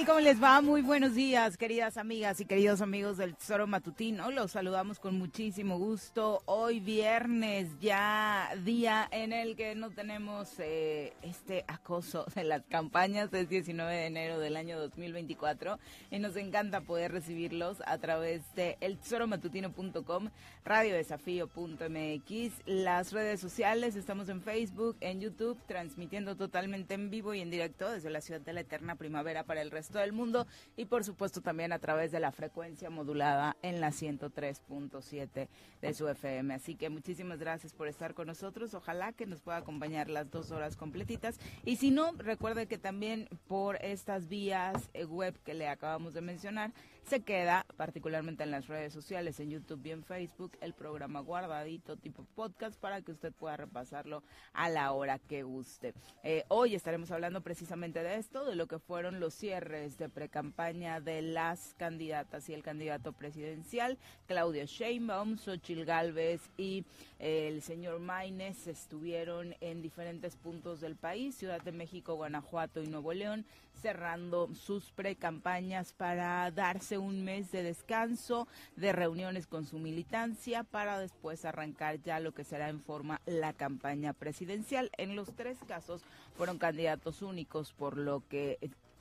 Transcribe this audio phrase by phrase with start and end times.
[0.00, 0.06] tal?
[0.06, 0.60] ¿Cómo les va?
[0.60, 4.30] Muy buenos días, queridas amigas y queridos amigos del Tesoro Matutino.
[4.30, 6.42] Los saludamos con muchísimo gusto.
[6.46, 13.32] Hoy viernes, ya día en el que no tenemos eh, este acoso de las campañas.
[13.32, 15.78] Es 19 de enero del año 2024
[16.10, 20.30] y nos encanta poder recibirlos a través de eltesoromatutino.com,
[20.64, 23.96] radiodesafío.mx, las redes sociales.
[23.96, 28.40] Estamos en Facebook, en YouTube, transmitiendo totalmente en vivo y en directo desde la ciudad
[28.40, 30.46] de la eterna primavera para el resto del mundo
[30.76, 35.48] y por supuesto también a través de la frecuencia modulada en la 103.7
[35.80, 36.54] de su FM.
[36.54, 38.74] Así que muchísimas gracias por estar con nosotros.
[38.74, 41.38] Ojalá que nos pueda acompañar las dos horas completitas.
[41.64, 46.20] Y si no, recuerde que también por estas vías eh, web que le acabamos de
[46.20, 46.72] mencionar,
[47.04, 51.96] se queda particularmente en las redes sociales, en YouTube y en Facebook, el programa guardadito
[51.96, 54.22] tipo podcast para que usted pueda repasarlo
[54.52, 55.94] a la hora que guste.
[56.22, 61.00] Eh, hoy estaremos hablando precisamente de esto, de lo que fueron los cierres de precampaña
[61.00, 66.84] de las candidatas y el candidato presidencial, Claudia Sheinbaum, Xochil Gálvez y
[67.18, 72.86] eh, el señor Maines estuvieron en diferentes puntos del país, Ciudad de México, Guanajuato y
[72.86, 73.44] Nuevo León,
[73.80, 78.46] cerrando sus precampañas para darse un mes de descanso,
[78.76, 83.52] de reuniones con su militancia, para después arrancar ya lo que será en forma la
[83.52, 84.90] campaña presidencial.
[84.96, 86.02] En los tres casos
[86.36, 88.58] fueron candidatos únicos, por lo que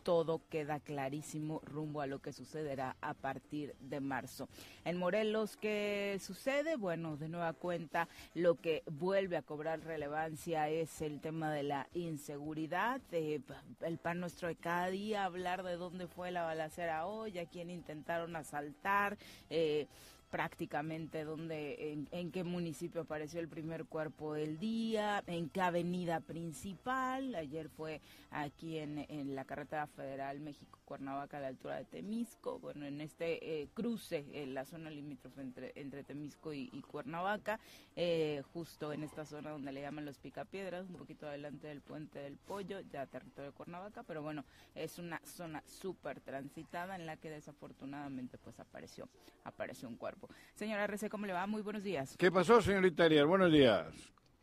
[0.09, 4.49] todo queda clarísimo rumbo a lo que sucederá a partir de marzo.
[4.83, 6.77] En Morelos, ¿qué sucede?
[6.77, 11.87] Bueno, de nueva cuenta, lo que vuelve a cobrar relevancia es el tema de la
[11.93, 13.01] inseguridad.
[13.11, 13.41] Eh,
[13.81, 17.69] el pan nuestro de cada día, hablar de dónde fue la balacera hoy, a quién
[17.69, 19.15] intentaron asaltar.
[19.51, 19.85] Eh,
[20.29, 27.33] prácticamente donde, en, qué municipio apareció el primer cuerpo del día, en qué avenida principal.
[27.35, 32.59] Ayer fue aquí en, en la carretera federal México-Cuernavaca a la altura de Temisco.
[32.59, 37.59] Bueno, en este eh, cruce, en la zona limítrofe entre, entre Temisco y, Cuernavaca,
[37.95, 42.19] eh, justo en esta zona donde le llaman los picapiedras, un poquito adelante del puente
[42.19, 44.43] del Pollo, ya territorio de Cuernavaca, pero bueno,
[44.75, 49.07] es una zona súper transitada en la que desafortunadamente pues apareció,
[49.43, 50.18] apareció un cuerpo.
[50.55, 51.47] Señora RC, ¿cómo le va?
[51.47, 52.15] Muy buenos días.
[52.17, 53.25] ¿Qué pasó, señorita Ariel?
[53.27, 53.87] Buenos días.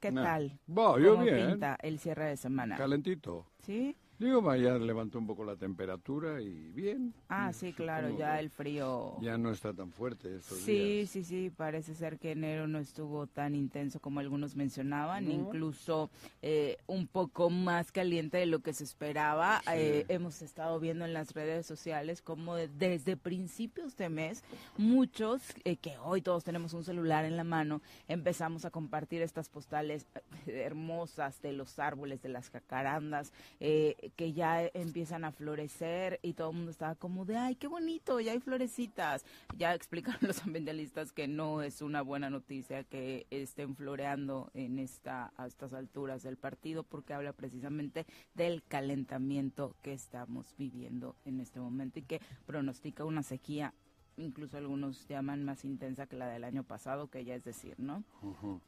[0.00, 0.58] ¿Qué tal?
[0.68, 1.48] Va, yo bien.
[1.50, 2.76] pinta el cierre de semana?
[2.76, 3.46] Calentito.
[3.60, 3.96] ¿Sí?
[4.18, 7.12] Digo, vaya, levantó un poco la temperatura y bien.
[7.28, 9.16] Ah, sí, claro, ya el frío.
[9.20, 13.26] Ya no está tan fuerte estos sí, Sí, sí, parece ser que enero no estuvo
[13.26, 16.10] tan intenso como algunos mencionaban, incluso
[16.40, 19.60] eh, un poco más caliente de lo que se esperaba.
[19.74, 24.42] Eh, hemos estado viendo en las redes sociales como desde principios de mes,
[24.78, 29.50] muchos, eh, que hoy todos tenemos un celular en la mano, empezamos a compartir estas
[29.50, 30.06] postales
[30.46, 33.32] hermosas de los árboles, de las jacarandas.
[33.60, 37.66] Eh, que ya empiezan a florecer y todo el mundo estaba como de, ay, qué
[37.66, 39.24] bonito, ya hay florecitas.
[39.56, 45.32] Ya explican los ambientalistas que no es una buena noticia que estén floreando en esta,
[45.36, 51.60] a estas alturas del partido porque habla precisamente del calentamiento que estamos viviendo en este
[51.60, 53.74] momento y que pronostica una sequía
[54.16, 58.02] incluso algunos llaman más intensa que la del año pasado, que ya es decir, ¿no?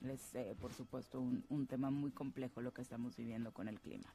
[0.02, 3.80] Es, eh, por supuesto, un, un tema muy complejo lo que estamos viviendo con el
[3.80, 4.12] clima.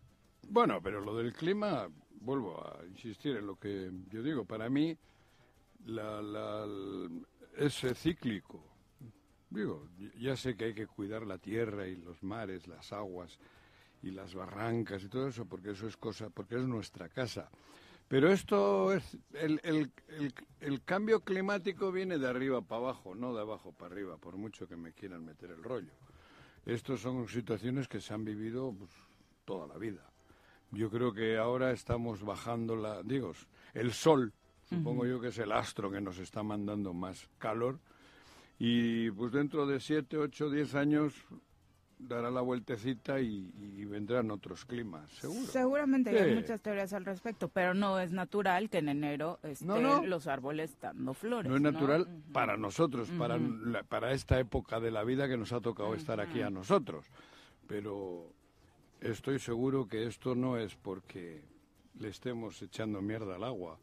[0.50, 1.90] Bueno, pero lo del clima,
[2.22, 4.98] vuelvo a insistir en lo que yo digo, para mí
[5.86, 6.68] la,
[7.58, 8.64] es cíclico.
[9.50, 9.88] Digo,
[10.20, 13.38] ya sé que hay que cuidar la tierra y los mares, las aguas
[14.02, 17.50] y las barrancas y todo eso, porque eso es cosa, porque es nuestra casa.
[18.08, 19.92] Pero esto es, el, el,
[20.60, 24.68] el, cambio climático viene de arriba para abajo, no de abajo para arriba, por mucho
[24.68, 25.94] que me quieran meter el rollo.
[26.66, 28.92] Estas son situaciones que se han vivido pues,
[29.46, 30.13] toda la vida.
[30.74, 33.34] Yo creo que ahora estamos bajando la, digo,
[33.74, 34.34] el sol,
[34.68, 37.80] supongo yo que es el astro que nos está mandando más calor,
[38.58, 41.14] y pues dentro de siete, ocho, diez años
[42.00, 43.52] dará la vueltecita y,
[43.86, 45.46] vendrán otros climas, seguro.
[45.46, 50.28] Seguramente hay muchas teorías al respecto, pero no es natural que en enero estén los
[50.28, 51.50] árboles dando flores.
[51.50, 53.38] No es natural para nosotros, para,
[53.88, 57.06] para esta época de la vida que nos ha tocado estar aquí a nosotros.
[57.68, 58.34] Pero
[59.04, 61.42] Estoy seguro que esto no es porque
[62.00, 63.78] le estemos echando mierda al agua.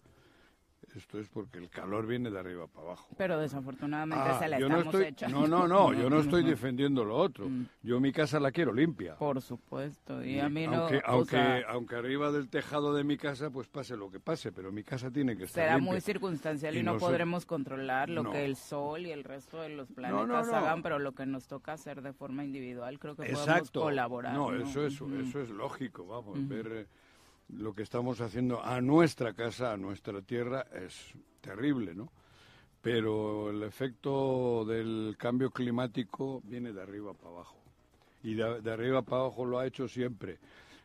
[0.95, 3.09] Esto es porque el calor viene de arriba para abajo.
[3.17, 5.47] Pero desafortunadamente ah, se la estamos no echando.
[5.47, 7.49] No, no, no, yo no estoy defendiendo lo otro.
[7.49, 7.67] Mm.
[7.83, 9.15] Yo mi casa la quiero limpia.
[9.17, 10.83] Por supuesto, y a mí no...
[10.83, 14.73] Aunque, aunque, aunque, arriba del tejado de mi casa pues pase lo que pase, pero
[14.73, 18.57] mi casa tiene que estar Será muy circunstancial y, no, podremos controlar lo que el
[18.57, 22.13] sol y el resto de los planetas hagan, pero lo que nos toca hacer de
[22.13, 24.35] forma individual creo que podemos colaborar.
[24.35, 26.87] No, eso, es, eso es lógico, vamos, ver eh,
[27.53, 32.11] lo que estamos haciendo a nuestra casa, a nuestra tierra, es terrible, ¿no?
[32.83, 37.57] Pero el efecto del cambio climático viene de arriba para abajo.
[38.23, 40.39] Y de, arriba para abajo lo ha hecho siempre.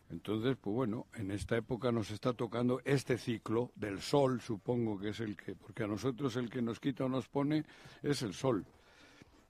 [0.09, 5.09] Entonces, pues bueno, en esta época nos está tocando este ciclo del sol, supongo que
[5.09, 7.63] es el que, porque a nosotros el que nos quita o nos pone
[8.03, 8.65] es el sol.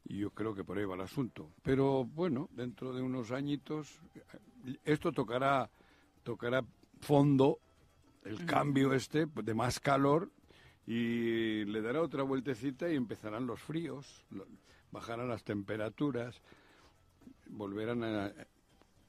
[0.07, 1.49] Y yo creo que por ahí va el asunto.
[1.63, 3.99] Pero bueno, dentro de unos añitos,
[4.85, 5.69] esto tocará,
[6.23, 6.63] tocará
[7.05, 7.59] fondo,
[8.23, 10.31] el cambio este de más calor,
[10.87, 14.25] y le dará otra vueltecita y empezarán los fríos,
[14.91, 16.41] bajarán las temperaturas,
[17.47, 18.33] volverán a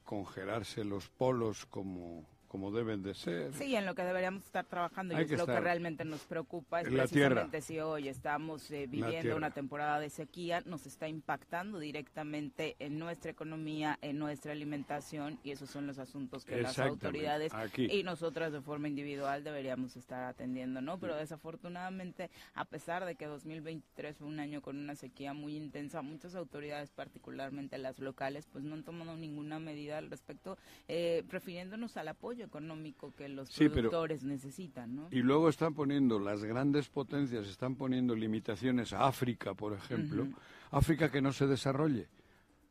[0.03, 2.25] congelarse los polos como
[2.57, 3.53] como deben de ser.
[3.53, 6.87] Sí, en lo que deberíamos estar trabajando y es lo que realmente nos preocupa es
[6.87, 12.97] precisamente si hoy estamos eh, viviendo una temporada de sequía, nos está impactando directamente en
[12.97, 18.51] nuestra economía, en nuestra alimentación y esos son los asuntos que las autoridades y nosotras
[18.51, 20.99] de forma individual deberíamos estar atendiendo, ¿no?
[20.99, 26.01] Pero desafortunadamente, a pesar de que 2023 fue un año con una sequía muy intensa,
[26.01, 30.57] muchas autoridades, particularmente las locales, pues no han tomado ninguna medida al respecto,
[30.87, 35.07] eh, prefiriéndonos al apoyo económico que los productores necesitan, ¿no?
[35.11, 40.27] Y luego están poniendo, las grandes potencias están poniendo limitaciones a África, por ejemplo.
[40.71, 42.07] África que no se desarrolle,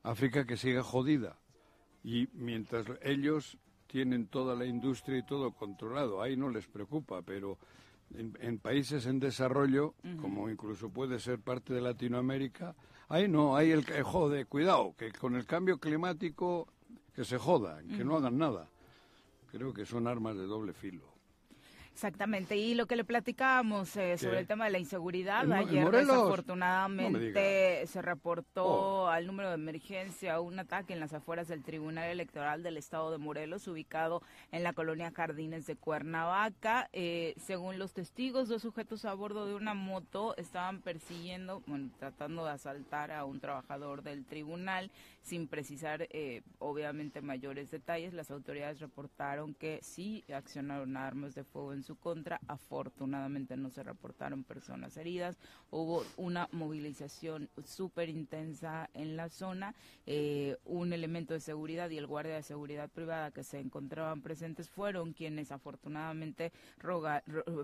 [0.02, 1.36] África que siga jodida.
[2.02, 7.58] Y mientras ellos tienen toda la industria y todo controlado, ahí no les preocupa, pero
[8.14, 12.74] en, países en desarrollo, como incluso puede ser parte de Latinoamérica,
[13.08, 16.68] ahí no, hay el que jode, cuidado, que con el cambio climático
[17.14, 18.68] que se jodan, que no hagan nada
[19.56, 21.15] creo que son armas de doble filo.
[21.96, 27.86] Exactamente, y lo que le platicábamos eh, sobre el tema de la inseguridad, ayer desafortunadamente
[27.86, 29.06] se reportó oh.
[29.06, 33.16] al número de emergencia un ataque en las afueras del Tribunal Electoral del Estado de
[33.16, 34.20] Morelos, ubicado
[34.52, 36.90] en la colonia Jardines de Cuernavaca.
[36.92, 42.44] Eh, según los testigos, dos sujetos a bordo de una moto estaban persiguiendo, bueno, tratando
[42.44, 44.90] de asaltar a un trabajador del tribunal,
[45.22, 48.12] sin precisar eh, obviamente mayores detalles.
[48.12, 52.40] Las autoridades reportaron que sí accionaron armas de fuego en su contra.
[52.48, 55.38] Afortunadamente no se reportaron personas heridas.
[55.70, 59.74] Hubo una movilización súper intensa en la zona.
[60.06, 64.68] Eh, un elemento de seguridad y el guardia de seguridad privada que se encontraban presentes
[64.68, 66.52] fueron quienes afortunadamente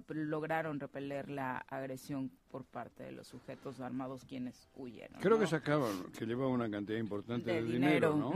[0.09, 5.19] lograron repeler la agresión por parte de los sujetos armados quienes huyeron.
[5.23, 8.31] Creo que sacaban, que llevaba una cantidad importante de, dinero, ¿no?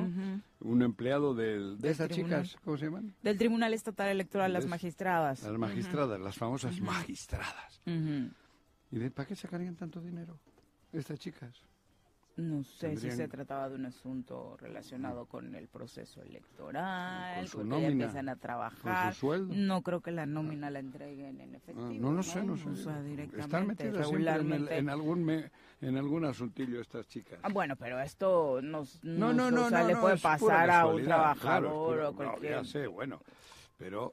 [0.60, 3.14] Un empleado del, de estas chicas, ¿cómo se llaman?
[3.22, 5.42] Del Tribunal Estatal Electoral, las magistradas.
[5.42, 7.82] Las magistradas, las famosas magistradas.
[7.84, 10.40] ¿Y de, para qué sacarían tanto dinero
[10.92, 11.62] estas chicas?
[12.36, 17.80] No sé si se trataba de un asunto relacionado con el proceso electoral, con porque
[17.80, 19.14] ya empiezan a trabajar.
[19.48, 21.94] No creo que la nómina la entreguen en ah, efectivo.
[21.94, 22.68] no lo sé, no sé.
[22.68, 24.76] O sea, directamente, Están metidas regularmente.
[24.76, 25.50] En, algún
[25.80, 27.38] en algún asuntillo estas chicas.
[27.42, 32.00] Ah, bueno, pero esto nos, no, no, no, no, le puede pasar a un trabajador
[32.00, 32.52] o cualquier.
[32.52, 33.18] ya sé, bueno,
[33.78, 34.12] pero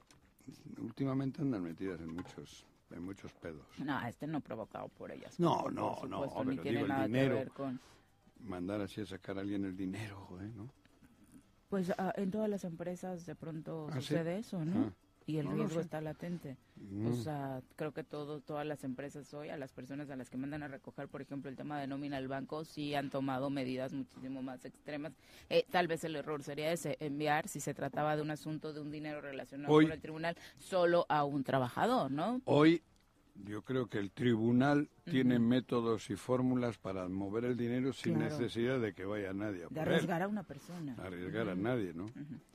[0.78, 3.66] últimamente andan metidas en muchos en muchos pedos.
[3.78, 5.38] No, este no provocado por ellas.
[5.38, 7.80] No, no, no, ni tiene nada que ver con
[8.44, 10.70] mandar así a sacar a alguien el dinero, joder, ¿no?
[11.68, 14.86] Pues ah, en todas las empresas de pronto ¿Ah, sucede eso, ¿no?
[14.86, 14.92] Ah.
[15.26, 16.56] y el riesgo está latente.
[16.76, 17.14] O mm.
[17.14, 20.62] sea, creo que todo, todas las empresas hoy, a las personas a las que mandan
[20.62, 24.42] a recoger, por ejemplo, el tema de nómina al banco, sí han tomado medidas muchísimo
[24.42, 25.14] más extremas.
[25.48, 28.80] Eh, tal vez el error sería ese, enviar, si se trataba de un asunto de
[28.80, 32.42] un dinero relacionado con el tribunal, solo a un trabajador, ¿no?
[32.44, 32.82] Hoy
[33.34, 38.80] yo creo que el tribunal tiene métodos y fórmulas para mover el dinero sin necesidad
[38.80, 40.94] de que vaya nadie a De arriesgar a una persona.
[40.98, 42.06] Arriesgar a nadie, ¿no?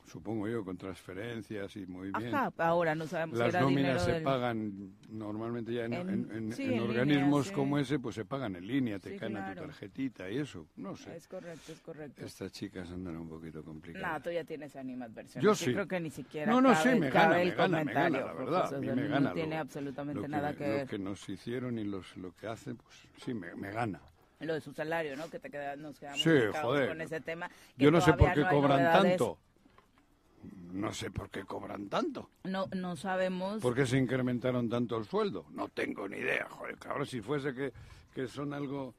[0.05, 2.33] Supongo yo, con transferencias y muy bien.
[2.33, 8.15] Ajá, ahora no sabemos Las nóminas se pagan normalmente ya en, organismos como ese, pues
[8.15, 11.15] se pagan en línea, te caen a tu tarjetita y eso, no sé.
[11.15, 12.25] Es correcto, es correcto.
[12.25, 14.13] Estas chicas andan un poquito complicadas.
[14.13, 15.43] No, tú ya tienes animadversión.
[15.43, 15.73] Yo sí.
[15.73, 18.73] creo que ni siquiera No, no, sí, me gana, me gana, me gana, la verdad.
[18.73, 19.29] A mí me gana.
[19.29, 20.68] No tiene absolutamente nada que ver.
[20.69, 24.01] Lo que nos hicieron y los, lo que hacen, pues sí, me, me gana
[24.45, 25.29] lo de su salario, ¿no?
[25.29, 27.49] Que te queda, nos quedamos sí, con ese tema.
[27.77, 29.37] Yo no sé por qué cobran tanto.
[30.71, 32.29] No sé por qué cobran tanto.
[32.43, 33.61] No, no sabemos.
[33.61, 35.45] ¿Por qué se incrementaron tanto el sueldo?
[35.51, 37.73] No tengo ni idea, joder, cabrón, si fuese que,
[38.13, 38.93] que son algo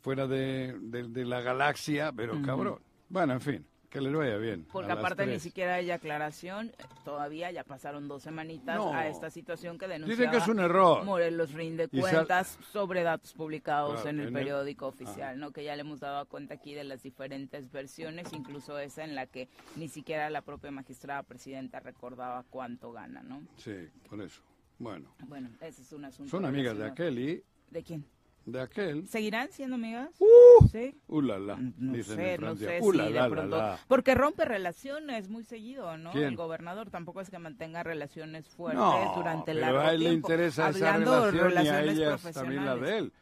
[0.00, 2.78] fuera de, de, la galaxia, pero cabrón.
[3.08, 3.66] Bueno, en fin.
[3.92, 4.66] Que les vaya bien.
[4.72, 6.72] Porque aparte ni siquiera hay aclaración,
[7.04, 10.16] todavía ya pasaron dos semanitas a esta situación que denuncia.
[10.16, 11.04] Dicen que es un error.
[11.04, 15.50] Morelos rinde cuentas sobre datos publicados en el periódico oficial, ¿no?
[15.50, 19.26] Que ya le hemos dado cuenta aquí de las diferentes versiones, incluso esa en la
[19.26, 23.42] que ni siquiera la propia magistrada presidenta recordaba cuánto gana, ¿no?
[23.58, 23.76] Sí,
[24.08, 24.40] por eso.
[24.78, 25.14] Bueno.
[25.28, 26.30] Bueno, ese es un asunto.
[26.30, 27.44] Son amigas de aquel y...
[27.70, 28.06] ¿De quién?
[28.44, 29.06] De aquel.
[29.06, 30.10] ¿Seguirán siendo amigas?
[30.18, 30.94] Uh, ¿Sí?
[31.08, 34.14] Uh, la, la, no dicen sé, en no sé uh, si la, de pronto, porque
[34.14, 36.10] rompe relaciones muy seguido, ¿no?
[36.12, 36.24] ¿Quién?
[36.24, 40.10] El gobernador tampoco es que mantenga relaciones fuertes no, durante pero largo a él le
[40.10, 40.28] tiempo.
[40.28, 43.12] interesa esa relación y a relaciones ellas también la de él.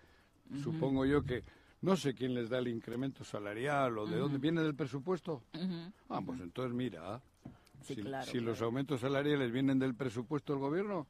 [0.62, 1.44] Supongo yo que
[1.82, 5.42] no sé quién les da el incremento salarial o de dónde viene del presupuesto.
[6.08, 7.20] Ah, pues entonces mira,
[7.82, 8.46] sí, si, claro, si claro.
[8.46, 11.06] los aumentos salariales vienen del presupuesto del gobierno,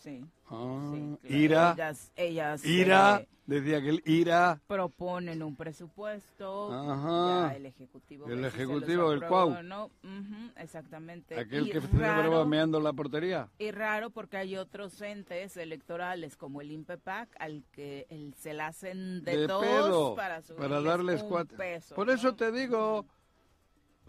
[0.00, 0.24] Sí.
[0.48, 1.36] Ah, sí, claro.
[1.36, 7.50] ira, ellas, ellas ira, eh, decía que el ira, proponen un presupuesto, Ajá.
[7.50, 9.62] ya el ejecutivo, El ejecutivo, el cuau.
[9.62, 9.86] no.
[10.02, 11.38] Ujú, exactamente.
[11.38, 13.48] aquel Y que raro- se meando la portería.
[13.58, 18.68] Y raro porque hay otros entes electorales como el INPEPAC al que el, se la
[18.68, 21.58] hacen de, De todos pedo, para, para darles cuatro.
[21.58, 22.14] peso, Por ¿no?
[22.14, 23.04] eso te digo,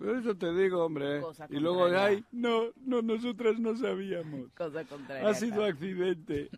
[0.02, 1.22] por eso te digo, hombre.
[1.22, 2.08] Cosa Y luego, contraria.
[2.08, 4.52] ay, no, no, nosotras no sabíamos.
[4.58, 5.30] Cosa contraria.
[5.30, 6.50] Ha sido accidente.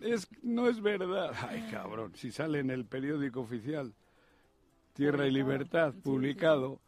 [0.00, 1.32] Es, no es verdad.
[1.48, 3.94] Ay, cabrón, si sale en el periódico oficial
[4.92, 5.32] Tierra y.
[5.32, 6.80] Libertad, publicado,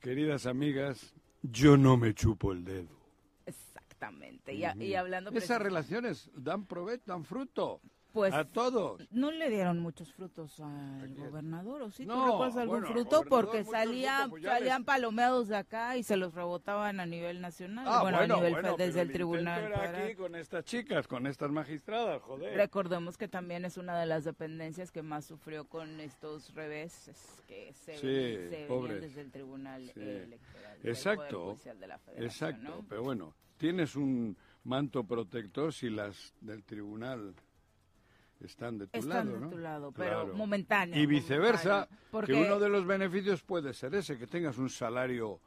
[0.00, 2.94] queridas amigas, yo no me chupo el dedo.
[3.46, 4.54] Exactamente.
[4.54, 7.80] Y, y hablando Esas relaciones dan provecho, dan fruto
[8.12, 9.00] pues a todos.
[9.10, 12.04] no le dieron muchos frutos al gobernador, ¿o sí?
[12.04, 13.22] ¿Tú No, recuerdas algún bueno, fruto?
[13.28, 17.86] Porque salían les- palomeados de acá y se los rebotaban a nivel nacional.
[17.88, 19.64] Ah, bueno, bueno, a nivel bueno, desde el intento tribunal.
[19.64, 22.56] era aquí con estas chicas, con estas magistradas, joder.
[22.56, 27.72] Recordemos que también es una de las dependencias que más sufrió con estos reveses que
[27.72, 30.00] se, Sí, ven- se venían desde el Tribunal Sí.
[30.00, 30.78] Electoral.
[30.84, 32.84] Exacto, de la Exacto, ¿no?
[32.88, 37.34] pero bueno, tienes un manto protector si las del tribunal
[38.46, 39.50] están de tu Están lado, de ¿no?
[39.50, 40.34] tu lado, pero Claro.
[40.34, 40.98] momentáneo.
[41.00, 42.02] Y viceversa, momentáneo.
[42.10, 45.40] Porque que uno de los beneficios puede ser ese, que tengas un salario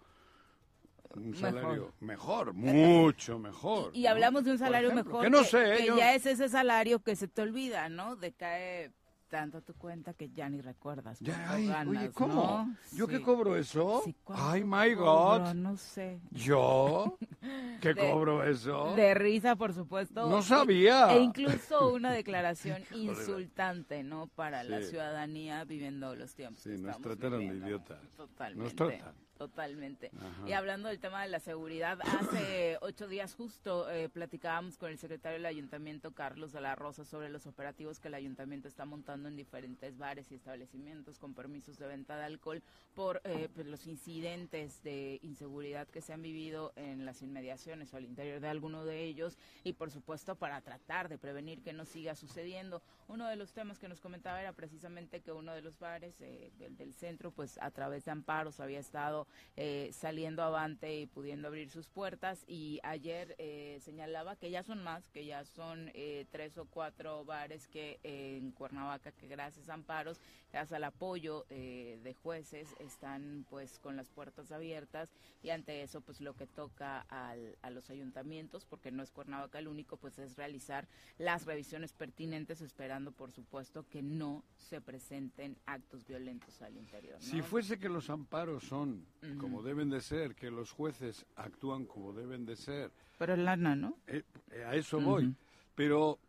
[1.15, 1.39] un Mejor.
[1.53, 3.91] salario mejor, mucho mejor.
[3.93, 4.09] Y, y ¿no?
[4.09, 6.99] hablamos de un salario ejemplo, mejor que no sé, que yo- ya es ese salario
[6.99, 8.17] que se te olvida, ¿no?
[8.17, 8.91] Decae
[9.29, 11.17] tanto tu cuenta que ya ni recuerdas.
[11.21, 12.33] Ya, ay, ganas, oye, ¿cómo?
[12.67, 12.75] ¿no?
[12.91, 13.23] ¿Yo qué Sí.
[13.23, 14.01] cobro eso?
[14.03, 15.45] Sí, ¿cuánto ay, my cobro?
[15.45, 15.53] God.
[15.53, 16.19] No sé.
[16.31, 17.17] ¿Yo?
[17.81, 18.93] ¿Qué De- cobro eso?
[18.95, 20.29] De risa, por supuesto.
[20.29, 21.13] No sabía.
[21.15, 24.27] E incluso una declaración insultante, ¿no?
[24.35, 26.63] Para la ciudadanía viviendo los tiempos.
[26.63, 27.99] Sí, que nos trataron de idiotas.
[28.15, 28.63] Totalmente.
[28.63, 29.13] Nos tratan.
[29.37, 30.11] Totalmente.
[30.17, 30.47] Ajá.
[30.47, 34.97] Y hablando del tema de la seguridad, hace ocho días justo eh, platicábamos con el
[34.97, 39.27] secretario del ayuntamiento, Carlos de la Rosa, sobre los operativos que el ayuntamiento está montando
[39.27, 42.63] en diferentes bares y establecimientos con permisos de venta de alcohol
[42.93, 47.97] por eh, pues, los incidentes de inseguridad que se han vivido en las inmediaciones o
[47.97, 51.85] al interior de alguno de ellos y por supuesto para tratar de prevenir que no
[51.85, 52.81] siga sucediendo.
[53.09, 56.53] Uno de los temas que nos comentaba era precisamente que uno de los bares, eh,
[56.59, 59.24] el del centro, pues a través de amparos había estado
[59.57, 64.83] eh, saliendo avante y pudiendo abrir sus puertas y ayer eh, señalaba que ya son
[64.83, 69.69] más, que ya son eh, tres o cuatro bares que eh, en Cuernavaca que gracias
[69.69, 70.19] a amparos,
[70.51, 76.01] gracias al apoyo eh, de jueces están pues con las puertas abiertas y ante eso
[76.01, 80.19] pues lo que toca al- a los ayuntamientos, porque no es Cuernavaca el único, pues
[80.19, 86.75] es realizar las revisiones pertinentes esperando por supuesto que no se presenten actos violentos al
[86.75, 87.21] interior.
[87.21, 89.05] Si fuese que los amparos son
[89.39, 93.75] Como deben de ser, que los jueces actúan como deben de ser, Pero es lana,
[93.75, 93.97] ¿no?
[94.07, 95.33] eh, eh, a eso voy.
[95.75, 96.19] Pero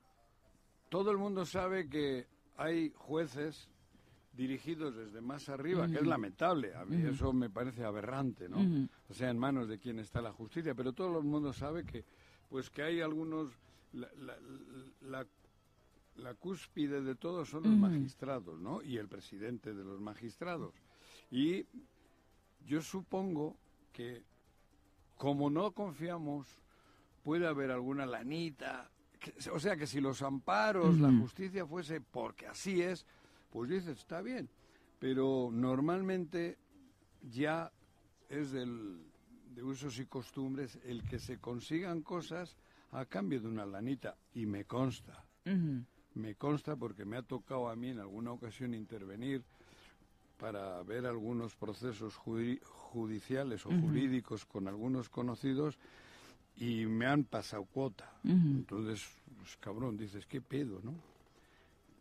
[0.88, 2.26] todo el mundo sabe que
[2.56, 3.68] hay jueces
[4.36, 6.74] dirigidos desde más arriba, que es lamentable.
[6.74, 8.58] A mí eso me parece aberrante, ¿no?
[9.08, 10.74] O sea, en manos de quién está la justicia.
[10.74, 12.04] Pero todo el mundo sabe que,
[12.50, 13.50] pues, que hay algunos
[13.92, 14.36] la, la,
[15.02, 15.26] la-
[16.16, 18.82] la cúspide de todo son los magistrados, ¿no?
[18.82, 20.72] Y el presidente de los magistrados.
[21.30, 21.66] Y
[22.66, 23.56] yo supongo
[23.92, 24.22] que,
[25.16, 26.46] como no confiamos,
[27.22, 28.90] puede haber alguna lanita.
[29.18, 33.06] que- o sea, que si los amparos, la justicia fuese porque así es,
[33.50, 34.48] pues dices, está bien.
[34.98, 36.58] Pero normalmente
[37.22, 37.72] ya
[38.28, 39.02] es del,
[39.54, 42.56] de usos y costumbres el que se consigan cosas
[42.92, 44.16] a cambio de una lanita.
[44.34, 45.24] Y me consta.
[46.14, 49.42] Me consta porque me ha tocado a mí en alguna ocasión intervenir
[50.38, 55.78] para ver algunos procesos judi- judiciales o jurídicos con algunos conocidos
[56.56, 58.12] y me han pasado cuota.
[58.58, 59.04] Entonces,
[59.38, 60.94] pues, cabrón, dices, ¿qué pedo, no?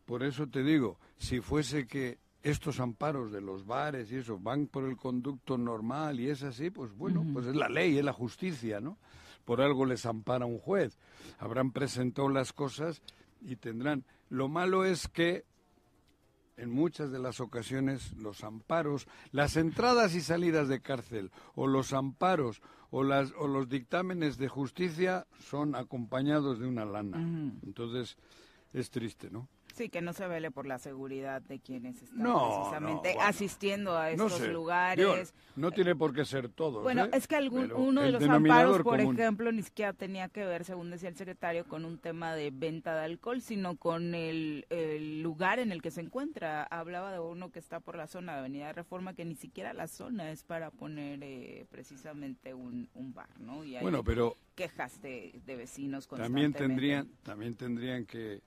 [0.05, 4.67] Por eso te digo, si fuese que estos amparos de los bares y eso van
[4.67, 8.13] por el conducto normal y es así, pues bueno, pues es la ley, es la
[8.13, 8.97] justicia, ¿no?
[9.45, 10.97] Por algo les ampara un juez.
[11.39, 13.01] Habrán presentado las cosas
[13.41, 14.03] y tendrán.
[14.29, 15.43] Lo malo es que
[16.57, 21.93] en muchas de las ocasiones los amparos, las entradas y salidas de cárcel o los
[21.93, 27.17] amparos o, las, o los dictámenes de justicia son acompañados de una lana.
[27.63, 28.17] Entonces
[28.73, 29.47] es triste, ¿no?
[29.75, 33.29] Sí, que no se vele por la seguridad de quienes están No, precisamente no, bueno.
[33.29, 34.47] asistiendo a No estos sé.
[34.47, 35.33] lugares.
[35.57, 36.81] No tiene por qué ser todos.
[36.81, 37.09] Bueno, ¿eh?
[37.11, 39.19] es que algún, Pero uno de los amparos, por común.
[39.19, 42.95] ejemplo, ni siquiera tenía que ver, según decía el secretario, con un tema de venta
[42.95, 46.63] de alcohol, sino con el, el lugar en el que se encuentra.
[46.63, 49.87] Hablaba de uno que está por la zona de Avenida Reforma, que ni siquiera la
[49.87, 53.65] zona es para poner eh, precisamente un, un bar, ¿no?
[53.65, 56.59] Y hay Bueno, pero quejas de, de vecinos también constantemente.
[56.59, 58.41] tendrían, también tendrían que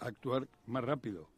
[0.00, 1.28] actuar más rápido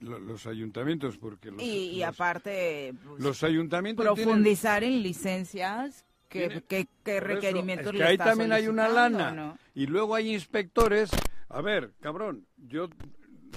[0.00, 5.02] lo- los ayuntamientos, porque los, Y, y los- aparte, pues, los ayuntamientos tienen- profundizar en
[5.02, 9.30] licencias, que, que, que Por eso, requerimientos es que ahí también hay una lana.
[9.30, 9.56] ¿no?
[9.74, 11.10] Y luego hay inspectores.
[11.48, 12.88] A ver, cabrón, yo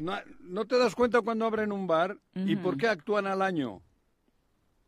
[0.02, 3.82] no, ¿no te das cuenta cuando abren un bar y por qué actúan al año?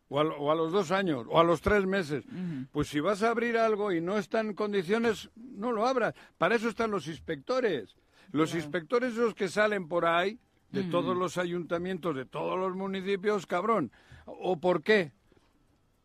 [0.08, 2.24] O a, o a los dos años, o a los tres meses.
[2.72, 6.14] Pues si vas a abrir algo y no está en condiciones, no lo abras.
[6.38, 7.96] Para eso están los inspectores.
[8.32, 10.38] Los inspectores esos que salen por ahí,
[10.70, 13.90] de todos los ayuntamientos, de todos los municipios, cabrón.
[14.26, 15.12] ¿O por qué?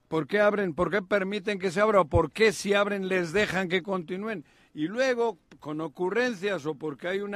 [0.07, 0.73] ¿Por qué abren?
[0.73, 2.01] ¿Por qué permiten que se abra?
[2.01, 4.43] ¿O por qué si abren les dejan que continúen?
[4.73, 7.35] Y luego, con ocurrencias o porque hay un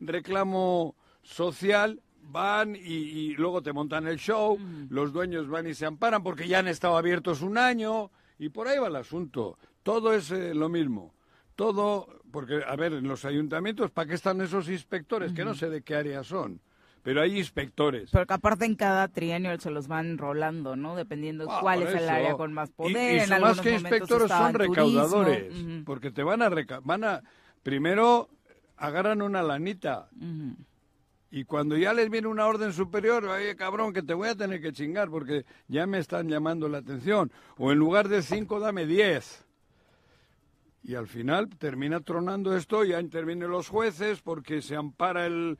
[0.00, 5.86] reclamo social, van y, y luego te montan el show, los dueños van y se
[5.86, 9.58] amparan porque ya han estado abiertos un año y por ahí va el asunto.
[9.82, 11.14] Todo es eh, lo mismo.
[11.56, 15.32] Todo, porque, a ver, en los ayuntamientos, ¿para qué están esos inspectores?
[15.32, 16.60] Que no sé de qué área son,
[17.02, 18.10] pero hay inspectores.
[18.10, 20.96] Pero que aparte en cada trienio se los van rolando, ¿no?
[20.96, 23.16] Dependiendo Ah, cuál es el área con más Y- poder.
[23.16, 25.52] Y, en algunos más que inspectores, son recaudadores.
[25.84, 27.22] Porque te van a, reca- van a.
[27.62, 28.28] Primero
[28.76, 30.08] agarran una lanita.
[31.30, 34.60] Y cuando ya les viene una orden superior, oye cabrón, que te voy a tener
[34.60, 37.32] que chingar porque ya me están llamando la atención.
[37.56, 39.44] O en lugar de cinco, dame diez.
[40.82, 45.58] Y al final termina tronando esto, ya intervienen los jueces porque se ampara el...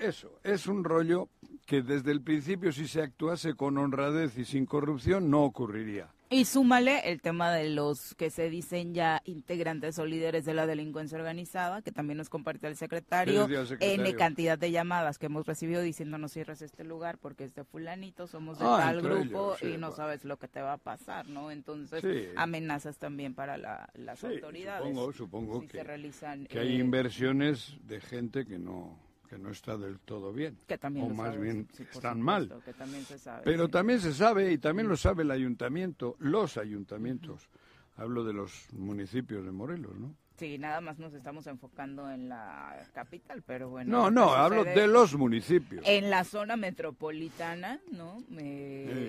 [0.00, 1.28] eso, es un rollo
[1.66, 6.15] que desde el principio si se actuase con honradez y sin corrupción no ocurriría.
[6.28, 10.66] Y súmale el tema de los que se dicen ya integrantes o líderes de la
[10.66, 13.48] delincuencia organizada, que también nos comparte el secretario,
[13.80, 17.64] en cantidad de llamadas que hemos recibido diciendo no cierres este lugar porque es de
[17.64, 21.28] fulanito, somos de ah, tal grupo y no sabes lo que te va a pasar,
[21.28, 21.50] ¿no?
[21.50, 22.04] Entonces,
[22.36, 24.86] amenazas también para las autoridades.
[24.86, 29.98] Supongo, supongo que, que hay eh, inversiones de gente que no que no está del
[30.00, 30.58] todo bien.
[31.00, 32.52] o más bien están mal.
[33.44, 37.48] Pero también se sabe, y también lo sabe el ayuntamiento, los ayuntamientos,
[37.96, 40.14] hablo de los municipios de Morelos, ¿no?
[40.38, 43.90] Sí, nada más nos estamos enfocando en la capital, pero bueno.
[43.90, 45.82] No, no, hablo de los municipios.
[45.86, 48.22] En la zona metropolitana, ¿no?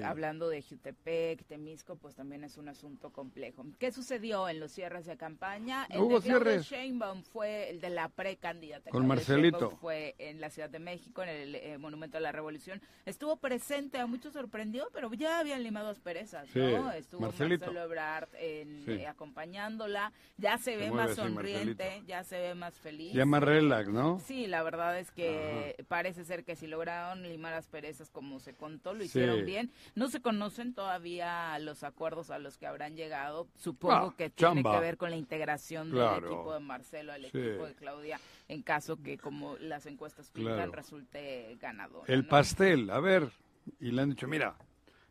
[0.05, 3.65] Hablando de Jutepec, Temisco, pues también es un asunto complejo.
[3.77, 5.85] ¿Qué sucedió en los cierres de campaña?
[5.89, 6.65] El Hubo de cierres.
[6.65, 8.89] Sheinbaum fue el de la precandidata.
[8.89, 9.71] Con Marcelito.
[9.81, 12.81] Fue en la Ciudad de México, en el eh, Monumento a la Revolución.
[13.05, 16.91] Estuvo presente, a muchos sorprendió, pero ya habían limado asperezas, ¿no?
[16.93, 17.65] Estuvo Marcelito.
[17.65, 20.13] Marcelo Ebrard eh, acompañándola.
[20.37, 23.13] Ya se ve más sonriente, ya se ve más feliz.
[23.13, 24.19] Ya más relax, ¿no?
[24.19, 28.53] Sí, la verdad es que parece ser que si lograron limar las perezas como se
[28.53, 29.71] contó, lo hicieron bien.
[29.95, 33.47] No se conocen todavía los acuerdos a los que habrán llegado.
[33.55, 37.65] Supongo ah, que tiene que ver con la integración del equipo de Marcelo al equipo
[37.65, 42.09] de Claudia, en caso que como las encuestas pintan resulte ganador.
[42.09, 43.31] El pastel, a ver,
[43.79, 44.55] y le han dicho, mira,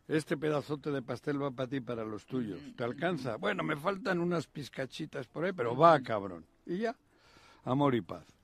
[0.07, 2.59] este pedazote de pastel va para ti, para los tuyos.
[2.75, 3.35] ¿Te alcanza?
[3.35, 6.45] Bueno, me faltan unas pizcachitas por ahí, pero va, cabrón.
[6.65, 6.95] Y ya,
[7.63, 8.36] amor y paz.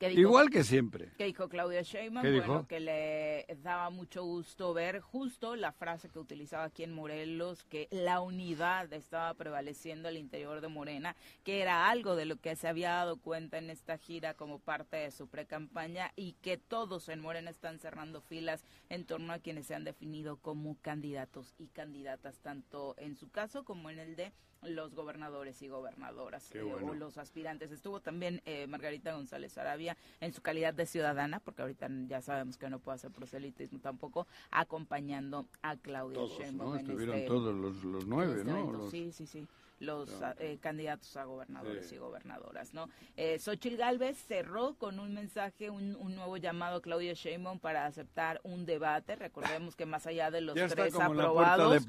[0.00, 1.10] Igual que siempre.
[1.16, 6.18] Que dijo Claudia Sheinbaum, bueno, que le daba mucho gusto ver justo la frase que
[6.18, 11.88] utilizaba aquí en Morelos, que la unidad estaba prevaleciendo al interior de Morena, que era
[11.88, 15.28] algo de lo que se había dado cuenta en esta gira como parte de su
[15.28, 19.84] pre-campaña y que todos en Morena están cerrando filas en torno a quienes se han
[19.84, 24.32] definido como candidatos y candidatas, tanto en su caso como en el de
[24.64, 27.70] los gobernadores y gobernadoras eh, o los aspirantes.
[27.70, 32.56] Estuvo también eh, Margarita González Arabia en su calidad de ciudadana, porque ahorita ya sabemos
[32.56, 36.76] que no puede hacer proselitismo tampoco, acompañando a Claudia Sheinbaum.
[36.76, 38.90] Estuvieron este todos los, nueve, este ¿no?
[38.90, 39.46] Sí, sí, sí
[39.84, 42.88] los eh, candidatos a gobernadores y gobernadoras, ¿no?
[43.16, 48.40] Eh, Xochitl Galvez cerró con un mensaje, un, nuevo llamado a Claudia Sheinbaum para aceptar
[48.44, 49.16] un debate.
[49.16, 51.86] Recordemos que más allá de los tres aprobados,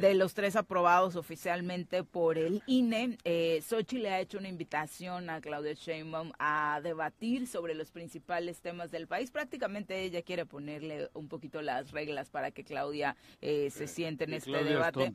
[0.00, 5.30] de, los tres aprobados oficialmente por el INE, eh, Xochitl le ha hecho una invitación
[5.30, 9.30] a Claudia Sheinbaum a debatir sobre los principales temas del país.
[9.30, 14.34] Prácticamente ella quiere ponerle un poquito las reglas para que Claudia eh, se siente en
[14.34, 15.12] este debate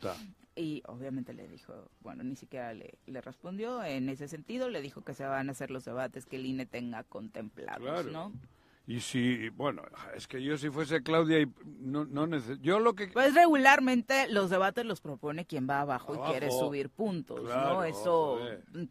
[0.55, 5.03] y obviamente le dijo, bueno, ni siquiera le, le, respondió en ese sentido, le dijo
[5.03, 8.33] que se van a hacer los debates que el INE tenga contemplados, ¿no?
[8.91, 9.83] Y si, bueno,
[10.17, 11.47] es que yo si fuese Claudia y
[11.79, 12.27] no, no
[12.61, 13.07] yo lo que...
[13.07, 17.85] Pues regularmente los debates los propone quien va abajo, y quiere subir puntos, ¿no?
[17.85, 18.41] Eso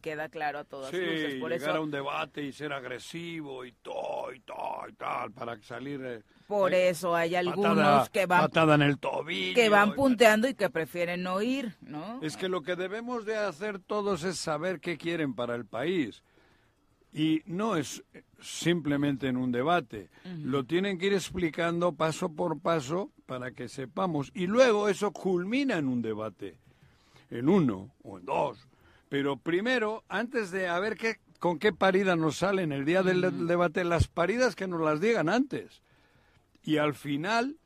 [0.00, 1.34] queda claro a todas luces.
[1.34, 5.60] Por llegar a un debate y ser agresivo y todo y todo y tal, para
[5.60, 6.00] salir...
[6.02, 10.70] Eh, por eso hay algunos que van en el tobillo, que van punteando y que
[10.70, 12.20] prefieren no ir, ¿no?
[12.22, 16.22] Es que lo que debemos de hacer todos es saber qué quieren para el país.
[17.12, 18.04] Y no es
[18.40, 24.30] simplemente en un debate, lo tienen que ir explicando paso por paso para que sepamos.
[24.34, 26.56] Y luego eso culmina en un debate,
[27.30, 28.68] en uno o en dos.
[29.08, 33.46] Pero primero, antes de a ver qué, con qué parida nos salen el día del
[33.48, 35.82] debate, las paridas que nos las digan antes
[36.62, 37.56] y al final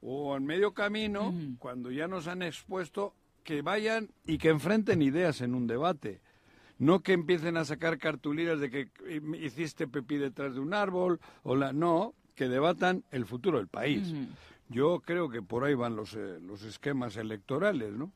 [0.00, 5.40] o en medio camino, cuando ya nos han expuesto, que vayan y que enfrenten ideas
[5.40, 6.20] en un debate.
[6.78, 8.88] No que empiecen a sacar cartulinas de que
[9.40, 14.12] hiciste pepí detrás de un árbol, o la, no, que debatan el futuro del país.
[14.68, 18.12] Yo creo que por ahí van los, eh, los esquemas electorales, ¿no?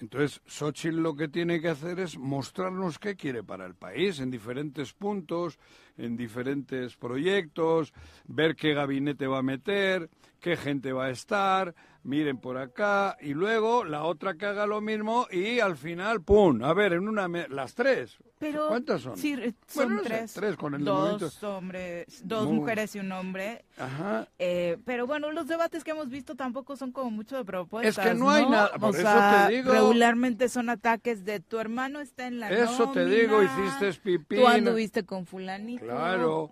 [0.00, 4.30] Entonces, Xochitl lo que tiene que hacer es mostrarnos qué quiere para el país en
[4.30, 5.58] diferentes puntos,
[5.96, 7.92] en diferentes proyectos,
[8.26, 13.34] ver qué gabinete va a meter, qué gente va a estar, miren por acá, y
[13.34, 16.62] luego la otra que haga lo mismo y al final, ¡pum!
[16.62, 17.26] A ver, en una...
[17.48, 18.18] las tres.
[18.38, 19.16] Pero, ¿Cuántas son?
[19.16, 19.36] Sí,
[19.66, 20.34] son tres.
[20.34, 23.64] tres con el dos hombres, dos mujeres y un hombre.
[23.78, 24.28] Ajá.
[24.38, 27.96] Eh, pero bueno, los debates que hemos visto tampoco son como mucho de propuestas.
[27.96, 29.08] Es que no, hay nada, por eso
[29.48, 29.72] te digo.
[29.72, 34.36] Regularmente son ataques de tu hermano está en la Eso te digo, hiciste pipí.
[34.36, 35.84] Tú anduviste con fulanito.
[35.84, 36.50] Claro.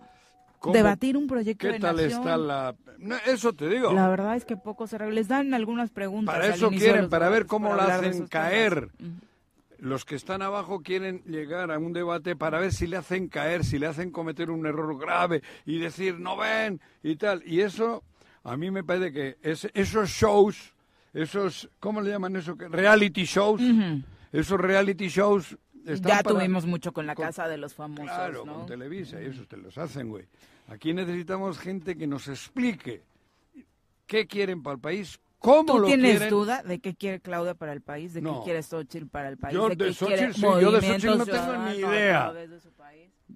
[0.71, 2.75] Debatir un proyecto ¿Qué tal está la...?
[3.27, 3.93] eso te digo.
[3.93, 6.35] La verdad es que poco se Les dan algunas preguntas.
[6.35, 8.91] Para eso quieren, para ver cómo la hacen caer.
[9.79, 13.65] los que están abajo quieren llegar a un debate para ver si le hacen caer,
[13.65, 17.43] si le hacen cometer un error grave y decir no ven y tal.
[17.45, 18.05] Y eso,
[18.45, 20.73] a mí me parece que es, esos shows,
[21.13, 22.55] esos, ¿cómo le llaman eso?
[22.57, 23.61] Reality shows.
[24.31, 28.05] Esos reality shows ya tuvimos mucho con la casa de los famosos.
[28.05, 30.27] Claro, con Televisa, y eso te los hacen, güey.
[30.69, 33.03] Aquí necesitamos gente que nos explique
[34.07, 37.81] qué quieren para el país, cómo ¿Tú tienes duda de qué quiere Claudia para el
[37.81, 39.55] país, de qué quiere Xochitl para el país?
[39.55, 42.33] Yo de, Xochitl, sí, yo de Xochitl no tengo ni idea.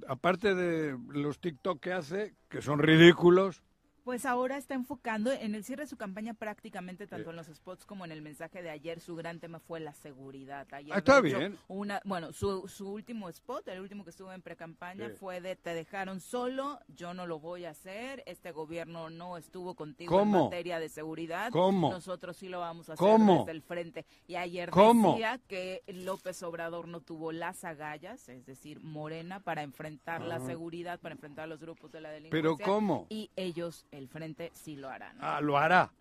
[0.08, 3.62] Aparte de los TikTok que hace, que son ridículos,
[4.06, 7.84] pues ahora está enfocando en el cierre de su campaña prácticamente tanto en los spots
[7.84, 9.00] como en el mensaje de ayer.
[9.00, 10.64] Su gran tema fue la seguridad.
[10.70, 11.58] Ayer ah, está bien.
[11.66, 15.74] Una, bueno, su, su último spot, el último que estuvo en pre-campaña, fue de te
[15.74, 20.78] dejaron solo, yo no lo voy a hacer, este gobierno no estuvo contigo en materia
[20.78, 21.50] de seguridad.
[21.50, 21.90] ¿Cómo?
[21.90, 24.06] Nosotros sí lo vamos a hacer desde el frente.
[24.28, 30.22] Y ayer decía que López Obrador no tuvo las agallas, es decir, Morena, para enfrentar
[30.22, 32.56] la seguridad, para enfrentar a los grupos de la delincuencia.
[32.56, 33.08] ¿Pero cómo?
[33.08, 35.14] Y ellos el frente sí lo hará.
[35.20, 35.92] Ah, lo hará.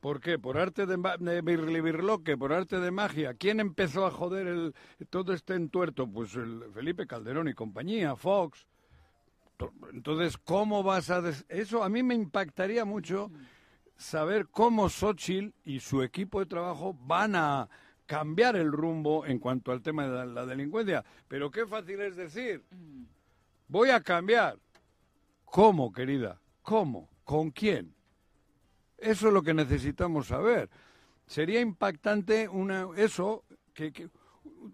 [0.00, 0.38] ¿Por qué?
[0.38, 3.34] Por arte de, de por arte de magia.
[3.34, 4.74] ¿Quién empezó a joder el,
[5.10, 6.06] todo este entuerto?
[6.06, 8.66] Pues el Felipe Calderón y compañía, Fox.
[9.92, 11.22] Entonces, ¿cómo vas a...?
[11.48, 13.30] Eso a mí me impactaría mucho
[13.96, 17.68] saber cómo Xochitl y su equipo de trabajo van a
[18.04, 21.04] cambiar el rumbo en cuanto al tema de la delincuencia.
[21.26, 22.62] Pero qué fácil es decir,
[23.66, 24.58] voy a cambiar.
[25.46, 26.40] ¿Cómo, querida?
[26.62, 27.08] ¿Cómo?
[27.26, 27.92] ¿Con quién?
[28.96, 30.70] Eso es lo que necesitamos saber.
[31.26, 33.42] Sería impactante una, eso,
[33.74, 34.08] que,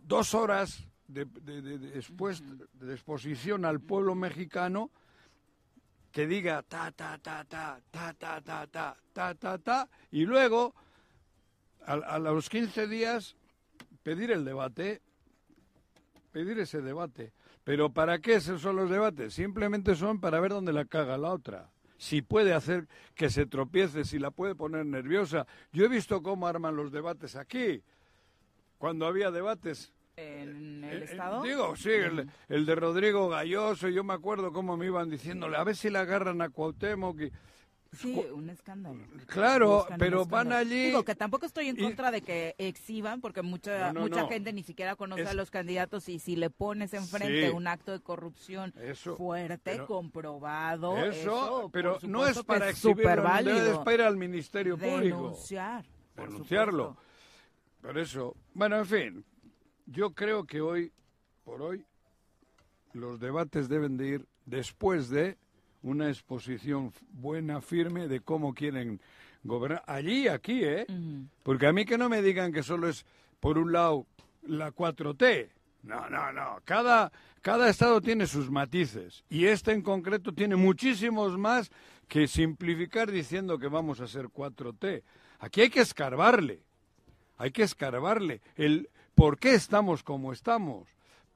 [0.05, 4.91] dos horas de, de, exposición al pueblo mexicano
[6.13, 10.75] que diga ta, ta, ta, ta, ta, ta, ta, ta, ta, ta, ta, y luego,
[11.87, 13.35] a, a los 15 días,
[14.03, 15.01] pedir el debate,
[16.33, 17.33] pedir ese debate.
[17.65, 19.33] Pero ¿para qué esos son los debates?
[19.33, 24.05] Simplemente son para ver dónde la caga la otra si puede hacer que se tropiece,
[24.05, 25.47] si la puede poner nerviosa.
[25.73, 27.81] Yo he visto cómo arman los debates aquí.
[28.77, 31.45] Cuando había debates en el eh, eh, Estado.
[31.45, 31.93] Digo, sí,
[32.49, 35.99] el, de Rodrigo Galloso, yo me acuerdo cómo me iban diciéndole, a ver si le
[36.01, 37.21] agarran a Cuauhtémoc.
[37.21, 37.33] Y,
[37.93, 38.99] Sí, un escándalo.
[39.27, 40.87] Claro, pero van allí.
[40.87, 44.97] Digo que tampoco estoy en contra de que exhiban, porque mucha mucha gente ni siquiera
[44.97, 48.73] conoce a los candidatos y si le pones enfrente un acto de corrupción
[49.17, 50.97] fuerte, comprobado.
[50.97, 55.17] Eso, pero no es para exhibirlo, es para ir al Ministerio Público.
[55.17, 55.85] Denunciar.
[56.17, 56.97] Denunciarlo.
[57.83, 59.25] Por eso, bueno, en fin,
[59.87, 60.93] yo creo que hoy,
[61.45, 61.85] por hoy,
[62.93, 65.37] los debates deben de ir después de
[65.83, 69.01] una exposición buena, firme de cómo quieren
[69.45, 69.83] gobernar.
[69.87, 70.87] Allí, aquí, ¿eh?
[71.43, 73.05] Porque a mí que no me digan que solo es,
[73.41, 74.07] por un lado,
[74.43, 75.49] la 4T.
[75.83, 76.59] No, no, no.
[76.65, 79.25] Cada, cada estado tiene sus matices.
[79.29, 81.71] Y este en concreto tiene muchísimos más
[82.09, 85.03] que simplificar diciendo que vamos a ser 4T.
[85.41, 86.61] Aquí hay que escarbarle.
[87.37, 88.41] Hay que escarbarle.
[88.57, 90.89] El por qué estamos como estamos.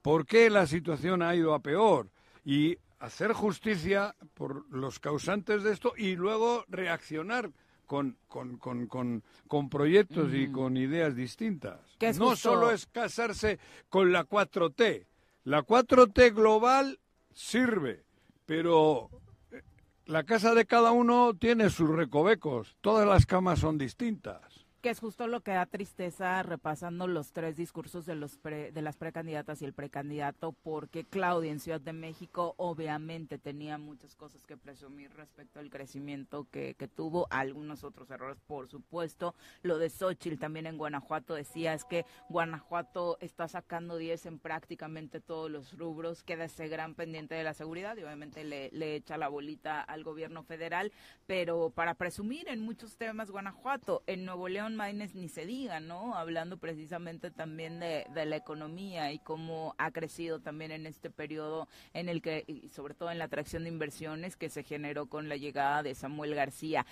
[0.02, 2.08] ¿Por qué la situación ha ido a peor?
[2.44, 7.50] Y hacer justicia por los causantes de esto y luego reaccionar
[7.86, 11.80] con, con, con, con, proyectos y con ideas distintas.
[12.18, 15.06] no solo es casarse con la 4T.
[15.44, 16.98] La 4T global
[17.32, 18.04] sirve,
[18.44, 19.08] pero
[19.52, 19.62] eh,
[20.06, 22.76] la casa de cada uno tiene sus recovecos.
[22.80, 24.55] Todas las camas son distintas
[24.86, 28.96] que es justo lo que da tristeza repasando los tres discursos de los de las
[28.96, 34.56] precandidatas y el precandidato, porque Claudia en Ciudad de México obviamente tenía muchas cosas que
[34.56, 39.34] presumir respecto al crecimiento que, que tuvo, algunos otros errores, por supuesto.
[39.62, 45.20] Lo de Xochitl también en Guanajuato decía es que Guanajuato está sacando 10 en prácticamente
[45.20, 49.18] todos los rubros, queda ese gran pendiente de la seguridad y obviamente le, le echa
[49.18, 50.92] la bolita al gobierno federal,
[51.26, 56.14] pero para presumir en muchos temas Guanajuato, en Nuevo León Maines ni se diga, ¿no?
[56.14, 62.08] Hablando precisamente también de, la economía y cómo ha crecido también en este periodo en
[62.08, 65.36] el que, y sobre todo en la atracción de inversiones que se generó con la
[65.36, 66.86] llegada de Samuel García.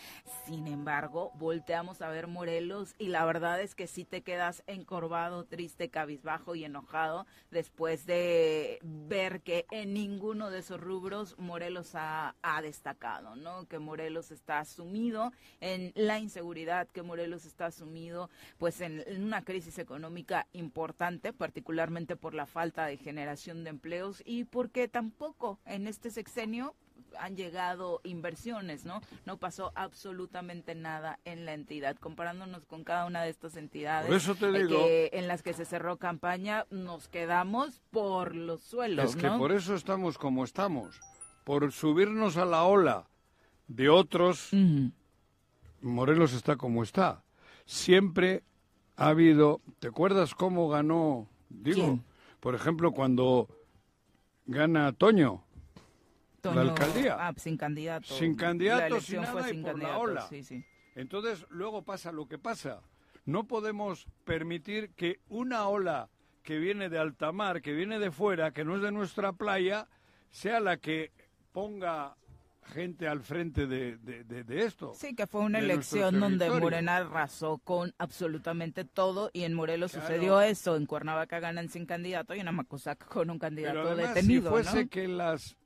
[0.47, 5.45] Sin embargo, volteamos a ver Morelos y la verdad es que sí te quedas encorvado,
[5.45, 12.35] triste, cabizbajo y enojado después de ver que en ninguno de esos rubros Morelos ha,
[12.43, 13.67] ha destacado, ¿no?
[13.67, 19.79] Que Morelos está sumido en la inseguridad, que Morelos está asumido pues en, una crisis
[19.79, 26.11] económica importante, particularmente por la falta de generación de empleos y porque tampoco en este
[26.11, 26.75] sexenio
[27.19, 29.01] han llegado inversiones, ¿no?
[29.25, 31.97] No pasó absolutamente nada en la entidad.
[31.97, 37.09] Comparándonos con cada una de estas entidades eh, en las que se cerró campaña, nos
[37.09, 41.01] quedamos por los suelos, Es que por eso estamos como estamos,
[41.45, 43.09] por subirnos a la ola
[43.69, 44.51] de otros.
[45.81, 47.24] Morelos está como está.
[47.65, 48.43] Siempre
[48.97, 51.29] ha habido, ¿te acuerdas cómo ganó?
[51.49, 52.01] Digo,
[52.41, 53.49] por ejemplo, cuando
[54.47, 55.45] gana Toño,
[56.43, 57.17] la alcaldía.
[57.19, 58.15] Ah, sin candidato.
[58.15, 60.29] Sin candidato, sin nada y por la ola.
[60.95, 62.83] Entonces, luego pasa lo que pasa.
[63.25, 66.11] No podemos permitir que una ola
[66.43, 69.89] que viene de alta mar, que viene de fuera, que no es de nuestra playa,
[70.31, 71.11] sea la que
[71.53, 72.17] ponga
[72.65, 74.93] gente al frente de, de, esto.
[74.95, 80.41] Sí, que fue una elección donde Morena arrasó con absolutamente todo y en Morelos sucedió
[80.41, 80.77] eso.
[80.77, 84.57] En Cuernavaca ganan sin candidato y en Amacuzac con un candidato detenido.
[84.57, 85.57] Si fuese que las,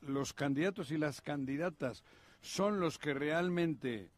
[0.00, 2.04] los candidatos y las candidatas
[2.40, 4.10] son los que realmente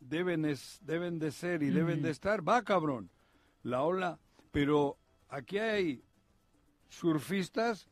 [0.00, 3.10] deben, es, deben de ser y deben de estar, va cabrón,
[3.62, 4.18] la ola.
[4.50, 6.02] Pero aquí hay
[6.88, 7.88] surfistas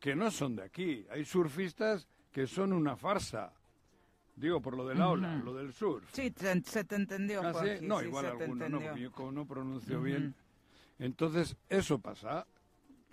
[0.00, 3.52] que no son de aquí, hay surfistas que son una farsa.
[4.34, 6.02] Digo, por lo de la ola, lo del sur.
[6.10, 7.42] Sí, se te entendió.
[7.42, 10.34] ¿Ah, no, igual alguno, no, yo como no pronuncio bien.
[10.98, 12.46] Entonces, eso pasa.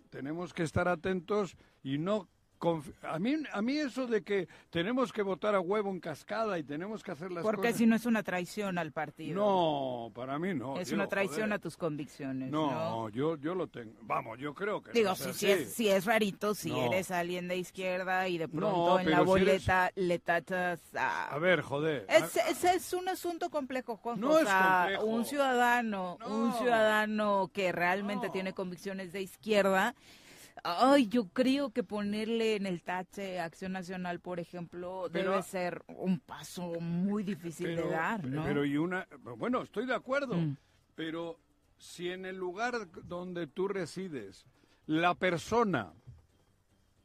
[0.09, 2.27] Tenemos que estar atentos y no
[3.03, 6.63] a mí, a mí eso de que tenemos que votar a huevo en cascada y
[6.63, 9.35] tenemos que hacer las Porque si no es una traición al partido.
[9.35, 10.77] No, para mí no.
[10.77, 12.51] Es una traición a tus convicciones.
[12.51, 13.93] No, Yo, yo lo tengo.
[14.01, 14.91] Vamos, yo creo que.
[14.91, 19.09] Digo, si, es, si es rarito, si eres alguien de izquierda y de pronto en
[19.09, 21.29] la boleta le tachas a.
[21.29, 22.05] A ver, joder.
[22.09, 24.19] Ese es un asunto complejo, Juan.
[24.19, 25.05] No es complejo.
[25.05, 29.95] Un ciudadano, un ciudadano que realmente tiene convicciones de izquierda
[30.63, 36.19] Ay, yo creo que ponerle en el tache Acción Nacional, por ejemplo, debe ser un
[36.19, 38.43] paso muy difícil de dar, ¿no?
[38.43, 40.57] Pero y una, bueno, estoy de acuerdo, mm.
[40.95, 41.39] pero
[41.77, 44.45] si en el lugar donde tú resides,
[44.85, 45.93] la persona,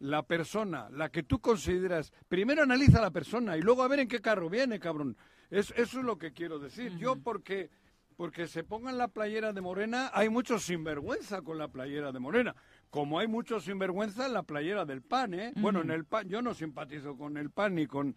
[0.00, 4.08] la persona, la que tú consideras, primero analiza la persona y luego a ver en
[4.08, 5.16] qué carro viene, cabrón.
[5.50, 6.96] Es, eso es lo que quiero decir.
[6.98, 7.70] Yo porque
[8.16, 12.54] porque se pongan la playera de Morena, hay muchos sinvergüenza con la playera de Morena
[12.94, 15.52] como hay muchos sinvergüenza en la playera del PAN, ¿eh?
[15.56, 18.14] Bueno, en el PAN, yo no simpatizo con el PAN ni con,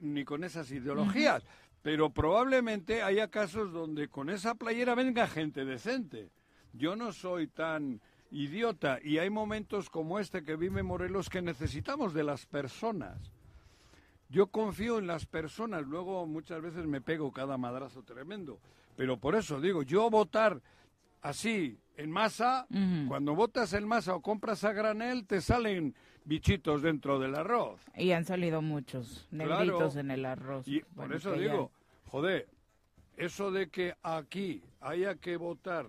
[0.00, 1.44] ni con esas ideologías,
[1.80, 6.32] pero probablemente haya casos donde con esa playera venga gente decente.
[6.72, 8.00] Yo no soy tan
[8.32, 13.30] idiota y hay momentos como este que vive Morelos que necesitamos de las personas.
[14.28, 18.58] Yo confío en las personas, luego muchas veces me pego cada madrazo tremendo,
[18.96, 20.60] pero por eso digo, yo votar
[21.26, 22.66] así en masa,
[23.08, 27.80] cuando botas en masa o compras a granel, te salen bichitos dentro del arroz.
[27.96, 30.68] Y han salido muchos negritos en el arroz.
[30.68, 31.70] Y por eso digo,
[32.04, 32.48] joder,
[33.16, 35.86] eso de que aquí haya que votar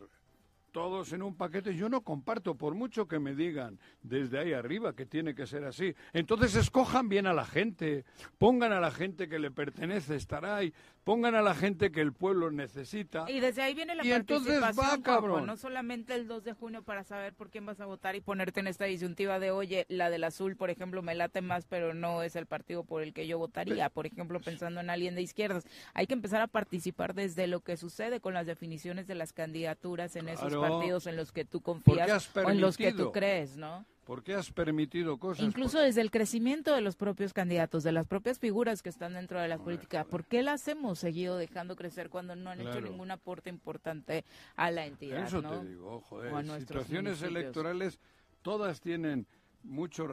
[0.72, 4.94] todos en un paquete, yo no comparto, por mucho que me digan desde ahí arriba
[4.94, 5.96] que tiene que ser así.
[6.14, 8.06] Entonces escojan bien a la gente,
[8.38, 10.72] pongan a la gente que le pertenece estar ahí,
[11.08, 13.26] pongan a la gente que el pueblo necesita.
[13.30, 15.46] Y desde ahí viene la y participación, entonces va, cabrón.
[15.46, 18.60] no solamente el 2 de junio para saber por quién vas a votar y ponerte
[18.60, 22.24] en esta disyuntiva de, oye, la del azul, por ejemplo, me late más, pero no
[22.24, 25.66] es el partido por el que yo votaría, por ejemplo, pensando en alguien de izquierdas.
[25.94, 30.18] Hay que empezar a participar desde lo que sucede con las definiciones de las candidaturas
[30.18, 33.86] en esos partidos en los que tú confías o en los que tú crees, ¿no?
[34.08, 35.46] ¿Por qué has permitido cosas?
[35.46, 39.42] Incluso desde el crecimiento de los propios candidatos, de las propias figuras que están dentro
[39.42, 40.06] de la política.
[40.06, 44.24] ¿Por qué las hemos seguido dejando crecer cuando no han hecho ningún aporte importante
[44.56, 45.28] a la entidad?
[45.28, 46.60] Eso te digo, joder.
[46.62, 48.00] Situaciones electorales
[48.44, 49.28] todas tienen
[49.64, 50.08] mucho,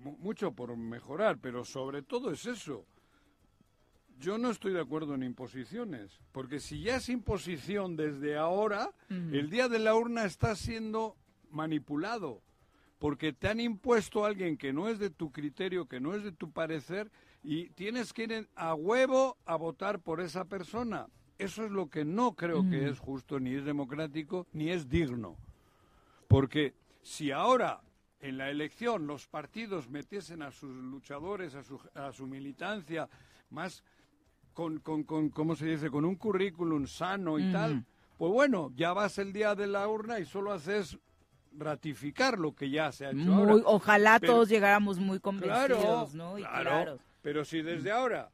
[0.00, 2.86] mucho por mejorar, pero sobre todo es eso.
[4.18, 9.50] Yo no estoy de acuerdo en imposiciones, porque si ya es imposición desde ahora, el
[9.50, 11.18] día de la urna está siendo
[11.50, 12.40] manipulado
[13.00, 16.22] porque te han impuesto a alguien que no es de tu criterio, que no es
[16.22, 17.10] de tu parecer,
[17.42, 21.08] y tienes que ir a huevo a votar por esa persona.
[21.38, 25.38] Eso es lo que no creo que es justo, ni es democrático, ni es digno.
[26.28, 27.80] Porque si ahora
[28.20, 33.08] en la elección los partidos metiesen a sus luchadores, a su, a su militancia,
[33.48, 33.82] más
[34.52, 37.82] con, con, con, ¿cómo se dice?, con un currículum sano y tal,
[38.18, 40.98] pues bueno, ya vas el día de la urna y solo haces
[41.56, 46.34] ratificar lo que ya se ha hecho Ojalá todos llegáramos muy convencidos, ¿no?
[46.34, 48.30] claro, pero si desde ahora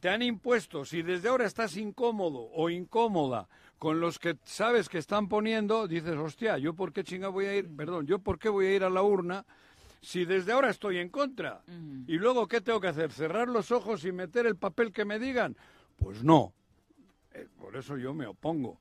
[0.00, 4.98] te han impuesto, si desde ahora estás incómodo o incómoda con los que sabes que
[4.98, 8.48] están poniendo, dices, hostia, ¿yo por qué chinga voy a ir, perdón, yo por qué
[8.48, 9.44] voy a ir a la urna
[10.02, 11.62] si desde ahora estoy en contra?
[12.06, 13.12] ¿Y luego qué tengo que hacer?
[13.12, 15.56] ¿Cerrar los ojos y meter el papel que me digan?
[15.96, 16.52] Pues no.
[17.32, 18.80] Eh, por eso yo me opongo.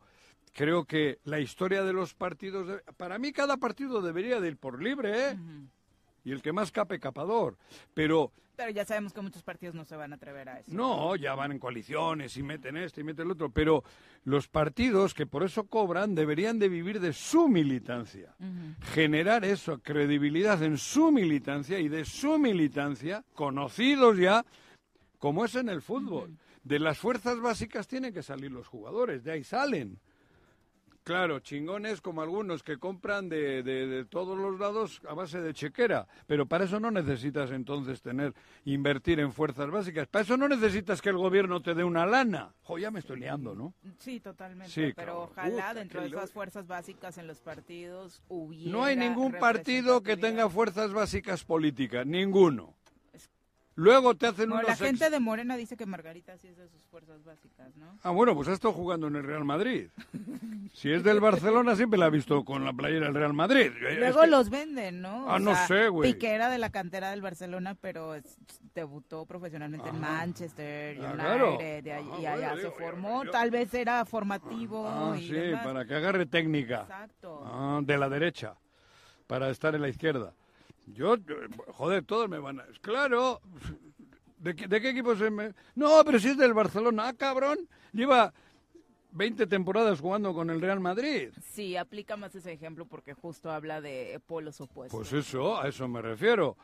[0.59, 4.83] Creo que la historia de los partidos, para mí cada partido debería de ir por
[4.83, 5.37] libre, ¿eh?
[6.25, 7.55] Y el que más cape, capador.
[7.93, 10.69] Pero pero ya sabemos que muchos partidos no se van a atrever a eso.
[10.73, 13.49] No, ya van en coaliciones y meten este y meten el otro.
[13.51, 13.85] Pero
[14.25, 18.35] los partidos que por eso cobran deberían de vivir de su militancia.
[18.93, 24.45] Generar eso, credibilidad en su militancia y de su militancia, conocidos ya,
[25.19, 26.37] como es en el fútbol.
[26.61, 30.01] De las fuerzas básicas tienen que salir los jugadores, de ahí salen.
[31.03, 36.07] Claro, chingones como algunos que compran de, de, todos los lados a base de chequera,
[36.27, 38.33] pero para eso no necesitas entonces tener,
[38.65, 42.53] invertir en fuerzas básicas, para eso no necesitas que el gobierno te dé una lana.
[42.61, 43.73] Jo, ya me estoy liando, ¿no?
[43.97, 48.71] Sí, totalmente, pero ojalá dentro de esas fuerzas básicas en los partidos hubiera...
[48.71, 52.78] No hay ningún partido que tenga fuerzas básicas políticas, ninguno.
[53.79, 57.23] Luego te hacen La gente de Morena dice que Margarita sí es de sus fuerzas
[57.23, 57.97] básicas, ¿no?
[58.03, 59.87] Ah, bueno, pues ha estado jugando en el Real Madrid.
[60.73, 63.71] si es del Barcelona, siempre la ha visto con la playera del Real Madrid.
[63.97, 65.31] Luego los venden, ¿no?
[65.31, 66.11] ah, no sé, güey.
[66.11, 68.15] Piquera de la cantera del Barcelona, pero
[68.75, 71.85] debutó profesionalmente en Manchester, ah, United,
[72.19, 73.23] y allá se formó.
[73.31, 74.85] Tal vez era formativo.
[74.89, 76.81] Ah, sí, para que agarre técnica.
[76.81, 77.43] Exacto.
[77.45, 78.57] Ah, de la derecha,
[79.25, 80.33] para estar en la izquierda.
[80.93, 81.15] Yo,
[81.67, 82.65] joder, todos me van a...
[82.81, 83.41] Claro,
[84.37, 85.53] ¿de qué, de qué equipo se me...?
[85.75, 87.57] No, pero si es del Barcelona, ah, cabrón,
[87.93, 88.33] lleva
[89.11, 91.29] 20 temporadas jugando con el Real Madrid.
[91.51, 94.97] Sí, aplica más ese ejemplo porque justo habla de polos opuestos.
[94.97, 96.57] Pues eso, a eso me refiero.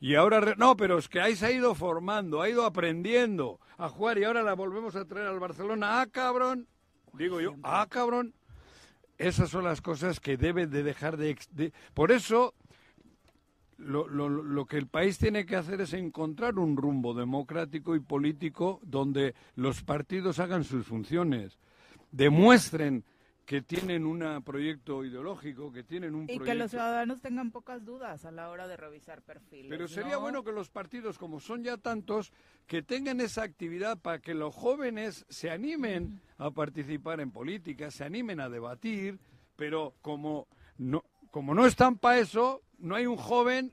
[0.00, 3.88] Y ahora, no, pero es que ahí se ha ido formando, ha ido aprendiendo a
[3.88, 6.00] jugar y ahora la volvemos a traer al Barcelona.
[6.00, 6.66] Ah, cabrón,
[7.12, 8.34] digo yo, ah, cabrón.
[9.18, 11.36] Esas son las cosas que debe de dejar de...
[11.92, 12.54] Por eso
[13.80, 18.00] lo, lo, lo, que el país tiene que hacer es encontrar un rumbo democrático y
[18.00, 21.58] político donde los partidos hagan sus funciones,
[22.12, 23.04] demuestren
[23.50, 28.24] que tienen un proyecto ideológico, que tienen un y que los ciudadanos tengan pocas dudas
[28.24, 29.66] a la hora de revisar perfiles.
[29.68, 32.32] Pero sería bueno que los partidos, como son ya tantos,
[32.68, 38.04] que tengan esa actividad para que los jóvenes se animen a participar en política, se
[38.04, 39.18] animen a debatir,
[39.56, 40.46] pero como
[40.78, 43.72] no, como no están para eso, no hay un joven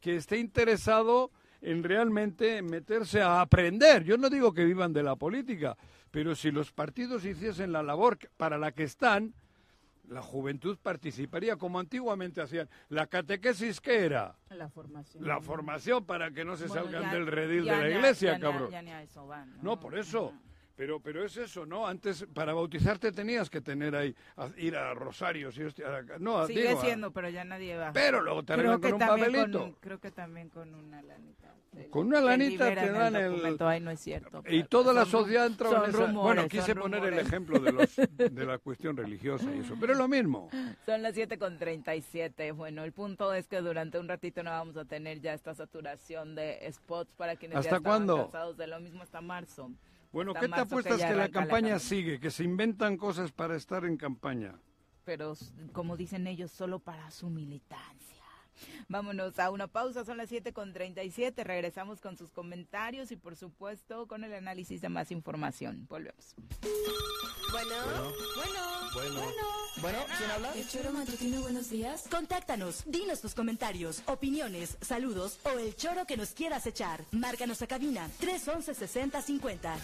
[0.00, 1.30] que esté interesado
[1.60, 4.04] en realmente meterse a aprender.
[4.04, 5.76] Yo no digo que vivan de la política,
[6.10, 9.34] pero si los partidos hiciesen la labor para la que están,
[10.08, 12.68] la juventud participaría como antiguamente hacían.
[12.90, 14.36] ¿La catequesis qué era?
[14.50, 15.26] La formación.
[15.26, 18.70] La formación para que no se salgan del redil de la iglesia, cabrón.
[19.62, 19.80] ¿no?
[19.80, 20.34] por eso.
[20.76, 21.86] Pero, pero es eso, ¿no?
[21.86, 24.14] Antes, para bautizarte tenías que tener ahí,
[24.56, 25.56] ir a Rosarios.
[25.56, 25.62] Y
[26.18, 27.92] no, Sigue siendo, pero ya nadie va.
[27.92, 29.76] Pero luego te arreglan con un papelito.
[29.80, 31.54] creo que también con una lanita.
[31.90, 33.56] con una lanita te dan el...
[33.60, 34.42] Ay, no es cierto.
[34.48, 36.06] Y toda la sociedad entra en esa...
[36.06, 39.98] bueno, quise poner el ejemplo de, los, de la cuestión religiosa y eso, pero es
[39.98, 40.48] lo mismo.
[40.86, 42.50] Son las 7 con 37.
[42.50, 46.34] Bueno, el punto es que durante un ratito no vamos a tener ya esta saturación
[46.34, 48.22] de spots para quienes ¿Hasta ya estaban cuándo?
[48.24, 49.70] cansados de lo mismo hasta marzo.
[50.14, 52.20] Bueno, ¿qué te apuestas que, la campaña sigue?
[52.20, 54.54] Que se inventan cosas para estar en campaña.
[55.04, 55.34] Pero,
[55.72, 58.13] como dicen ellos, solo para su militancia.
[58.88, 61.44] Vámonos a una pausa, son las 7 con 37.
[61.44, 65.86] Regresamos con sus comentarios y, por supuesto, con el análisis de más información.
[65.88, 66.34] Volvemos.
[67.52, 67.74] Bueno,
[68.36, 69.22] bueno, bueno,
[69.80, 69.98] bueno.
[70.18, 70.52] ¿quién habla?
[70.54, 72.04] El choro matutino, buenos días.
[72.10, 77.04] Contáctanos, dinos tus comentarios, opiniones, saludos o el choro que nos quieras echar.
[77.12, 79.76] Márcanos a cabina 311 6050.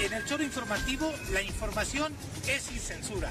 [0.00, 2.12] En el choro informativo, la información
[2.48, 3.30] es sin censura.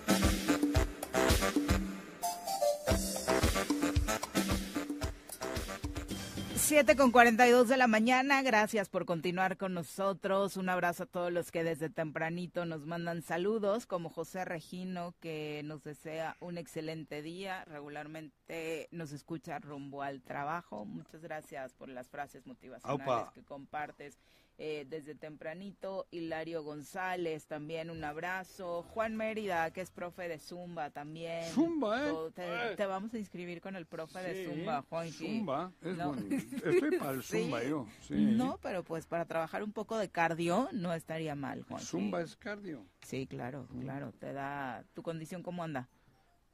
[6.71, 10.55] 7 con 42 de la mañana, gracias por continuar con nosotros.
[10.55, 15.63] Un abrazo a todos los que desde tempranito nos mandan saludos, como José Regino, que
[15.65, 17.65] nos desea un excelente día.
[17.65, 20.85] Regularmente nos escucha rumbo al trabajo.
[20.85, 24.17] Muchas gracias por las frases motivacionales que compartes
[24.63, 26.05] eh, desde tempranito.
[26.11, 28.83] Hilario González, también un abrazo.
[28.83, 31.43] Juan Mérida, que es profe de Zumba también.
[31.51, 32.11] Zumba, ¿eh?
[32.11, 32.75] Oh, Te, Eh.
[32.77, 35.37] te vamos a inscribir con el profe de Zumba, Juanji.
[35.39, 36.13] Zumba, es No.
[36.13, 36.35] bueno.
[36.35, 37.41] Estoy para el Sí.
[37.41, 38.13] Zumba yo, sí.
[38.13, 41.81] No, pero pues para trabajar un poco de cardio no estaría mal, Juan.
[41.81, 42.85] Zumba es cardio.
[43.01, 44.11] Sí, claro, claro.
[44.19, 44.83] Te da...
[44.93, 45.89] ¿Tu condición cómo anda?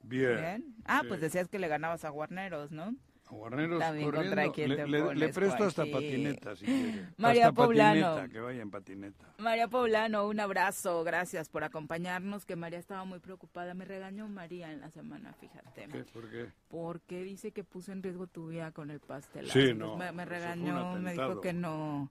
[0.02, 0.74] Bien.
[0.86, 1.08] Ah, Sí.
[1.08, 2.94] pues decías que le ganabas a Guarneros, ¿no?
[3.30, 4.52] A Guarneros También corriendo.
[4.54, 7.08] quién le, le- presto hasta patineta si quiere.
[7.18, 8.00] María hasta Poblano.
[8.14, 9.34] patineta, que vaya en patineta.
[9.38, 13.74] María Poblano, un abrazo, gracias por acompañarnos, que María estaba muy preocupada.
[13.74, 15.88] Me regañó María en la semana, fíjate.
[15.92, 16.04] ¿Qué?
[16.04, 16.46] ¿Por qué?
[16.68, 19.50] Porque dice que puse en riesgo tu vida con el pastel.
[19.50, 22.10] Sí, no, Me, regañó, me dijo que no,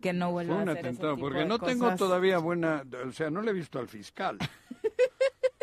[0.00, 2.38] que no Fue vuelva un a hacer ese atentado, tipo porque de no tengo todavía
[2.38, 4.36] buena, o sea, no le he visto al fiscal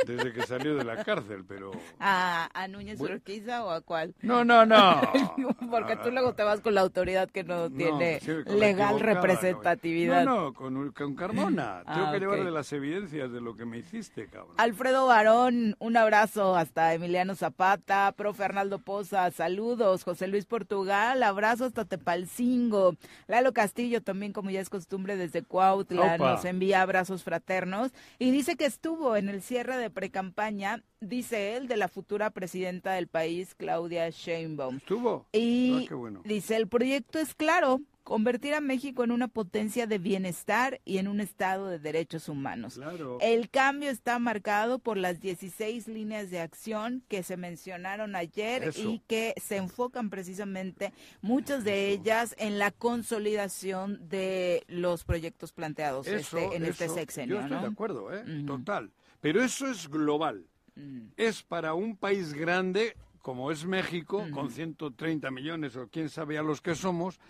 [0.05, 1.71] desde que salió de la cárcel, pero...
[1.99, 3.15] ¿A, a Núñez Bueno.
[3.15, 4.13] Urquiza o a cuál?
[4.21, 5.01] No, no, no.
[5.71, 10.25] Porque tú luego te vas con la autoridad que no, No, tiene sí, legal representatividad.
[10.25, 11.81] No, no, con, con Carmona.
[11.85, 12.21] Ah, Tengo que ok.
[12.21, 14.53] llevarle las evidencias de lo que me hiciste, cabrón.
[14.57, 21.65] Alfredo Barón, un abrazo hasta Emiliano Zapata, profe Arnaldo Poza, saludos, José Luis Portugal, abrazo
[21.65, 22.95] hasta Tepalcingo,
[23.27, 26.31] Lalo Castillo también como ya es costumbre desde Cuautla, Opa.
[26.33, 31.67] nos envía abrazos fraternos y dice que estuvo en el cierre de precampaña, dice él,
[31.67, 34.77] de la futura presidenta del país, Claudia Sheinbaum.
[34.77, 35.27] ¿Estuvo?
[35.31, 36.21] Y Ah, qué bueno.
[36.25, 41.07] dice, el proyecto es claro, convertir a México en una potencia de bienestar y en
[41.07, 42.73] un estado de derechos humanos.
[42.75, 43.17] Claro.
[43.21, 48.89] El cambio está marcado por las 16 líneas de acción que se mencionaron ayer Eso.
[48.91, 50.91] y que se enfocan precisamente
[51.21, 57.35] muchas de ellas en la consolidación de los proyectos planteados Eso, este- en este sexenio.
[57.35, 57.61] Yo estoy ¿no?
[57.63, 58.23] de acuerdo, ¿eh?
[58.45, 58.91] Total.
[59.23, 60.45] Pero eso es global.
[60.75, 61.07] Mm.
[61.15, 66.43] Es para un país grande como es México, con 130 millones o quién sabe a
[66.43, 67.21] los que somos,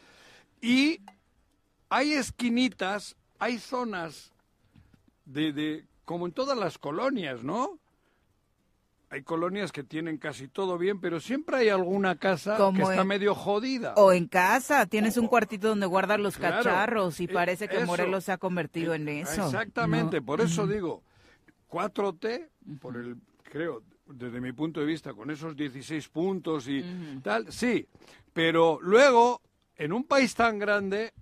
[0.59, 1.01] y
[1.87, 4.33] hay esquinitas, hay zonas
[5.25, 7.77] de, de como en todas las colonias, ¿no?
[9.11, 13.07] Hay colonias que tienen casi todo bien, pero siempre hay alguna casa que está en-
[13.07, 13.93] medio jodida.
[13.95, 16.63] O en casa, tienes un cuartito donde guardar los Claro.
[16.63, 17.85] cacharros y Eh, parece que eso.
[17.85, 19.45] Morelos se ha convertido en eso.
[19.45, 20.25] Exactamente, ¿no?
[20.25, 21.03] por eso digo,
[21.73, 22.49] 4T,
[22.79, 26.83] por el, creo, desde mi punto de vista, con esos 16 puntos y
[27.23, 27.87] tal, sí,
[28.31, 29.41] pero luego,
[29.75, 31.13] en un país tan grande,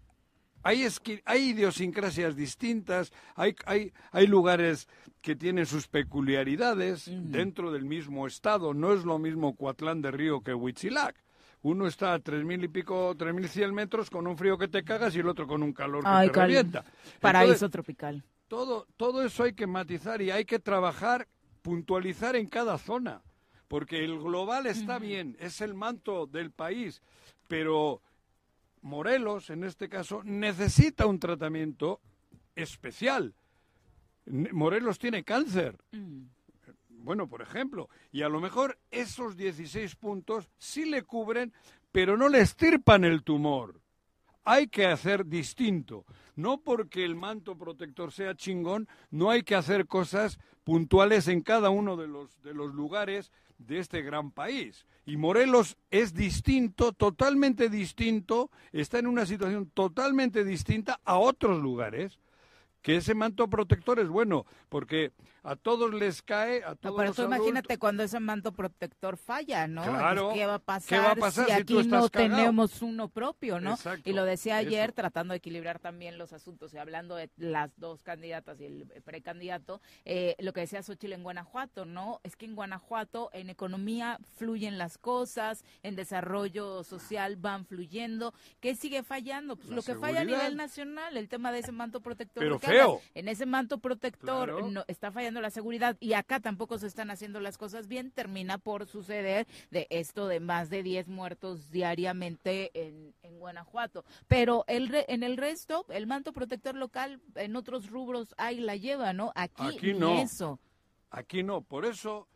[0.62, 0.86] hay,
[1.26, 4.90] hay idiosincrasias distintas, hay, hay, hay lugares
[5.22, 10.42] que tienen sus peculiaridades dentro del mismo estado, no es lo mismo Coatlán de Río
[10.42, 11.16] que Huitzilac.
[11.64, 14.68] Uno está a tres mil y pico, tres mil cien metros con un frío que
[14.68, 16.84] te cagas y el otro con un calor que Ay, te cal-.
[17.20, 18.24] Paraíso Entonces, tropical.
[18.52, 21.30] Todo, todo eso hay que matizar y hay que trabajar,
[21.62, 23.22] puntualizar en cada zona,
[23.70, 27.02] porque el global está bien, es el manto del país,
[27.48, 28.02] pero
[28.82, 32.02] Morelos, en este caso, necesita un tratamiento
[32.54, 33.34] especial.
[34.26, 35.78] Morelos tiene cáncer.
[36.90, 41.54] Bueno, por ejemplo, y a lo mejor esos 16 puntos sí le cubren,
[41.94, 43.81] pero no le estirpan el tumor
[44.44, 46.06] hay que hacer distinto.
[46.36, 51.70] No porque el manto protector sea chingón, no hay que hacer cosas puntuales en cada
[51.70, 54.86] uno de los, de los lugares de este gran país.
[55.06, 62.20] Y Morelos es distinto, totalmente distinto, está en una situación totalmente distinta a otros lugares.
[62.82, 65.12] Que ese manto protector es bueno, porque
[65.44, 68.52] a todos les cae, a No, todos pero los tú adultos- imagínate cuando ese manto
[68.54, 69.84] protector falla, ¿no?
[69.84, 70.10] Claro.
[70.10, 73.08] Entonces, ¿Qué va a pasar, ¿Qué va a pasar si si aquí no tenemos uno
[73.10, 73.72] propio, ¿no?
[73.74, 74.94] Exacto, Y lo decía ayer, eso.
[74.96, 79.82] tratando de equilibrar también los asuntos y hablando de las dos candidatas y el precandidato,
[80.06, 82.20] eh, lo que decía Xochitl en Guanajuato, ¿no?
[82.24, 88.34] Es que en Guanajuato, en economía fluyen las cosas, en desarrollo social van fluyendo.
[88.60, 89.56] ¿Qué sigue fallando?
[89.56, 92.44] Pues La lo que falla a nivel nacional, el tema de ese manto protector.
[92.44, 93.02] Pero feo.
[93.16, 94.68] En ese manto protector Claro.
[94.70, 98.58] no, está fallando la seguridad y acá tampoco se están haciendo las cosas bien, termina
[98.58, 104.04] por suceder de esto de más de 10 muertos diariamente en, en Guanajuato.
[104.28, 108.76] Pero el re- en el resto, el manto protector local en otros rubros ahí la
[108.76, 109.32] lleva, ¿no?
[109.36, 110.22] Aquí, Aquí no.
[110.22, 110.60] eso.
[111.10, 112.28] Aquí no, por eso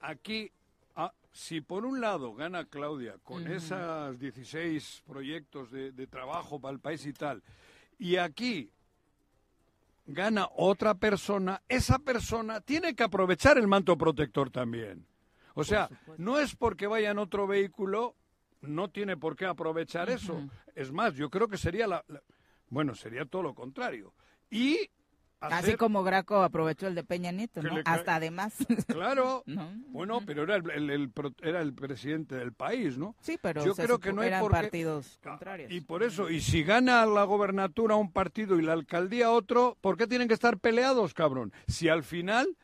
[0.00, 0.52] aquí,
[0.94, 3.52] ah, si por un lado gana Claudia con Ujú.
[3.54, 7.42] esos 16 proyectos de, de trabajo para el país y tal,
[7.98, 8.70] y aquí
[10.08, 15.06] gana otra persona, esa persona tiene que aprovechar el manto protector también.
[15.54, 18.14] O sea, no es porque vaya en otro vehículo
[18.60, 20.42] no tiene por qué aprovechar eso.
[20.74, 22.22] Es más, yo creo que sería la, la-
[22.70, 24.14] bueno, sería todo lo contrario.
[24.50, 24.90] Y
[25.40, 27.76] Así como Graco aprovechó el de Peña Nieto, ¿no?
[27.84, 28.54] Hasta además.
[28.88, 29.44] Claro.
[29.46, 29.70] ¿No?
[29.88, 31.12] Bueno, pero era el, el-
[31.42, 33.14] era el presidente del país, ¿no?
[33.20, 35.70] Sí, pero yo creo que no hay qué- partidos contrarios.
[35.70, 39.96] Y por eso, y si gana la gobernatura un partido y la alcaldía otro, ¿por
[39.96, 41.52] qué tienen que estar peleados, cabrón?
[41.68, 42.56] Si al final,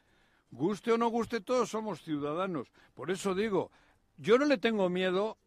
[0.51, 2.69] guste o no guste, todos somos ciudadanos.
[2.95, 3.71] Por eso digo,
[4.17, 5.39] yo no le tengo miedo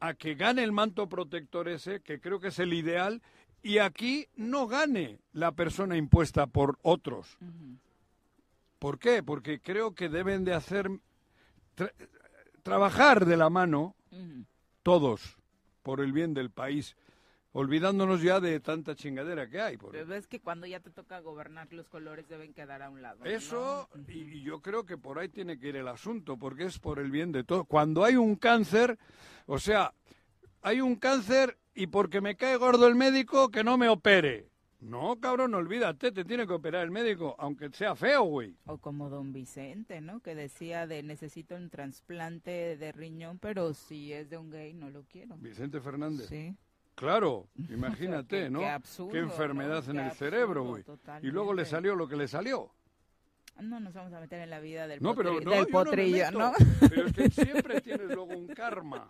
[0.00, 3.22] a que gane el manto protector ese, que creo que es el ideal,
[3.64, 7.36] y aquí no gane la persona impuesta por otros.
[8.78, 9.22] ¿Por qué?
[9.22, 10.90] Porque creo que deben de hacer
[11.76, 11.92] tra-
[12.62, 13.96] trabajar de la mano
[14.82, 15.38] todos
[15.82, 16.94] por el bien del país,
[17.52, 19.76] olvidándonos ya de tanta chingadera que hay.
[19.78, 23.00] porque Pero ves que cuando ya te toca gobernar, los colores deben quedar a un
[23.00, 23.20] lado.
[23.24, 23.30] ¿no?
[23.30, 26.78] Eso, y, y yo creo que por ahí tiene que ir el asunto, porque es
[26.78, 27.66] por el bien de todos.
[27.66, 28.98] Cuando hay un cáncer,
[29.46, 29.94] o sea,
[30.60, 34.48] hay un cáncer y porque me cae gordo el médico, que no me opere.
[34.80, 38.54] No, cabrón, olvídate, te tiene que operar el médico, aunque sea feo, güey.
[38.66, 40.20] O como don Vicente, ¿no?
[40.20, 44.90] Que decía de necesito un trasplante de riñón, pero si es de un gay no
[44.90, 45.36] lo quiero.
[45.38, 46.28] Vicente Fernández.
[46.28, 46.54] Sí.
[46.96, 48.60] Claro, imagínate, qué- ¿no?
[48.60, 49.90] qué absurdo, enfermedad ¿no?
[49.92, 50.84] en Qué el cerebro, güey.
[51.22, 52.70] Y luego le salió lo que le salió.
[53.62, 55.60] No nos vamos a meter en la vida del, No, pero no, del yo no
[55.60, 56.38] me potrillo, meto.
[56.38, 56.52] ¿no?
[56.90, 59.08] Pero es que siempre tienes luego un karma.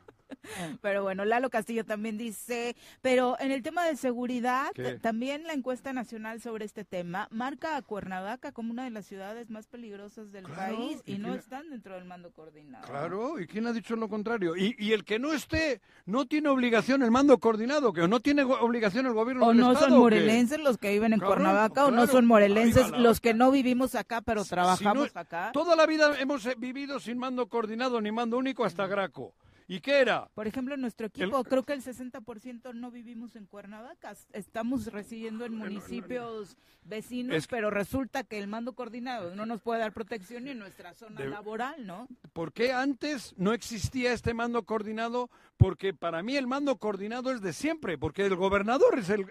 [0.81, 4.99] Pero bueno, Lalo Castillo también dice, pero en el tema de seguridad, ¿Qué?
[4.99, 9.51] también la encuesta nacional sobre este tema marca a Cuernavaca como una de las ciudades
[9.51, 12.87] más peligrosas del Claro, país ¿y y no están dentro del mando coordinado.
[12.87, 14.57] Claro, ¿y quién ha dicho lo contrario?
[14.57, 18.43] Y, y el que no esté, no tiene obligación el mando coordinado, que no tiene
[18.43, 19.91] obligación el gobierno O del no Estado.
[19.91, 23.95] son morelenses los que viven en Cuernavaca o no son morelenses los que no vivimos
[23.95, 25.51] acá pero Si trabajamos no- acá.
[25.53, 29.33] Toda la vida hemos eh, vivido sin mando coordinado ni mando único hasta Graco.
[29.67, 30.29] ¿Y qué era?
[30.35, 34.15] Por ejemplo, nuestro equipo, creo que el 60% no vivimos en Cuernavaca.
[34.33, 39.81] Estamos residiendo en municipios vecinos, Es pero resulta que el mando coordinado no nos puede
[39.81, 42.07] dar protección ni en nuestra zona De- laboral, ¿no?
[42.35, 45.31] ¿Por qué antes no existía este mando coordinado?
[45.57, 49.27] Porque para mí el mando coordinado es de siempre, porque el gobernador es el,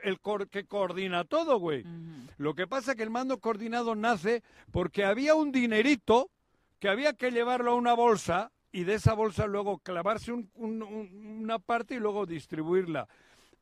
[0.49, 1.85] que coordina todo, güey.
[2.37, 6.31] Lo que pasa es que el mando coordinado nace porque había un dinerito
[6.79, 10.83] que había que llevarlo a una bolsa y de esa bolsa luego clavarse un- un-
[10.83, 13.07] un- una parte y luego distribuirla.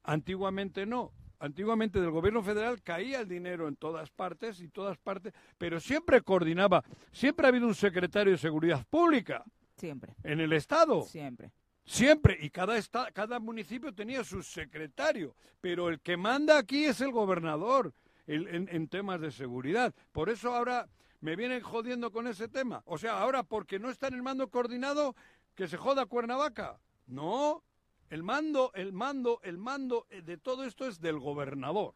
[0.04, 1.12] Antiguamente no.
[1.40, 6.22] Antiguamente del gobierno federal caía el dinero en todas partes y todas partes, pero siempre
[6.22, 6.84] coordinaba.
[7.12, 9.44] Siempre ha habido un secretario de Seguridad Pública
[9.76, 10.16] Siempre.
[10.24, 11.02] en el Estado.
[11.04, 11.52] Siempre.
[11.84, 17.02] Siempre, y cada, esta- cada municipio tenía su secretario, pero el que manda aquí es
[17.02, 17.92] el gobernador
[18.28, 19.94] el- en, en temas de seguridad.
[20.12, 20.88] Por eso ahora
[21.22, 22.84] me vienen jodiendo con ese tema.
[22.86, 25.16] O sea, ahora porque no está en el mando coordinado,
[25.56, 26.80] que se joda Cuernavaca.
[27.08, 27.64] No,
[28.10, 31.94] el mando, el mando, el mando eh, de todo esto es del gobernador.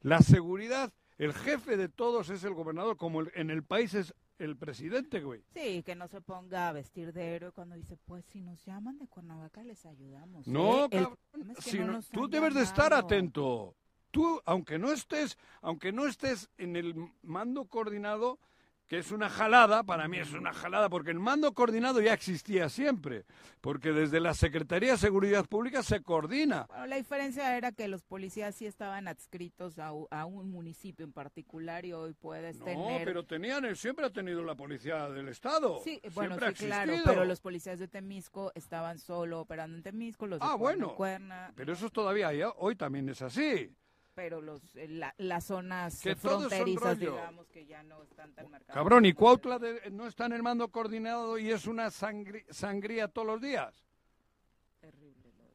[0.00, 4.14] La seguridad, el jefe de todos es el gobernador, como el- en el país es
[4.38, 5.44] el presidente, güey.
[5.54, 8.98] Sí, que no se ponga a vestir de héroe cuando dice, pues si nos llaman
[8.98, 10.46] de Cuernavaca les ayudamos.
[10.48, 10.88] No, ¿eh?
[10.90, 11.18] Cabrón,
[11.50, 13.76] es que si no no- tú debes de estar atento.
[14.10, 18.38] Tú, aunque no estés, aunque no estés en el mando coordinado,
[18.86, 22.68] que es una jalada, para mí es una jalada, porque el mando coordinado ya existía
[22.68, 23.24] siempre,
[23.62, 26.66] porque desde la Secretaría de Seguridad Pública se coordina.
[26.68, 31.12] Bueno, la diferencia era que los policías sí estaban adscritos a, a un municipio en
[31.12, 33.04] particular y hoy puedes No, tener...
[33.04, 35.80] pero tenían, eh, siempre ha tenido la policía del Estado.
[35.82, 40.26] Sí, bueno, ha sí, claro, pero los policías de Temisco estaban solo operando en Temisco,
[40.26, 40.94] los de Ah, bueno.
[40.94, 43.70] Cuerna, Pero eso todavía hay, hoy también es así.
[44.14, 48.74] Pero los, eh, la- las zonas Que fronterizas, digamos, que ya no están tan marcadas.
[48.74, 53.08] Cabrón, y Cuautla de- no está en el mando coordinado y es una sangri- sangría
[53.08, 53.82] todos los días.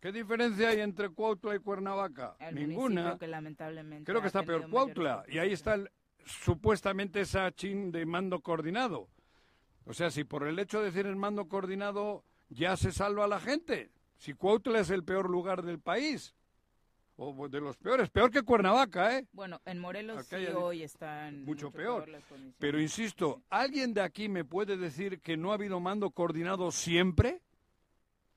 [0.02, 2.36] ¿Qué diferencia hay entre Cuautla y Cuernavaca?
[2.40, 3.02] El Ninguna.
[3.02, 5.24] municipio que lamentablemente Creo que está peor Cuautla.
[5.28, 5.90] Y ahí está el-
[6.26, 9.08] supuestamente esa chin de mando coordinado.
[9.86, 13.40] O sea, si por el hecho de decir el mando coordinado ya se salva la
[13.40, 13.92] gente.
[14.18, 16.34] Si Cuautla es el peor lugar del país.
[17.20, 18.10] O de los peores.
[18.12, 19.28] Peor que Cuernavaca, ¿eh?
[19.34, 22.08] Bueno, en Morelos sí hoy están mucho peor.
[22.08, 22.56] las condiciones.
[22.60, 27.42] Pero insisto, ¿alguien de aquí me puede decir que no ha habido mando coordinado siempre?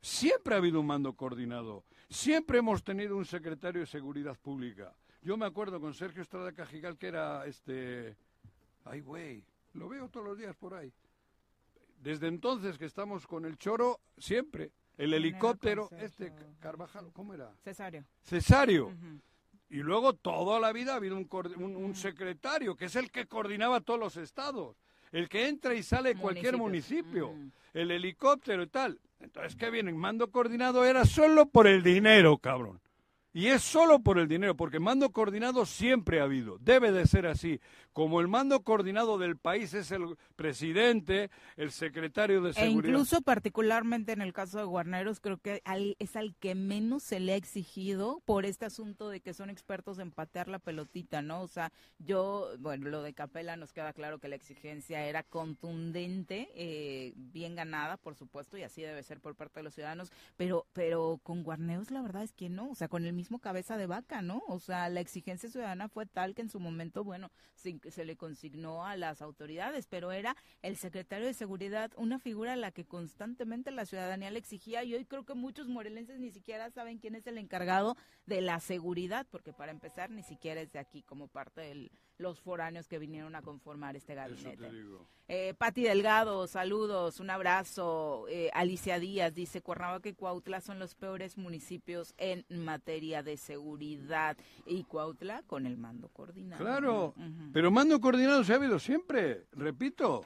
[0.00, 1.84] Siempre ha habido un mando coordinado.
[2.08, 4.94] Siempre hemos tenido un secretario de Seguridad Pública.
[5.20, 8.16] Yo me acuerdo con Sergio Estrada Cajigal que era este...
[8.86, 10.90] Ay, güey, lo veo todos los días por ahí.
[12.02, 14.72] Desde entonces que estamos con el choro, siempre.
[15.00, 16.32] El helicóptero, este?
[16.60, 17.50] Carvajal, ¿cómo era?
[17.64, 18.04] Cesario.
[18.22, 18.92] Cesario.
[19.70, 21.28] Y luego toda la vida ha habido un-
[21.76, 24.76] un secretario, que es el que coordinaba todos los estados.
[25.12, 27.34] el que entra y sale de cualquier municipio,
[27.74, 29.00] el helicóptero y tal.
[29.18, 29.92] Entonces, ¿qué viene?
[29.92, 32.80] Mando coordinado era solo por el dinero, cabrón.
[33.32, 37.26] Y es solo por el dinero, porque mando coordinado siempre ha habido, debe de ser
[37.26, 37.60] así.
[37.92, 42.92] Como el mando coordinado del país es el presidente, el secretario de E seguridad.
[42.92, 47.20] incluso particularmente en el caso de Guarneros, creo que al- es al que menos se
[47.20, 51.42] le ha exigido por este asunto de que son expertos en patear la pelotita, ¿no?
[51.42, 56.48] O sea, yo, bueno, lo de Capela nos queda claro que la exigencia era contundente,
[56.54, 60.66] eh, bien ganada, por supuesto, y así debe ser por parte de los ciudadanos, pero,
[60.72, 63.86] pero con Guarneros la verdad es que no, o sea, con el mismo cabeza de
[63.86, 64.42] vaca, ¿no?
[64.48, 68.16] O sea, la exigencia ciudadana fue tal que en su momento, bueno, se, se le
[68.16, 72.86] consignó a las autoridades, pero era el secretario de Seguridad una figura a la que
[72.86, 77.14] constantemente la ciudadanía le exigía y hoy creo que muchos morelenses ni siquiera saben quién
[77.14, 77.94] es el encargado
[78.24, 81.90] de la seguridad, porque para empezar ni siquiera es de aquí como parte de
[82.20, 84.70] los foráneos que vinieron a conformar este gabinete.
[85.28, 88.26] Eh, Pati Delgado, saludos, un abrazo.
[88.28, 94.36] Eh, Alicia Díaz dice, Cuernavaca y Cuautla son los peores municipios en materia de seguridad.
[94.66, 96.62] Y Cuautla con el mando coordinado.
[96.62, 97.14] Claro,
[97.52, 100.24] pero mando coordinado se ha habido siempre, repito.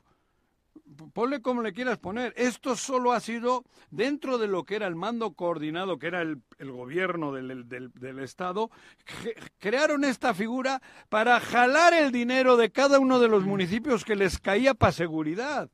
[1.13, 2.33] Ponle como le quieras poner.
[2.37, 6.43] Esto solo ha sido dentro de lo que era el mando coordinado, que era el,
[6.59, 8.71] el gobierno del, del- del Estado,
[9.59, 14.39] crearon esta figura para jalar el dinero de cada uno de los municipios que les
[14.39, 15.71] caía para seguridad.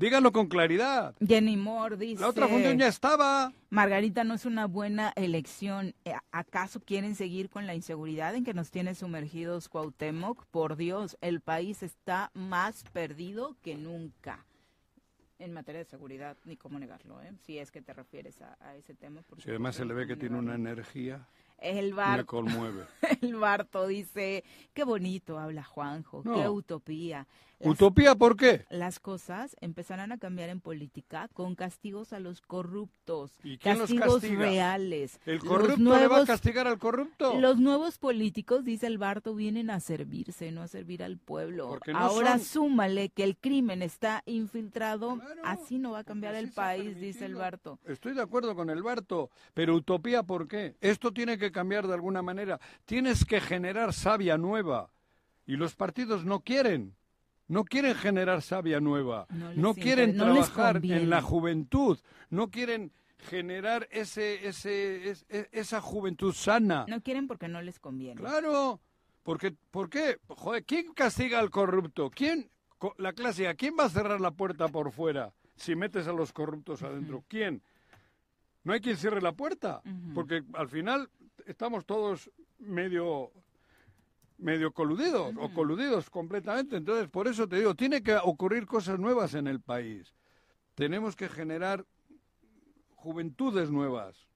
[0.00, 1.14] Díganlo con claridad.
[1.20, 2.22] Jenny Moore dice...
[2.22, 3.52] La otra función ya estaba.
[3.68, 5.94] Margarita no es una buena elección.
[6.06, 10.46] Eh, ¿Acaso quieren seguir con la inseguridad en que nos tiene sumergidos Cuauhtémoc?
[10.46, 14.46] Por Dios, el país está más perdido que nunca.
[15.38, 17.34] En materia de seguridad, ni cómo negarlo, ¿eh?
[17.44, 19.20] Si es que te refieres a, a ese tema.
[19.20, 21.28] por Si además se le ve que tiene una energía,
[21.58, 22.84] El Barto, conmueve.
[23.20, 26.34] el Barto dice, qué bonito habla Juanjo, No.
[26.36, 27.26] qué utopía.
[27.60, 28.64] Las- ¿Utopía por qué?
[28.70, 33.90] las cosas empezarán a cambiar en política con castigos a los corruptos, ¿Y quién los
[33.90, 34.40] castigos castiga?
[34.40, 35.20] reales.
[35.26, 37.38] ¿El corrupto le va a castigar al corrupto?
[37.38, 41.78] Los nuevos políticos, dice el Barto, vienen a servirse, no a servir al pueblo.
[41.86, 46.50] No Ahora son- súmale que el crimen está infiltrado, así no va a cambiar el
[46.52, 47.78] país, dice el Barto.
[47.84, 50.76] Estoy de acuerdo con el Barto, pero utopía ¿por qué?
[50.80, 52.58] Esto tiene que cambiar de alguna manera.
[52.86, 54.90] Tienes que generar savia nueva.
[55.46, 56.94] Y los partidos no quieren.
[57.50, 59.26] No quieren generar savia nueva.
[59.56, 61.98] No quieren no trabajar en la juventud.
[62.30, 66.86] No quieren generar ese, ese, es- e- esa juventud sana.
[66.88, 68.20] No quieren porque no les conviene.
[68.20, 68.80] Claro.
[69.24, 70.18] Porque, ¿Por qué?
[70.28, 72.08] Joder, ¿quién castiga al corrupto?
[72.10, 72.48] ¿Quién?
[72.98, 76.82] La clásica, ¿quién va a cerrar la puerta por fuera si metes a los corruptos
[76.84, 77.24] adentro?
[77.28, 77.62] ¿Quién?
[78.62, 79.82] No hay quien cierre la puerta,
[80.14, 81.10] porque al final
[81.46, 83.32] estamos todos medio
[84.40, 86.76] medio coludidos o coludidos completamente.
[86.76, 90.14] Entonces, por eso te digo, tiene que ocurrir cosas nuevas en el país.
[90.74, 91.84] Tenemos que generar
[92.94, 94.29] juventudes nuevas.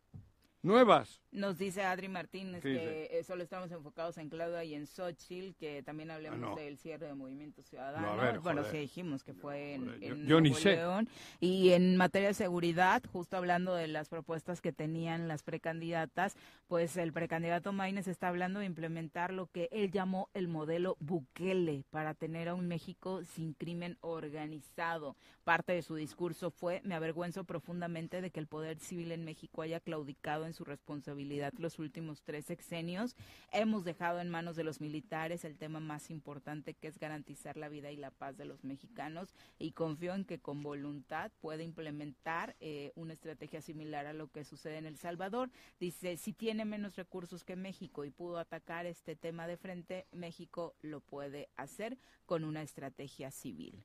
[0.64, 1.20] Nuevas.
[1.30, 2.72] Nos dice Adri Martínez ¿Qué
[3.10, 6.54] que eh, solo estamos enfocados en Claudia y en Xochitl, que también hablemos Ah, no.
[6.56, 8.06] del cierre de Movimiento Ciudadano.
[8.06, 10.76] No, a ver, bueno, sí dijimos que fue en, yo- en yo ni Nuevo sé.
[10.76, 11.08] León.
[11.40, 16.34] Y en materia de seguridad, justo hablando de las propuestas que tenían las precandidatas,
[16.66, 21.84] pues el precandidato Maínez está hablando de implementar lo que él llamó el modelo Bukele
[21.90, 25.14] para tener a un México sin crimen organizado.
[25.42, 29.60] Parte de su discurso fue, me avergüenzo profundamente de que el poder civil en México
[29.60, 33.16] haya claudicado en su responsabilidad los últimos tres sexenios.
[33.52, 37.68] Hemos dejado en manos de los militares el tema más importante que es garantizar la
[37.68, 42.56] vida y la paz de los mexicanos y confío en que con voluntad puede implementar
[42.60, 45.50] eh, una estrategia similar a lo que sucede en El Salvador.
[45.78, 50.74] Dice, si tiene menos recursos que México y pudo atacar este tema de frente, México
[50.80, 53.84] lo puede hacer con una estrategia civil.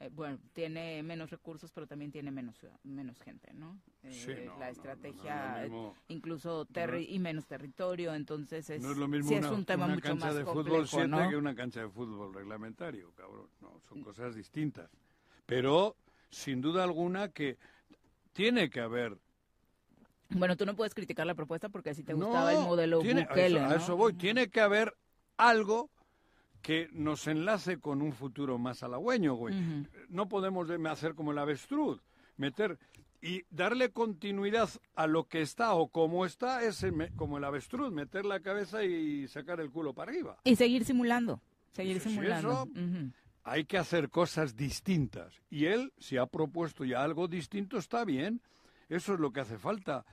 [0.00, 3.76] Eh, bueno, tiene menos recursos, pero también tiene menos menos gente, ¿no?
[4.04, 5.96] Eh, Sí, no, la estrategia, no mismo.
[6.06, 9.64] incluso terri- y menos territorio, entonces es, no es lo mismo sí una, es un
[9.64, 11.28] tema una mucho cancha más de fútbol complejo, 7 ¿no?
[11.30, 13.48] que una cancha de fútbol reglamentario, cabrón.
[13.60, 14.88] No, son cosas distintas.
[15.46, 15.96] Pero,
[16.30, 17.58] sin duda alguna, que
[18.32, 19.18] tiene que haber...
[20.30, 23.74] Bueno, tú no puedes criticar la propuesta porque así te gustaba el modelo tiene- a
[23.74, 24.12] eso voy.
[24.12, 24.94] Tiene que haber
[25.38, 25.90] algo
[26.62, 29.54] que nos enlace con un futuro más halagüeño, güey.
[30.08, 32.02] No podemos de- hacer como el avestruz,
[32.36, 32.78] meter
[33.20, 36.84] y darle continuidad a lo que está o como está es
[37.16, 40.38] como el avestruz, meter la cabeza y sacar el culo para arriba.
[40.44, 41.40] Y seguir simulando,
[41.72, 42.68] seguir simulando.
[42.74, 43.12] eso-.
[43.44, 45.32] Hay que hacer cosas distintas.
[45.48, 48.42] Y él, si ha propuesto ya algo distinto, está bien.
[48.90, 50.04] Eso es lo que hace falta.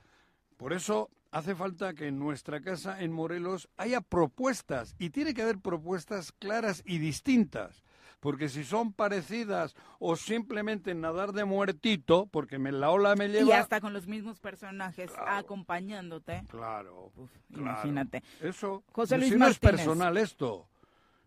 [0.56, 4.94] Por eso hace falta que en nuestra casa, en Morelos, haya propuestas.
[4.98, 7.84] Y tiene que haber propuestas claras y distintas.
[8.20, 13.48] porque si son parecidas o simplemente nadar de muertito, porque me, la ola me lleva...
[13.48, 16.42] Y hasta con los mismos personajes acompañándote.
[16.48, 17.30] Claro, claro.
[17.50, 18.22] Imagínate.
[18.40, 20.66] Eso, José Luis si no es personal esto,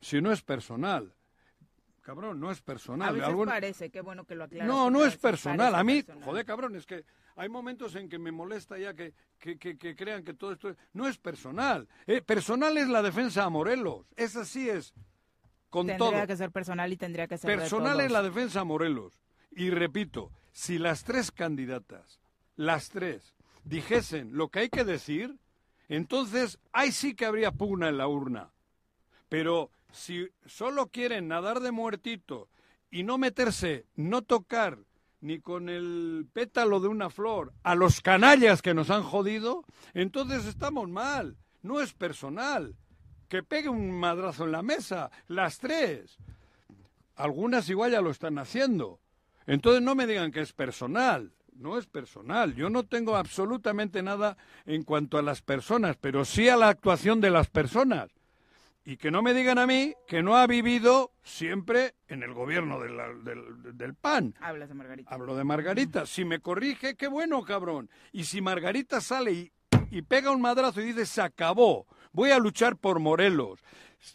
[0.02, 1.14] si no es personal.
[2.10, 3.10] Cabrón, no es personal.
[3.10, 4.68] A veces Algo- parece, qué bueno que lo aclaras.
[4.68, 5.76] No, no es personal.
[5.76, 6.24] A mí, personal.
[6.28, 7.06] joder, cabrón, es que
[7.36, 10.70] hay momentos en que me molesta ya que, que, que- que crean que todo esto
[10.70, 11.88] es- no es personal.
[12.08, 14.08] Eh, personal es la defensa a Morelos.
[14.16, 14.96] Esa sí es
[15.70, 16.26] con Tendría todo.
[16.28, 18.12] que ser personal y tendría que ser de Personal es todos.
[18.24, 19.22] la defensa a Morelos.
[19.52, 22.20] Y repito, si las tres candidatas,
[22.56, 23.36] las tres,
[23.66, 25.38] dijesen lo que hay que decir,
[25.90, 28.52] entonces ahí sí que habría pugna en la urna.
[29.30, 32.50] Pero si solo quieren nadar de muertito
[32.92, 34.80] y no meterse, no tocar
[35.22, 40.46] ni con el pétalo de una flor a los canallas que nos han jodido, entonces
[40.46, 41.38] estamos mal.
[41.62, 42.76] No es personal.
[43.28, 46.18] Que pegue un madrazo en la mesa, las tres.
[47.16, 49.02] Algunas igual ya lo están haciendo.
[49.46, 51.34] Entonces no me digan que es personal.
[51.54, 52.56] No es personal.
[52.56, 57.20] Yo no tengo absolutamente nada en cuanto a las personas, pero sí a la actuación
[57.20, 58.10] de las personas.
[58.90, 62.80] Y que no me digan a mí que no ha vivido siempre en el gobierno
[62.80, 64.34] de la- del, del PAN.
[64.42, 65.14] Hablas de Margarita.
[65.14, 66.06] Hablo de Margarita.
[66.08, 67.88] Si me corrige, qué bueno, cabrón.
[68.12, 69.52] Y si Margarita sale y,
[69.92, 73.60] y pega un madrazo y dice, se acabó, voy a luchar por Morelos.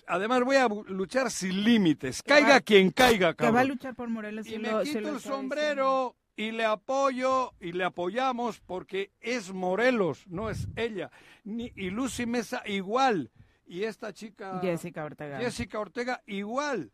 [0.09, 2.21] Además, voy a luchar sin límites.
[2.25, 3.69] Caiga quien caiga, Que va a cabrón.
[3.69, 4.45] luchar por Morelos.
[4.45, 9.53] Y sí me lo- quito el sombrero y le apoyo y le apoyamos porque es
[9.53, 11.13] Morelos, no es ella.
[11.45, 13.31] Ni, y Lucy Mesa igual.
[13.67, 14.59] Y esta chica...
[14.61, 15.39] Jessica Ortega.
[15.39, 16.93] Jessica Ortega igual.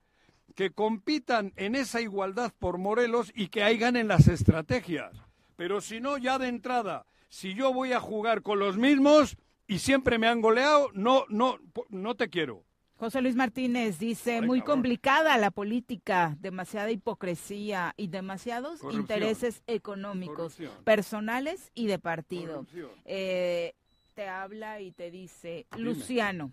[0.54, 5.12] Que compitan en esa igualdad por Morelos y que ahí ganen las estrategias.
[5.56, 9.78] Pero si no, ya de entrada, si yo voy a jugar con los mismos y
[9.78, 11.58] siempre me han goleado, no, no,
[11.88, 12.64] no te quiero.
[12.96, 19.00] José Luis Martínez dice, muy complicada la política, demasiada hipocresía y demasiados Corrupción.
[19.00, 20.84] intereses económicos, Corrupción.
[20.84, 22.66] personales y de partido.
[23.06, 23.74] Eh,
[24.14, 25.84] te habla y te dice, Dime.
[25.84, 26.52] Luciano,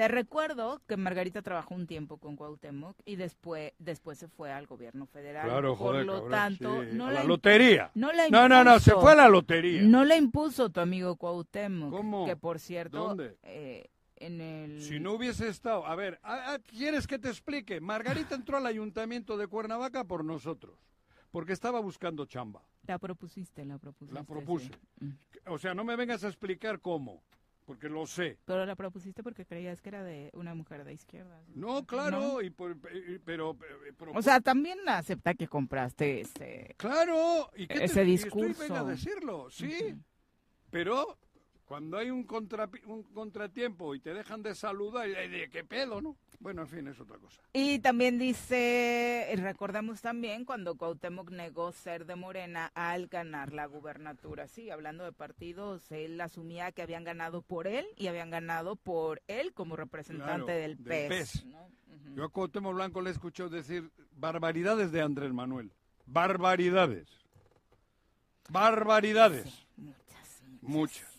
[0.00, 4.66] te recuerdo que Margarita trabajó un tiempo con Cuauhtémoc y después, después se fue al
[4.66, 5.46] gobierno federal.
[5.46, 6.88] Claro, Por joder, lo cabrón, tanto, sí.
[6.94, 7.90] no A la lotería.
[7.94, 9.00] No, la No, no, no, se impuso.
[9.02, 9.82] fue a la lotería.
[9.82, 11.90] No la impuso tu amigo Cuauhtémoc.
[11.90, 12.24] ¿Cómo?
[12.24, 13.36] Que por cierto, ¿Dónde?
[13.42, 14.82] eh, en el...
[14.82, 17.82] Si no hubiese estado, a ver, ¿a- a- ¿quieres que te explique?
[17.82, 20.78] Margarita entró al ayuntamiento de Cuernavaca por nosotros,
[21.30, 22.62] porque estaba buscando chamba.
[22.86, 24.14] La propusiste, la propusiste.
[24.18, 24.70] La propuse.
[24.98, 25.12] sí.
[25.46, 27.22] O sea, no me vengas a explicar cómo,
[27.70, 28.36] porque lo sé.
[28.46, 31.40] Pero la propusiste porque creías que era de una mujer de izquierda.
[31.54, 32.42] No, claro, ¿No?
[32.42, 32.76] y por-
[33.24, 33.56] pero,
[33.86, 36.74] eh, pero- O sea, también acepta que compraste este...
[36.78, 38.62] claro, ¿y qué te- ese y discurso.
[38.64, 39.94] Estoy, a decirlo, sí,
[40.68, 41.16] pero
[41.70, 46.16] cuando hay un, contratiempo y te dejan de saludar, y de qué pedo, ¿no?
[46.40, 47.40] Bueno, en fin, es otra cosa.
[47.52, 54.48] Y también dice, recordamos también cuando Cuauhtémoc negó ser de Morena al ganar la gubernatura.
[54.48, 59.22] Sí, hablando de partidos, él asumía que habían ganado por él y habían ganado por
[59.28, 61.44] él como representante Claro, del del PES.
[61.44, 61.68] ¿no?
[62.16, 65.70] Yo a Cuauhtémoc Blanco le he escuchado decir barbaridades de Andrés Manuel.
[66.04, 67.06] Barbaridades.
[68.48, 69.68] Barbaridades.
[70.62, 71.09] Muchas.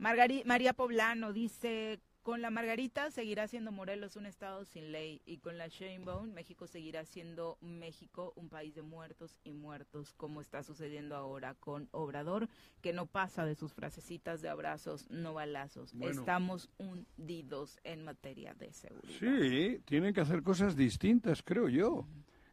[0.00, 5.38] Margari- María Poblano dice, con la Margarita seguirá siendo Morelos un estado sin ley y
[5.38, 10.62] con la Sheinbaum México seguirá siendo México un país de muertos y muertos, como está
[10.62, 12.48] sucediendo ahora con Obrador,
[12.80, 15.92] que no pasa de sus frasecitas de abrazos, no balazos.
[15.94, 16.20] Bueno.
[16.20, 19.18] Estamos hundidos en materia de seguridad.
[19.18, 22.06] Sí, tienen que hacer cosas distintas, creo yo.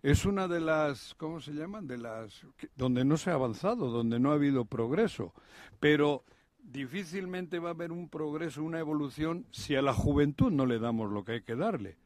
[0.04, 1.88] Es una de las, ¿cómo se llaman?
[1.88, 5.34] De las que- donde no se ha avanzado, donde no ha habido progreso.
[5.80, 6.24] Pero
[6.72, 11.12] difícilmente va a haber un progreso, una evolución, si a la juventud no le damos
[11.12, 11.98] lo que hay que darle.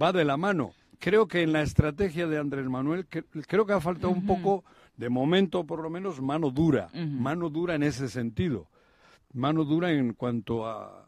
[0.00, 0.72] Va de la mano.
[0.98, 4.64] Creo que en la estrategia de Andrés Manuel, que- creo que ha faltado un poco,
[4.96, 6.88] de momento por lo menos, mano dura.
[7.22, 8.68] Mano dura en ese sentido.
[9.34, 11.06] Mano dura en cuanto a,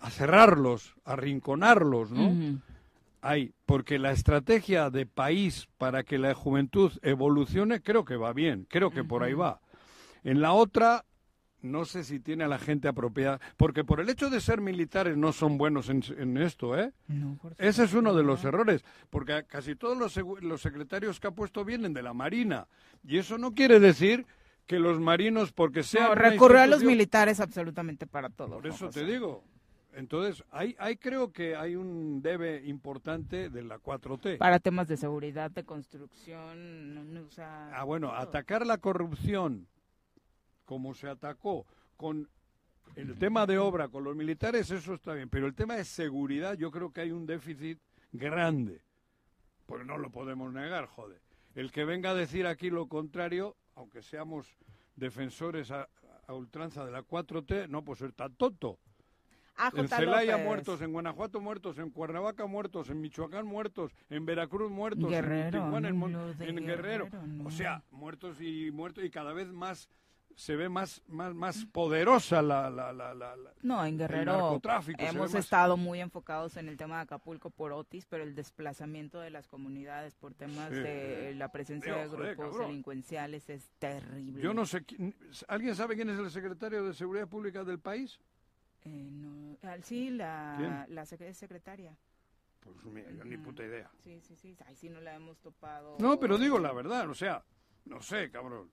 [0.00, 2.28] a cerrarlos, a rinconarlos, ¿no?
[3.22, 8.66] Hay, porque la estrategia de país para que la juventud evolucione creo que va bien,
[8.68, 9.60] creo que por ahí va.
[10.24, 11.04] En la otra,
[11.64, 15.16] no sé si tiene a la gente apropiada, porque por el hecho de ser militares
[15.16, 16.92] no son buenos en, en esto, ¿eh?
[17.08, 21.32] No, por Ese es uno de los errores, porque casi todos los, secretarios que ha
[21.32, 22.68] puesto vienen de la Marina,
[23.02, 24.26] y eso no quiere decir
[24.66, 26.14] que los marinos, porque sean...
[26.14, 28.56] No, a los militares absolutamente para todo.
[28.56, 29.42] por eso te digo.
[29.96, 34.38] Entonces, hay, hay creo que hay un debe importante de la 4T.
[34.38, 38.16] Para temas de seguridad, de construcción, no, no, o sea, Ah, bueno, todo.
[38.16, 39.68] atacar la corrupción
[40.64, 42.28] como se atacó con
[42.96, 46.54] el tema de obra con los militares, eso está bien, pero el tema de seguridad
[46.54, 47.78] yo creo que hay un déficit
[48.12, 48.82] grande,
[49.66, 51.20] pues no lo podemos negar, joder.
[51.54, 54.56] El que venga a decir aquí lo contrario, aunque seamos
[54.96, 55.88] defensores a,
[56.26, 58.78] a ultranza de la 4T, no puede ser tan tonto.
[59.74, 65.08] En Celaya muertos, en Guanajuato muertos, en Cuernavaca muertos, en Michoacán muertos, en Veracruz muertos,
[65.08, 66.00] Guerrero, en Tijuana, en,
[66.66, 67.06] Guerrero.
[67.06, 67.46] Guerrero, no.
[67.46, 69.88] O sea, muertos y muertos y cada vez más
[70.36, 74.60] se ve más más más poderosa la la la, la- No, en Guerrero
[74.98, 79.20] hemos más- estado muy enfocados en el tema de Acapulco por Otis, pero el desplazamiento
[79.20, 80.76] de las comunidades por temas Sí.
[80.80, 84.42] de la presencia de Dios, grupos delincuenciales es terrible.
[84.42, 84.84] Yo no sé,
[85.48, 88.18] ¿alguien sabe quién es el secretario de Seguridad Pública del país?
[88.84, 90.94] Eh, no, sí, la, ¿Quién?
[90.94, 91.96] la sec- secretaria.
[92.60, 93.90] Pues mira, yo ni puta idea.
[94.02, 94.56] Sí, sí, sí.
[94.66, 95.96] Ay, sí, no la hemos topado.
[96.00, 97.42] No, pero digo la verdad, o sea,
[97.84, 98.70] no sé, cabrón.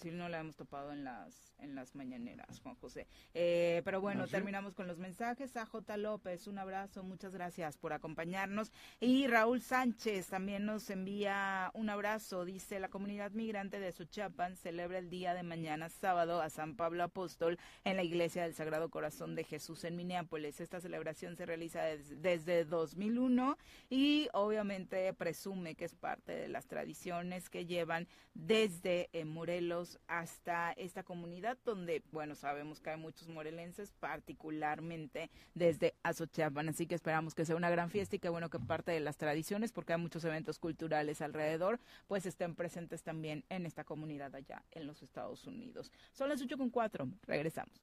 [0.00, 3.06] Sí, no la hemos topado en las en las mañaneras, Juan José.
[3.32, 4.32] Eh, pero bueno, ¿Ah, sí?
[4.32, 5.56] terminamos con los mensajes.
[5.56, 5.96] A J.
[5.96, 8.72] López, un abrazo, muchas gracias por acompañarnos.
[9.00, 12.44] Y Raúl Sánchez también nos envía un abrazo.
[12.44, 17.04] Dice, la comunidad migrante de Suchapan celebra el día de mañana, sábado, a San Pablo
[17.04, 20.60] Apóstol en la Iglesia del Sagrado Corazón de Jesús en Minneapolis.
[20.60, 23.56] Esta celebración se realiza des- desde 2001
[23.88, 29.75] y obviamente presume que es parte de las tradiciones que llevan desde eh, Morelos
[30.06, 36.94] hasta esta comunidad donde, bueno, sabemos que hay muchos morelenses, particularmente desde Azochapan, así que
[36.94, 39.92] esperamos que sea una gran fiesta y que bueno que parte de las tradiciones, porque
[39.92, 45.02] hay muchos eventos culturales alrededor, pues estén presentes también en esta comunidad allá en los
[45.02, 45.92] Estados Unidos.
[46.12, 47.82] Son las 8 con 4, regresamos.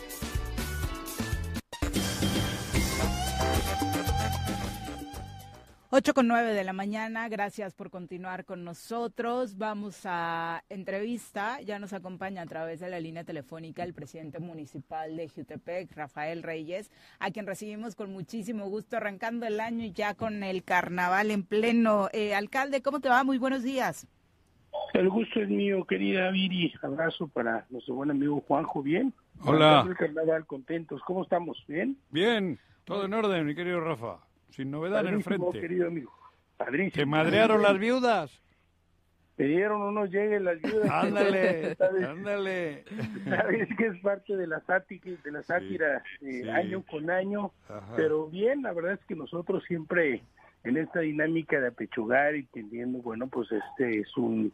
[6.01, 9.55] 8 con 9 de la mañana, gracias por continuar con nosotros.
[9.59, 15.15] Vamos a entrevista, ya nos acompaña a través de la línea telefónica el presidente municipal
[15.15, 16.89] de Jutepec, Rafael Reyes,
[17.19, 21.43] a quien recibimos con muchísimo gusto arrancando el año y ya con el carnaval en
[21.43, 22.09] pleno.
[22.13, 23.23] Eh, alcalde, ¿cómo te va?
[23.23, 24.07] Muy buenos días.
[24.95, 26.73] El gusto es mío, querida Viri.
[26.81, 28.81] Abrazo para nuestro buen amigo Juanjo.
[28.81, 29.13] ¿Bien?
[29.45, 29.85] Hola.
[29.87, 30.99] El carnaval, contentos.
[31.05, 31.63] ¿Cómo estamos?
[31.67, 31.95] ¿Bien?
[32.09, 34.30] Bien, todo en orden, mi querido Rafa.
[34.51, 35.67] Sin novedad en el Padrísimo, frente.
[35.67, 36.11] querido amigo.
[36.57, 36.91] Padrísimo.
[36.93, 38.41] ¿Te madrearon las viudas?
[39.35, 40.89] Te dieron o no lleguen las viudas.
[40.91, 42.03] Ándale, ¿Sabes?
[42.03, 42.83] ándale.
[43.27, 46.49] Sabes que es parte de la sátira, de la sátira eh, sí.
[46.49, 47.51] año con año.
[47.67, 47.93] Ajá.
[47.95, 50.21] Pero bien, la verdad es que nosotros siempre
[50.63, 54.53] en esta dinámica de apechugar y entendiendo, bueno, pues este es un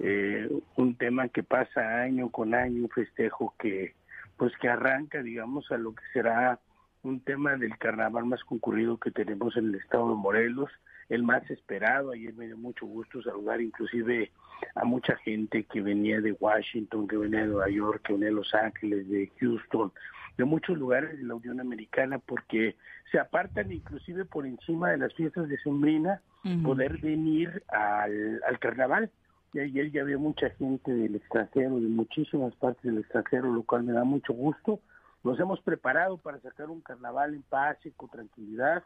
[0.00, 3.94] eh, un tema que pasa año con año, un festejo que
[4.36, 6.58] pues que arranca, digamos, a lo que será
[7.02, 10.70] un tema del carnaval más concurrido que tenemos en el estado de Morelos,
[11.08, 12.12] el más esperado.
[12.12, 14.30] Ayer me dio mucho gusto saludar inclusive
[14.74, 18.34] a mucha gente que venía de Washington, que venía de Nueva York, que venía de
[18.34, 19.92] Los Ángeles, de Houston,
[20.36, 22.76] de muchos lugares de la Unión Americana, porque
[23.10, 26.20] se apartan inclusive por encima de las fiestas de Sembrina,
[26.62, 29.10] poder venir al, al carnaval.
[29.52, 33.82] Y ayer ya había mucha gente del extranjero, de muchísimas partes del extranjero, lo cual
[33.82, 34.80] me da mucho gusto.
[35.22, 38.82] Nos hemos preparado para sacar un carnaval en paz y con tranquilidad,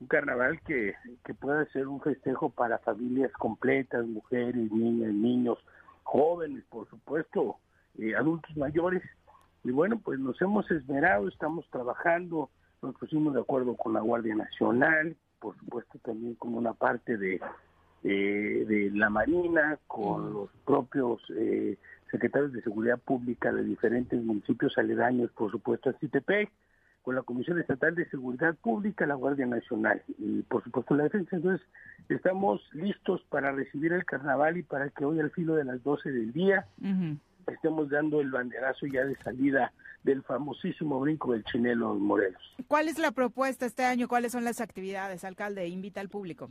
[0.00, 5.58] un carnaval que, que pueda ser un festejo para familias completas, mujeres, niñas, niños,
[6.02, 7.58] jóvenes, por supuesto,
[7.98, 9.02] eh, adultos mayores.
[9.62, 12.50] Y bueno, pues nos hemos esmerado, estamos trabajando,
[12.82, 17.40] nos pusimos de acuerdo con la Guardia Nacional, por supuesto también con una parte de,
[18.04, 21.76] eh, de la Marina, con los propios eh,
[22.10, 26.50] secretarios de Seguridad Pública de diferentes municipios aledaños, por supuesto a Citepec,
[27.02, 31.36] con la Comisión Estatal de Seguridad Pública, la Guardia Nacional y por supuesto la defensa.
[31.36, 31.66] Entonces,
[32.08, 36.10] estamos listos para recibir el carnaval y para que hoy al filo de las 12
[36.10, 36.66] del día
[37.46, 42.42] estemos dando el banderazo ya de salida del famosísimo brinco del Chinelo Morelos.
[42.66, 44.06] ¿Cuál es la propuesta este año?
[44.06, 45.66] ¿Cuáles son las actividades, alcalde?
[45.68, 46.50] Invita al público.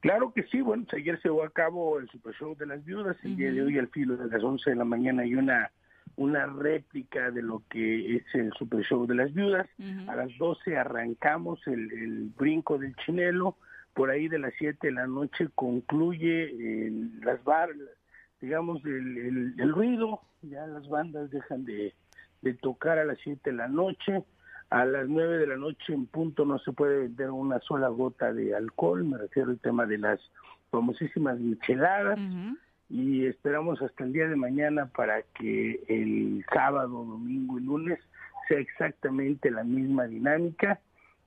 [0.00, 2.84] Claro que sí, bueno, pues ayer se llevó a cabo el Super Show de las
[2.84, 5.70] Viudas, el día de hoy al filo de las 11 de la mañana hay una
[6.16, 9.68] una réplica de lo que es el Super Show de las Viudas.
[10.08, 13.56] A las 12 arrancamos el, el brinco del chinelo,
[13.94, 17.70] por ahí de las 7 de la noche concluye eh, las bar,
[18.40, 21.94] digamos, el, el, el ruido, ya las bandas dejan de,
[22.42, 24.24] de tocar a las 7 de la noche,
[24.70, 28.32] a las 9 de la noche en punto no se puede vender una sola gota
[28.32, 30.20] de alcohol, me refiero al tema de las
[30.70, 32.18] famosísimas micheladas,
[32.90, 37.98] y esperamos hasta el día de mañana para que el sábado, domingo y lunes
[38.48, 40.80] sea exactamente la misma dinámica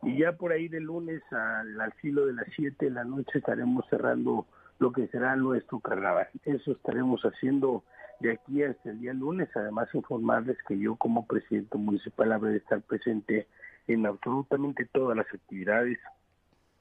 [0.03, 3.37] y ya por ahí de lunes al, al filo de las 7 de la noche
[3.37, 4.47] estaremos cerrando
[4.79, 6.27] lo que será nuestro carnaval.
[6.43, 7.83] Eso estaremos haciendo
[8.21, 9.49] de aquí hasta el día lunes.
[9.55, 13.47] Además, informarles que yo como presidente municipal habré de estar presente
[13.87, 15.99] en absolutamente todas las actividades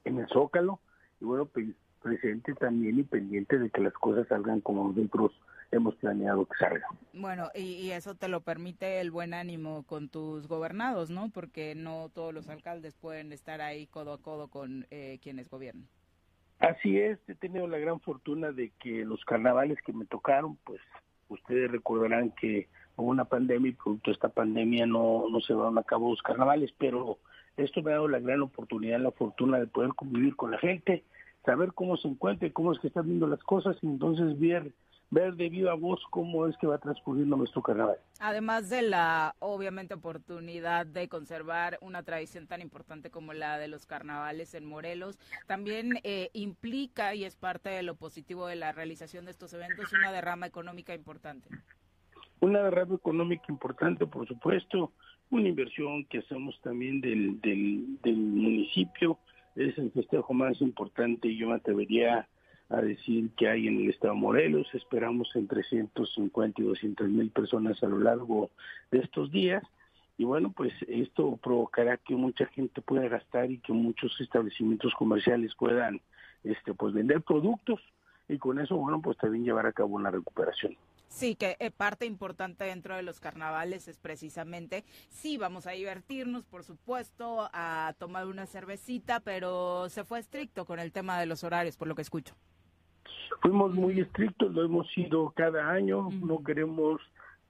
[0.05, 0.79] en el Zócalo.
[1.19, 1.67] Y bueno, pues
[2.01, 5.31] presente también y pendiente de que las cosas salgan como nosotros
[5.71, 6.89] hemos planeado que salgan.
[7.13, 11.29] Bueno, y, eso te lo permite el buen ánimo con tus gobernados, ¿no?
[11.29, 15.87] Porque no todos los alcaldes pueden estar ahí codo a codo con eh, quienes gobiernan.
[16.59, 20.81] Así es, he tenido la gran fortuna de que los carnavales que me tocaron, pues
[21.33, 25.77] ustedes recordarán que hubo una pandemia y producto de esta pandemia no, no se van
[25.77, 27.17] a cabo los carnavales, pero
[27.57, 31.03] esto me ha dado la gran oportunidad, la fortuna de poder convivir con la gente,
[31.45, 34.71] saber cómo se encuentra y cómo es que están viendo las cosas y entonces ver
[35.11, 37.97] ver de viva voz cómo es que va transcurriendo nuestro carnaval.
[38.19, 43.85] Además de la, obviamente, oportunidad de conservar una tradición tan importante como la de los
[43.85, 49.25] carnavales en Morelos, también eh, implica y es parte de lo positivo de la realización
[49.25, 51.49] de estos eventos una derrama económica importante.
[52.39, 54.93] Una derrama económica importante, por supuesto,
[55.29, 59.19] una inversión que hacemos también del, del, del municipio,
[59.55, 62.27] es el festejo más importante, y yo me atrevería a
[62.79, 64.67] decir que hay en el estado Morelos.
[64.73, 68.51] Esperamos entre 150 y 200 mil personas a lo largo
[68.91, 69.63] de estos días.
[70.17, 75.55] Y bueno, pues esto provocará que mucha gente pueda gastar y que muchos establecimientos comerciales
[75.55, 75.99] puedan
[76.43, 77.81] este, pues vender productos
[78.29, 80.77] y con eso, bueno, pues también llevar a cabo una recuperación.
[81.09, 86.45] Sí, que eh, parte importante dentro de los carnavales es precisamente, sí, vamos a divertirnos,
[86.45, 91.43] por supuesto, a tomar una cervecita, pero se fue estricto con el tema de los
[91.43, 92.33] horarios, por lo que escucho.
[93.41, 97.01] Fuimos muy estrictos, lo hemos sido cada año, no queremos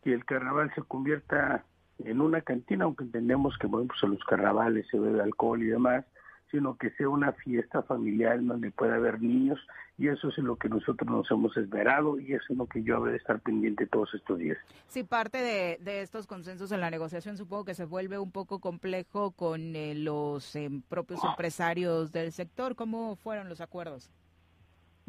[0.04, 1.64] que el carnaval se convierta
[2.00, 5.68] en una cantina, aunque entendemos que bueno, pues en los carnavales se bebe alcohol y
[5.68, 6.06] demás,
[6.52, 9.60] sino que sea una fiesta familiar donde pueda haber niños
[9.98, 12.84] y eso es en lo que nosotros nos hemos esmerado y eso es lo que
[12.84, 14.58] yo habré de estar pendiente todos estos días.
[14.88, 18.60] Sí, parte de, de estos consensos en la negociación supongo que se vuelve un poco
[18.60, 22.76] complejo con eh, los em, propios empresarios del sector.
[22.76, 24.10] ¿Cómo fueron los acuerdos?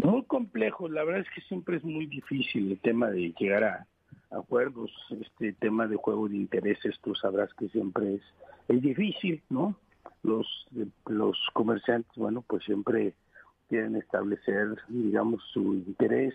[0.02, 3.86] Muy complejo, la verdad es que siempre es muy difícil el tema de llegar a
[4.30, 4.90] acuerdos,
[5.20, 8.22] este tema de juego de intereses, tú sabrás que siempre es,
[8.66, 9.76] es difícil, ¿no?
[10.24, 10.66] Los,
[11.06, 13.14] los comerciantes, bueno, pues siempre
[13.68, 16.34] quieren establecer, digamos, su interés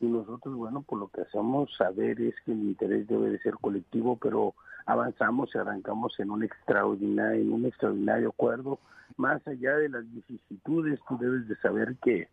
[0.00, 3.54] y nosotros, bueno, por lo que hacemos saber es que el interés debe de ser
[3.60, 4.54] colectivo, pero
[4.86, 8.78] avanzamos y arrancamos en un extraordinario, en un extraordinario acuerdo,
[9.18, 12.28] más allá de las vicisitudes, tú debes de saber que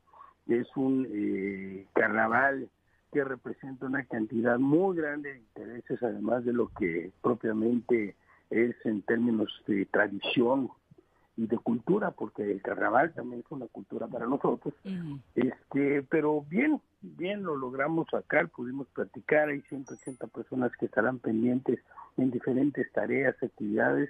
[0.49, 2.69] es un eh, carnaval
[3.11, 8.15] que representa una cantidad muy grande de intereses, además de lo que propiamente
[8.49, 10.69] es en términos de tradición
[11.37, 14.73] y de cultura, porque el carnaval también es una cultura para nosotros.
[15.35, 21.79] Este, pero bien, bien lo logramos sacar, pudimos platicar, hay 180 personas que estarán pendientes
[22.17, 24.09] en diferentes tareas, actividades,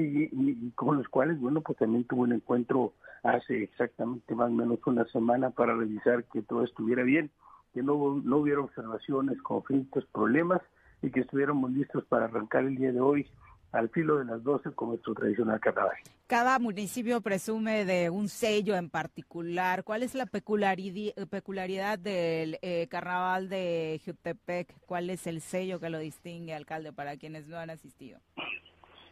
[0.00, 4.78] y, con los cuales, bueno, pues también tuve un encuentro hace exactamente más o menos
[4.86, 7.30] una semana para revisar que todo estuviera bien,
[7.74, 10.62] que no, no hubiera observaciones, conflictos, problemas
[11.02, 13.26] y que estuviéramos listos para arrancar el día de hoy
[13.72, 15.96] al filo de las 12 con nuestro tradicional carnaval.
[16.26, 19.84] Cada municipio presume de un sello en particular.
[19.84, 24.74] ¿Cuál es la peculiaridad del eh, carnaval de Jutepec?
[24.86, 28.20] ¿Cuál es el sello que lo distingue, alcalde, para quienes no han asistido?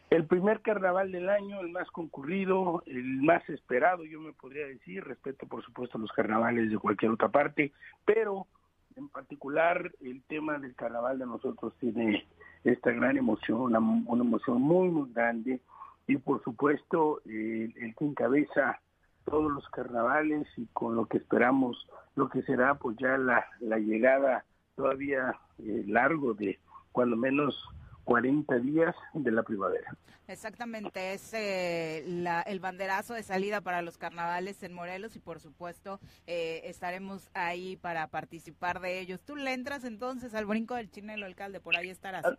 [0.09, 5.03] El primer carnaval del año, el más concurrido, el más esperado, yo me podría decir,
[5.03, 7.73] respeto por supuesto los carnavales de cualquier otra parte,
[8.05, 8.47] pero
[8.95, 12.25] en particular el tema del carnaval de nosotros tiene
[12.63, 13.79] esta gran emoción, una,
[14.23, 15.59] emoción muy, muy grande,
[16.07, 18.79] y por supuesto el, que encabeza
[19.25, 21.85] todos los carnavales y con lo que esperamos,
[22.15, 24.45] lo que será pues ya la, la llegada
[24.75, 26.57] todavía eh, largo de
[26.93, 27.61] cuando menos
[28.07, 29.93] 40 días de la primavera.
[30.29, 32.05] Exactamente, es eh,
[32.45, 37.75] el banderazo de salida para los carnavales en Morelos y por supuesto eh, estaremos ahí
[37.75, 39.19] para participar de ellos.
[39.19, 41.59] ¿Tú le entras entonces al brinco del chinelo, alcalde?
[41.59, 42.25] Por ahí estarás.
[42.25, 42.37] Ah,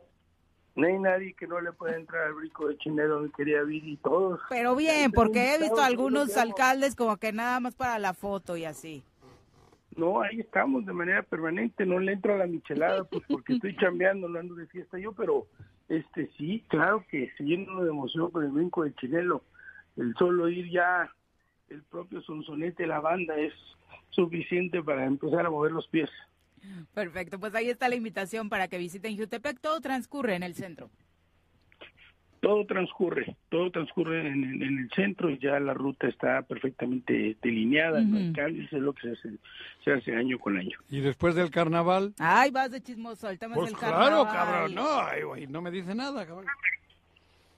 [0.74, 3.96] no hay nadie que no le pueda entrar al brinco del chinelo, mi quería y
[3.98, 4.40] todos.
[4.48, 8.64] Pero bien, porque he visto algunos alcaldes como que nada más para la foto y
[8.64, 9.04] así.
[9.98, 13.76] No, ahí estamos de manera permanente, no le entro a la michelada, pues porque estoy
[13.80, 15.48] chambeando, no ando de fiesta yo, pero
[15.88, 19.42] este sí, claro que se lleno de emoción con el brinco de Chinelo.
[19.96, 21.12] El solo ir ya,
[21.68, 23.52] el propio sonsonete, la banda, es
[24.10, 26.10] suficiente para empezar a mover los pies.
[26.94, 29.58] Perfecto, pues ahí está la invitación para que visiten Jutepec.
[29.60, 30.90] Todo transcurre en el centro.
[32.40, 37.36] Todo transcurre, todo transcurre en, en- en el centro y ya la ruta está perfectamente
[37.42, 39.30] delineada, no hay cambios, es lo que se hace,
[39.84, 40.78] se hace año con año.
[40.90, 42.14] ¿Y después del carnaval?
[42.18, 44.32] Ay, vas de chismoso, el tema Pues es el claro, carnaval.
[44.34, 46.46] cabrón, no, ay, güey, no me dice nada, cabrón.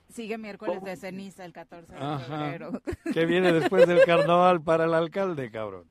[0.09, 2.69] Sigue miércoles de ceniza el 14 de febrero.
[2.69, 3.13] Ajá.
[3.13, 5.85] ¿Qué viene después del carnaval para el alcalde, cabrón?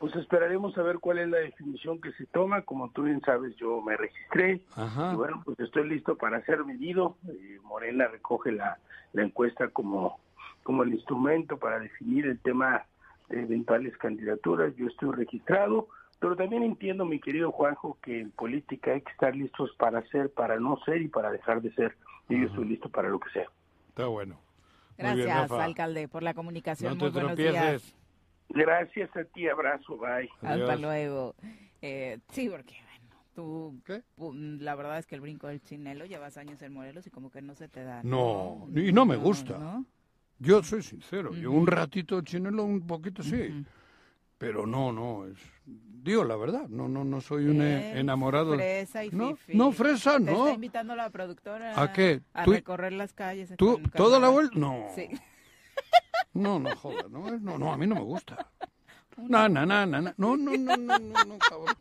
[0.00, 2.62] Pues esperaremos a ver cuál es la definición que se toma.
[2.62, 5.12] Como tú bien sabes, yo me registré Ajá.
[5.12, 7.18] y bueno, pues estoy listo para ser medido.
[7.28, 8.78] Eh, Morena recoge la,
[9.12, 10.18] la encuesta como,
[10.62, 12.86] como el instrumento para definir el tema
[13.28, 14.74] de eventuales candidaturas.
[14.76, 19.36] Yo estoy registrado, pero también entiendo, mi querido Juanjo, que en política hay que estar
[19.36, 21.94] listos para ser, para no ser y para dejar de ser.
[22.30, 23.50] Y yo estoy listo para lo que sea.
[23.90, 24.40] Está bueno.
[24.96, 26.96] Muy bien, Gracias, alcalde, por la comunicación.
[26.96, 27.82] No Muy te buenos tropieces.
[27.82, 27.99] días.
[28.50, 30.28] Gracias a ti, abrazo, bye.
[30.42, 31.34] Hasta luego.
[31.82, 33.80] Eh, sí, porque bueno, tú,
[34.60, 37.42] la verdad es que el brinco del chinelo llevas años en Morelos y como que
[37.42, 38.02] no se te da.
[38.02, 39.56] No, y no me gusta.
[39.58, 39.84] ¿no?
[40.38, 43.64] Yo soy sincero, yo un ratito chinelo, un poquito sí,
[44.38, 45.36] pero no, no, es,
[45.66, 48.54] digo la verdad, no, no, no soy un eh, Es enamorado.
[48.54, 49.56] Fresa y no, fifi.
[49.56, 50.44] no, fresa, Te no.
[50.46, 52.22] está invitando la productora ¿A qué?
[52.32, 53.52] a ¿Tú- recorrer las calles.
[53.58, 54.58] ¿Tú, toda la vuelta?
[54.58, 54.86] No.
[54.94, 55.08] Sí.
[56.34, 58.46] No, no, joda, no, no, no, a mí no me gusta.
[59.16, 61.74] No, no, no, no, no, no, no, no, no, no, no, cabrón.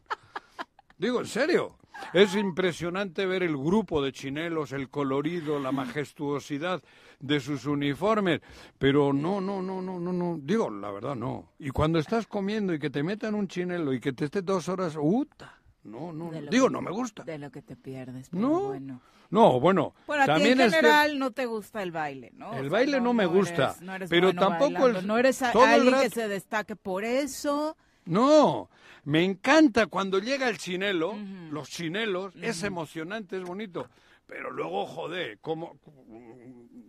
[0.97, 1.75] Digo, en serio.
[2.13, 6.81] Es impresionante ver el grupo de chinelos, el colorido, la majestuosidad
[7.19, 8.39] de sus uniformes,
[8.77, 11.51] pero no, no, no, no, no, no, digo, la verdad no.
[11.59, 14.69] Y cuando estás comiendo y que te metan un chinelo y que te estés dos
[14.69, 15.59] horas, ¡uta!
[15.83, 17.23] No, no, lo digo, que- no me gusta.
[17.23, 18.29] De lo que te pierdes.
[18.29, 19.01] pero No, Bueno.
[19.29, 22.49] No, bueno, Bueno, a ti también en general no te gusta el baile, ¿no?
[22.49, 25.07] O El sea, baile no me gusta, eres- no eres pero bueno tampoco bailando, el-
[25.07, 27.77] No eres a- todo el alguien que se destaque por eso.
[28.05, 28.69] No,
[29.03, 31.15] me encanta cuando llega el chinelo,
[31.51, 33.87] los chinelos, es emocionante, es bonito,
[34.25, 35.75] pero luego, joder, como,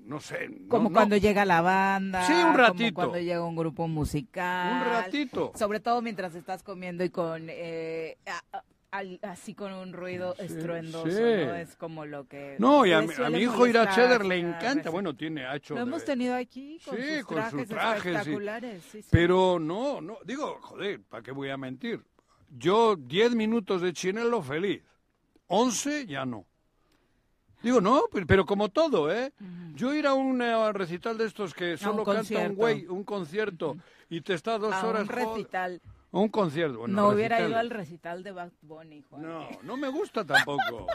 [0.04, 0.48] no sé.
[0.68, 0.94] Como no.
[0.94, 2.26] cuando llega la banda.
[2.26, 2.94] Sí, un Como ratito.
[2.94, 4.72] cuando llega un grupo musical.
[4.86, 5.52] Un ratito.
[5.56, 7.46] Sobre todo mientras estás comiendo y con...
[7.48, 8.16] eh,
[8.90, 11.20] al- así con un ruido estruendoso, sí.
[11.22, 11.54] ¿no?
[11.54, 12.56] Es como lo que...
[12.58, 15.46] No, y a, mi- a suele mi hijo ir a Cheddar le encanta, bueno, tiene
[15.46, 18.08] ha hecho Lo hemos tenido aquí con Sí, sus con trajes sus trajes, sí.
[18.10, 18.82] espectaculares.
[19.10, 22.04] Pero no, no, digo, joder, ¿para qué voy a mentir?
[22.48, 24.82] Yo 10 minutos de chinelo feliz,
[25.46, 26.46] 11 ya no.
[27.62, 29.32] Digo, no, pero, como todo, ¿eh?
[29.74, 32.54] Yo ir a un eh, recital de estos que solo canta un concierto.
[32.56, 33.76] güey, un concierto,
[34.08, 35.02] y te está dos A horas...
[35.02, 35.80] un recital.
[36.12, 36.78] Un concierto.
[36.80, 37.50] bueno, no hubiera recital.
[37.50, 39.22] ido al recital de Bad Bunny, Juan.
[39.22, 40.86] No, no me gusta tampoco.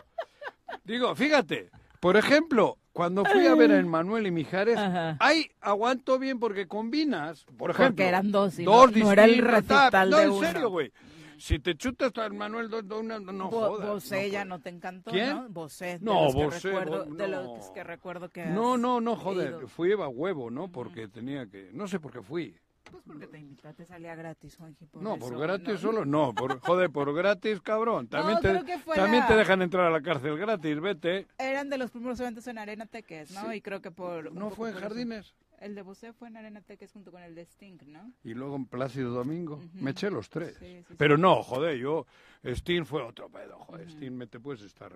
[0.83, 1.69] Digo, fíjate,
[1.99, 4.77] por ejemplo, cuando fui a ver a Manuel y Mijares,
[5.19, 9.25] ahí aguanto bien porque combinas, por Porque ejemplo, eran dos y dos no- no era
[9.25, 10.09] el recital tal.
[10.09, 10.47] No, de en uno.
[10.47, 10.91] serio, güey.
[11.37, 13.87] Si te chutas a Manuel, do- do- una- no Bo- jodas.
[13.89, 15.29] Bosé ya no te encantó, ¿Quién?
[15.31, 15.49] ¿no?
[15.49, 17.43] Bosé, de No, los que Bosé, recuerdo, Bo- de no.
[17.43, 19.67] los que recuerdo que No, no, no, joder, ido.
[19.67, 20.71] fui a huevo, ¿no?
[20.71, 22.55] Porque tenía que, no sé por qué fui.
[22.91, 25.77] Pues porque te invitaste, salía gratis, Juanji, por No, eso, por gratis ¿no?
[25.77, 28.07] solo, no, por, joder, por gratis, cabrón.
[28.09, 31.27] También, No, te, creo que fue también te dejan entrar a la cárcel gratis, vete.
[31.37, 33.49] Eran de los primeros eventos en Arena Teques, ¿no?
[33.49, 33.57] Sí.
[33.57, 34.31] Y creo que por...
[34.33, 34.83] ¿No fue en eso.
[34.83, 35.33] Jardines?
[35.59, 38.11] El de Bosé fue en Arena Teques junto con el de Sting, ¿no?
[38.23, 39.61] Y luego en Plácido Domingo.
[39.73, 40.55] Me eché los tres.
[40.59, 40.95] Sí, sí, sí.
[40.97, 42.05] Pero no, joder, yo.
[42.43, 43.87] Sting fue otro pedo, joder.
[43.89, 44.91] Sting, me te puedes estar.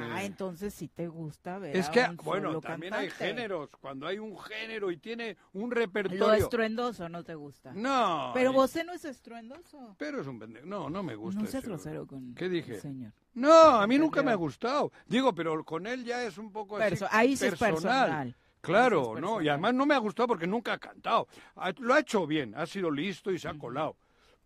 [0.00, 3.70] Ah, entonces sí te gusta ver es a que, un bueno, solo también hay géneros.
[3.80, 6.34] Cuando hay un género y tiene un Lo repertorio.
[6.34, 7.72] estruendoso no te gusta.
[7.72, 8.32] No.
[8.34, 9.94] Pero y- Bosé no es estruendoso.
[9.96, 10.66] Pero es un pendejo.
[10.66, 11.40] No, no me gusta.
[11.40, 12.74] No seas grosero con ¿Qué dije?
[12.74, 13.12] el señor.
[13.34, 14.90] No, a mí nunca me ha gustado.
[15.06, 18.36] Digo, pero con él ya es un poco así Perso- ahí sí es personal.
[18.60, 19.28] Claro, Ahí sí es ¿no?
[19.28, 19.48] Y personal.
[19.50, 21.28] además no me ha gustado porque nunca ha cantado.
[21.78, 23.96] Lo ha hecho bien, ha sido listo y se ha colado.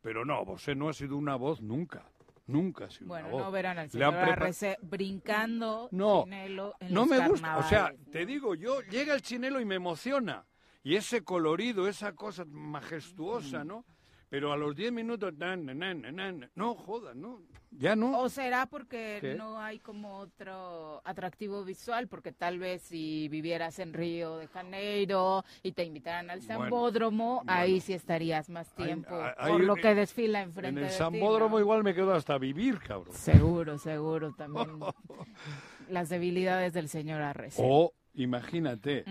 [0.03, 2.05] Pero no, Bosé no ha sido una voz nunca.
[2.49, 3.45] Nunca ha sido Bueno, una voz.
[3.45, 7.59] no verán al Le señor Arrece brincando No, chinelo en no los me gusta.
[7.59, 10.47] O sea, te digo, yo llega el chinelo y me emociona.
[10.83, 13.85] Y ese colorido, esa cosa majestuosa, ¿no?
[14.31, 17.41] Pero a los 10 minutos, nan, nan, nan, nan, nan, no, joda, no.
[17.71, 18.19] Ya no.
[18.21, 19.35] ¿O será porque ¿Qué?
[19.35, 22.09] no hay como otro atractivo visual?
[22.09, 27.43] Porque tal vez si vivieras en Río de Janeiro y te invitaran al Bueno, Zambódromo,
[27.47, 29.19] ahí sí estarías más tiempo.
[29.39, 31.61] ahí- por lo que desfila enfrente En el de ti, Zambódromo ¿no?
[31.61, 33.15] igual me quedo hasta vivir, cabrón.
[33.15, 34.69] Seguro, seguro también.
[35.89, 37.63] Las debilidades del señor Arrece.
[37.65, 39.05] O, imagínate,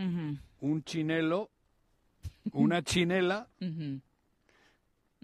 [0.62, 1.50] un chinelo,
[2.52, 3.48] una chinela.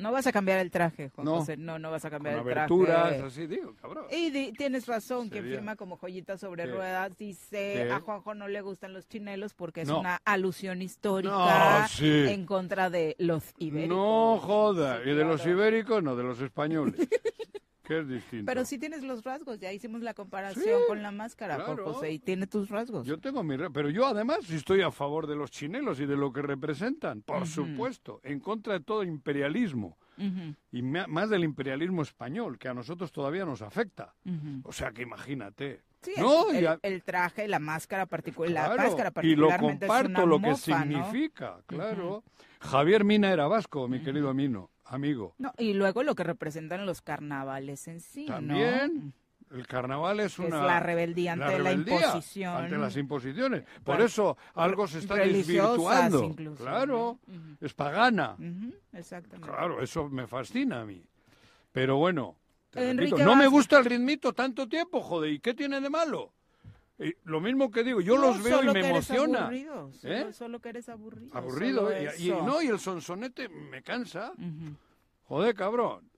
[0.03, 1.39] No vas a cambiar el traje, Juan No.
[1.39, 1.55] José.
[1.57, 3.21] No, no vas a con cambiar el aberturas, traje.
[3.23, 4.05] así digo, cabrón.
[4.11, 6.71] Y di- tienes razón, quien Sería- firma como joyita sobre ¿Qué?
[6.71, 7.91] ruedas dice ¿Qué?
[7.91, 10.01] a Juanjo no le gustan los chinelos porque es No.
[10.01, 12.25] una alusión histórica No, sí.
[12.27, 13.95] en contra de los ibéricos.
[13.97, 16.95] No joda, Sí, y de los ibéricos, no, de los españoles.
[17.83, 18.45] ¿Qué es distinto?
[18.45, 21.83] Pero sí tienes los rasgos, ya hicimos la comparación Sí, con la máscara, claro.
[21.93, 23.05] José, y tiene tus rasgos.
[23.05, 23.57] Yo tengo mi...
[23.73, 27.45] Pero yo además estoy a favor de los chinelos y de lo que representan, por
[27.45, 29.97] supuesto, en contra de todo imperialismo.
[30.71, 34.13] Y más del imperialismo español, que a nosotros todavía nos afecta.
[34.63, 35.81] O sea que imagínate.
[36.01, 39.89] Sí, no, el, ya- el traje, la máscara particular, la máscara y lo particularmente es
[39.91, 41.05] una comparto lo que mofa, ¿no?
[41.07, 42.23] significa, claro.
[42.59, 45.35] Javier Mina era vasco, mi querido amino, amigo.
[45.37, 48.35] No, y luego lo que representan los carnavales en sí, ¿no?
[48.35, 49.13] También
[49.51, 52.55] el carnaval es Que es una la rebeldía ante la rebeldía imposición.
[52.55, 53.63] ante las imposiciones.
[53.83, 56.23] Por eso algo se está desvirtuando.
[56.23, 57.19] incluso, Claro,
[57.61, 58.35] es pagana.
[58.93, 59.47] Exactamente.
[59.47, 61.03] Claro, eso me fascina a mí.
[61.71, 62.37] Pero bueno,
[62.71, 65.89] te Enrique repito, no me gusta el ritmito tanto tiempo, joder, ¿y qué tiene de
[65.89, 66.33] malo?
[67.23, 69.43] Lo mismo que digo, yo No, los veo y me emociona.
[69.45, 70.31] aburrido, ¿Eh?
[70.33, 71.35] solo que eres aburrido.
[71.35, 74.31] Aburrido, y, no, y el sonsonete me cansa.
[74.37, 74.75] Ujú.
[75.23, 76.09] Joder, cabrón.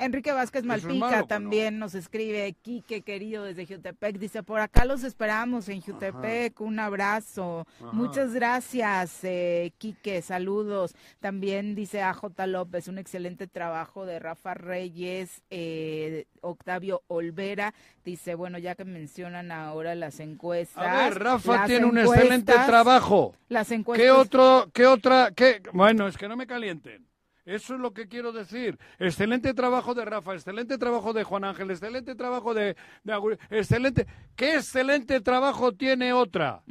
[0.00, 1.26] Enrique Vázquez ¿Eso es Malpica malo?
[1.26, 6.78] También nos escribe, Quique querido desde Jutepec, dice, por acá los esperamos en Jutepec, un
[6.78, 7.92] abrazo, Ajá.
[7.92, 10.94] muchas gracias eh, Quique, saludos.
[11.20, 17.74] También dice AJ López, un excelente trabajo de Rafa Reyes, eh, Octavio Olvera,
[18.04, 20.86] dice, bueno, ya que mencionan ahora las encuestas.
[20.86, 23.34] A ver, Rafa tiene un excelente trabajo.
[23.48, 24.04] Las encuestas.
[24.04, 25.62] ¿Qué otro, qué otra, qué?
[25.72, 27.09] Bueno, es que no me calienten.
[27.50, 28.78] Eso es lo que quiero decir.
[29.00, 34.06] Excelente trabajo de Rafa, excelente trabajo de Juan Ángel, excelente trabajo de, de excelente.
[34.36, 36.62] ¿Qué excelente trabajo tiene otra?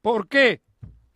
[0.00, 0.60] ¿Por qué?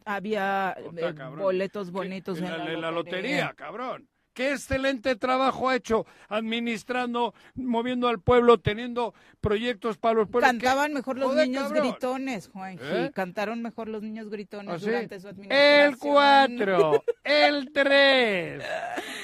[0.05, 4.09] Había eh, boletos bonitos En en, la, en la lotería, cabrón.
[4.39, 10.49] Qué excelente trabajo ha hecho administrando, moviendo al pueblo, teniendo proyectos para los pueblos.
[10.49, 11.89] Cantaban mejor los Joder, niños cabrón.
[11.89, 12.85] gritones, Juanji.
[12.85, 13.11] ¿Eh?
[13.13, 14.87] Cantaron mejor los niños gritones ¿Ah, sí?
[14.87, 15.59] durante su administración.
[15.93, 18.65] El 4, el 3,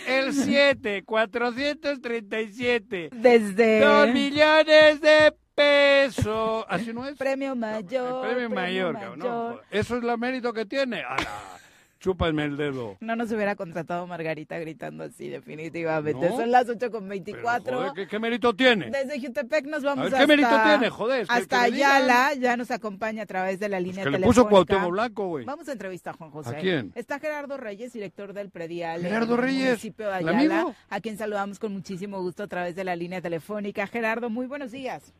[0.09, 3.11] el 7, 437.
[3.13, 3.79] Desde...
[3.79, 6.67] Dos millones de pesos.
[6.69, 7.17] ¿Así no es?
[7.17, 8.27] Premio mayor.
[8.27, 9.61] El premio mayor, cabrón.
[9.71, 11.05] Eso es el mérito que tiene.
[11.05, 11.61] ¡Hala!
[12.05, 12.99] Chúpame el dedo.
[13.01, 16.29] No nos hubiera contratado Margarita gritando así, definitivamente.
[16.29, 16.37] ¿No?
[16.37, 17.77] Son las 8 con Pero, 24.
[17.79, 18.91] joder, ¿qué, qué mérito tiene?
[18.91, 20.19] Desde Jutepec nos vamos A ver, hasta...
[20.19, 20.91] ¿qué mérito tiene?
[20.91, 21.63] Joder, Hasta.
[21.63, 24.43] Ayala, ya nos acompaña a través de la línea que le telefónica.
[24.43, 25.47] puso Cuauhtémoc Blanco, güey.
[25.47, 26.51] Vamos a entrevistar a Juan José.
[26.57, 26.93] ¿A quién?
[26.95, 30.75] Está Gerardo Reyes, director del predial Gerardo en el Reyes, municipio de ¿el Ayala, amigo?
[30.91, 33.87] a quien saludamos con muchísimo gusto a través de la línea telefónica.
[33.87, 35.15] Gerardo, muy buenos días.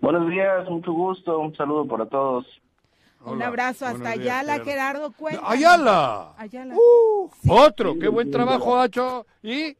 [0.00, 2.44] Buenos días, mucho gusto, un saludo para todos.
[3.32, 5.12] Un abrazo hasta días, Ayala, Gerardo.
[5.12, 5.50] Cuéntanos.
[5.50, 6.34] ¡Ayala!
[6.36, 6.74] Ayala.
[7.48, 9.26] Otro, qué buen trabajo ha hecho.
[9.42, 9.76] Y.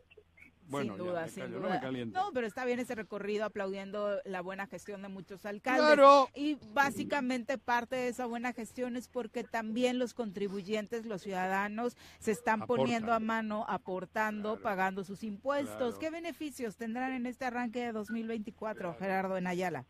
[0.69, 1.69] Bueno, sin duda, sin callo, duda.
[1.69, 2.19] no me caliente.
[2.19, 5.85] No, pero está bien ese recorrido aplaudiendo la buena gestión de muchos alcaldes.
[5.85, 6.29] Claro.
[6.35, 12.33] Y básicamente parte de esa buena gestión es porque también los contribuyentes, los ciudadanos, se
[12.33, 12.85] están Aportan.
[12.85, 15.77] poniendo a mano, aportando, pagando sus impuestos.
[15.77, 15.99] Claro.
[16.01, 19.85] ¿Qué beneficios tendrán en este arranque de 2024, Gerardo, en Ayala?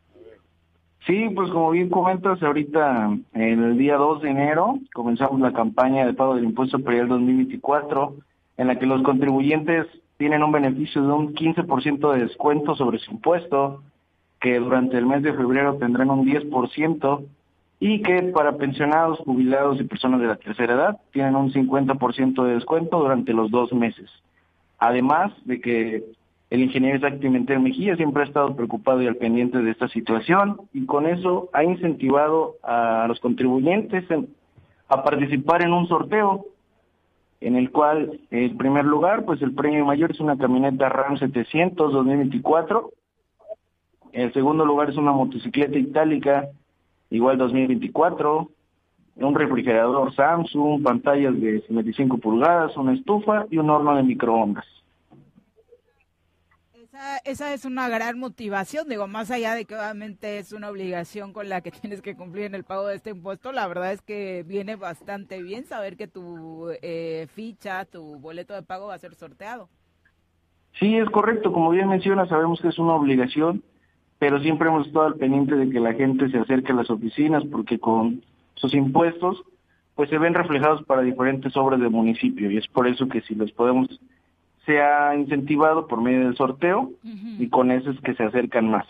[1.07, 6.15] Sí, pues como bien comentas, ahorita el día 2 de enero comenzamos la campaña de
[6.15, 8.17] pago del impuesto predial 2024,
[8.57, 13.13] en la que los contribuyentes tienen un beneficio de un 15% de descuento sobre su
[13.13, 13.85] impuesto,
[14.41, 17.25] que durante el mes de febrero tendrán un 10%,
[17.79, 22.55] y que para pensionados, jubilados y personas de la tercera edad tienen un 50% de
[22.55, 24.11] descuento durante los dos meses.
[24.79, 26.05] Además de que
[26.57, 30.59] el ingeniero Isaac Pimentel Mejía siempre ha estado preocupado y al pendiente de esta situación
[30.73, 34.29] y con eso ha incentivado a los contribuyentes en-
[34.89, 36.47] a participar en un sorteo
[37.43, 41.93] en el cual el primer lugar, pues el premio mayor es una camioneta RAM 700
[41.93, 42.91] 2024.
[44.13, 46.49] El segundo lugar es una motocicleta itálica
[47.11, 48.49] igual 2024,
[49.17, 54.65] un refrigerador Samsung, pantallas de 55 pulgadas, una estufa y un horno de microondas.
[56.97, 61.35] Esa, esa es una gran motivación, digo, más allá de que obviamente es una obligación
[61.35, 64.01] con la que tienes que cumplir en el pago de este impuesto, la verdad es
[64.01, 68.99] que viene bastante bien saber que tu eh, ficha, tu boleto de pago va a
[68.99, 69.69] ser sorteado.
[70.79, 73.63] Sí, es correcto, como bien menciona, sabemos que es una obligación,
[74.19, 77.45] pero siempre hemos estado al pendiente de que la gente se acerque a las oficinas
[77.53, 78.23] porque con
[78.55, 79.43] sus impuestos
[79.97, 83.35] pues se ven reflejados para diferentes obras del municipio y es por eso que si
[83.35, 84.01] los podemos
[84.67, 86.91] se ha incentivado por medio del sorteo
[87.39, 88.87] y con eso es que se acercan más.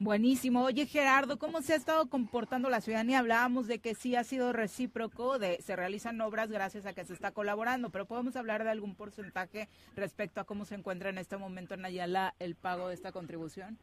[0.00, 0.62] Buenísimo.
[0.62, 3.18] Oye, Gerardo, ¿cómo se ha estado comportando la ciudadanía?
[3.18, 7.12] Hablábamos de que sí ha sido recíproco, de se realizan obras gracias a que se
[7.12, 11.36] está colaborando, pero podemos hablar de algún porcentaje respecto a cómo se encuentra en este
[11.36, 13.76] momento en Ayala el pago de esta contribución.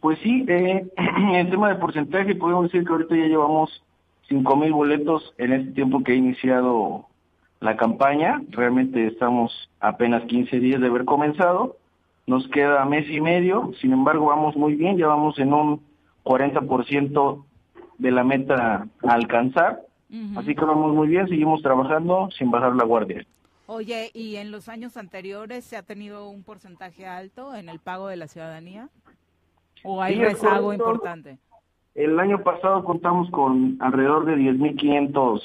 [0.00, 3.82] Pues sí, eh, en tema de porcentaje podemos decir que ahorita ya llevamos
[4.28, 7.09] cinco mil boletos en este tiempo que ha iniciado
[7.60, 8.42] la campaña.
[8.50, 11.76] Realmente estamos apenas 15 días de haber comenzado,
[12.26, 15.80] nos queda mes y medio, sin embargo vamos muy bien, ya vamos en un
[16.24, 17.44] 40%
[17.98, 19.80] de la meta a alcanzar,
[20.36, 23.26] así que vamos muy bien, seguimos trabajando sin bajar la guardia.
[23.66, 28.08] Oye, ¿y en los años anteriores se ha tenido un porcentaje alto en el pago
[28.08, 28.88] de la ciudadanía?
[29.84, 31.38] ¿O hay Sí, rezago importante?
[31.94, 35.40] El año pasado contamos con alrededor de 10.500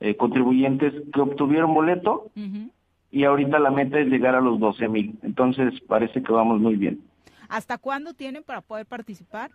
[0.00, 2.30] eh, contribuyentes que obtuvieron boleto
[3.10, 5.18] y ahorita la meta es llegar a los 12.000.
[5.22, 7.00] Entonces parece que vamos muy bien.
[7.48, 9.50] ¿Hasta cuándo tienen para poder participar?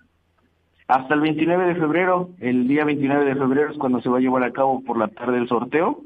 [0.88, 4.22] Hasta el 29 de febrero, el día 29 de febrero es cuando se va a
[4.22, 6.02] llevar a cabo por la tarde el sorteo.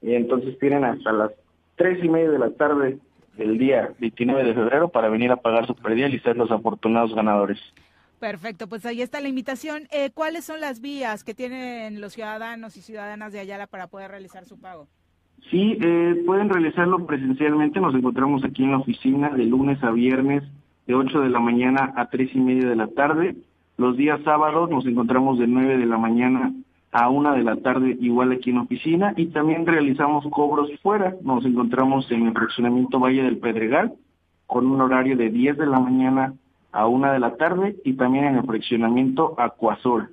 [0.00, 1.32] Y entonces tienen hasta las
[1.76, 2.98] tres y media de la tarde
[3.36, 7.14] del día 29 de febrero para venir a pagar su predial y ser los afortunados
[7.14, 7.58] ganadores.
[8.22, 9.88] Perfecto, pues ahí está la invitación.
[9.90, 14.12] Eh, ¿Cuáles son las vías que tienen los ciudadanos y ciudadanas de Ayala para poder
[14.12, 14.86] realizar su pago?
[15.50, 17.80] Sí, eh, pueden realizarlo presencialmente.
[17.80, 20.44] Nos encontramos aquí en la oficina de lunes a viernes
[20.86, 23.34] de 8 de la mañana a tres y media de la tarde.
[23.76, 26.54] Los días sábados nos encontramos de 9 de la mañana
[26.92, 31.16] a una de la tarde igual aquí en la oficina y también realizamos cobros fuera.
[31.24, 33.94] Nos encontramos en el fraccionamiento Valle del Pedregal
[34.46, 36.34] con un horario de 10 de la mañana
[36.72, 40.10] a una de la tarde y también en el fraccionamiento Acuasol.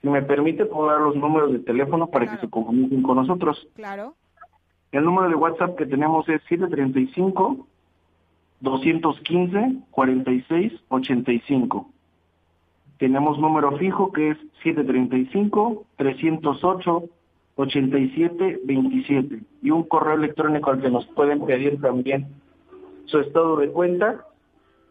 [0.00, 3.68] Si me permite, puedo dar los números de teléfono para que se comuniquen con nosotros.
[3.74, 4.14] Claro.
[4.90, 7.66] El número de WhatsApp que tenemos es 735
[8.60, 11.90] 215 46 85.
[12.98, 17.04] Tenemos número fijo que es 735 308
[17.56, 22.28] 87 27 y un correo electrónico al que nos pueden pedir también
[23.06, 24.24] su estado de cuenta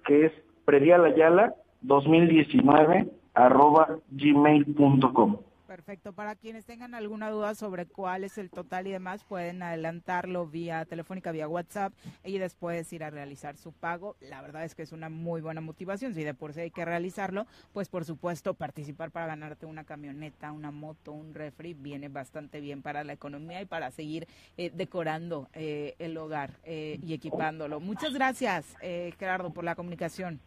[0.05, 0.31] que es
[0.67, 5.37] predialayala 2019 arroba gmail.com.
[5.67, 6.13] Perfecto.
[6.13, 10.85] Para quienes tengan alguna duda sobre cuál es el total y demás, pueden adelantarlo vía
[10.85, 14.15] telefónica, vía WhatsApp y después ir a realizar su pago.
[14.21, 16.13] La verdad es que es una muy buena motivación.
[16.13, 20.53] Si de por sí hay que realizarlo, pues por supuesto participar para ganarte una camioneta,
[20.53, 24.25] una moto, un refri, viene bastante bien para la economía y para seguir
[24.55, 27.81] eh, decorando eh, el hogar eh, y equipándolo.
[27.81, 30.39] Muchas gracias, eh, Gerardo, por la comunicación.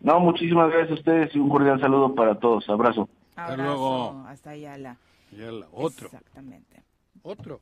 [0.00, 2.68] No, muchísimas gracias a ustedes y un cordial saludo para todos.
[2.68, 3.08] Abrazo.
[3.36, 3.62] Abrazo.
[3.62, 4.24] luego.
[4.26, 4.96] Hasta Ayala.
[5.32, 6.06] Ayala, otro.
[6.06, 6.82] Exactamente.
[7.22, 7.60] Otro.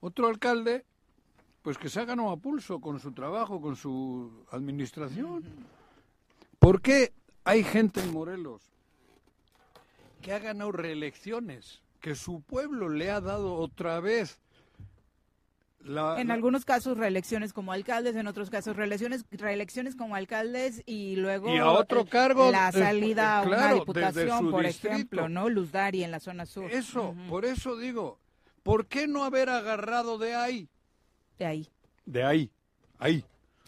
[0.00, 0.84] Otro alcalde,
[1.62, 5.44] pues que se ha ganado a pulso con su trabajo, con su administración.
[6.58, 7.12] ¿Por qué
[7.44, 8.62] hay gente en Morelos
[10.22, 14.40] que ha ganado reelecciones, que su pueblo le ha dado otra vez
[15.84, 20.82] la, En la- algunos casos reelecciones como alcaldes, en otros casos reelecciones, reelecciones como alcaldes
[20.86, 24.14] y luego Y a otro eh, cargo, la eh, salida a eh, una claro, diputación,
[24.26, 24.94] desde su por distrito.
[24.94, 25.48] ejemplo, ¿no?
[25.48, 26.70] Luz Dari en la zona sur.
[26.70, 28.18] Eso, por eso digo,
[28.62, 30.68] ¿por qué no haber agarrado de ahí?
[31.38, 31.68] De ahí.
[32.04, 32.50] De ahí,
[32.98, 33.24] ahí.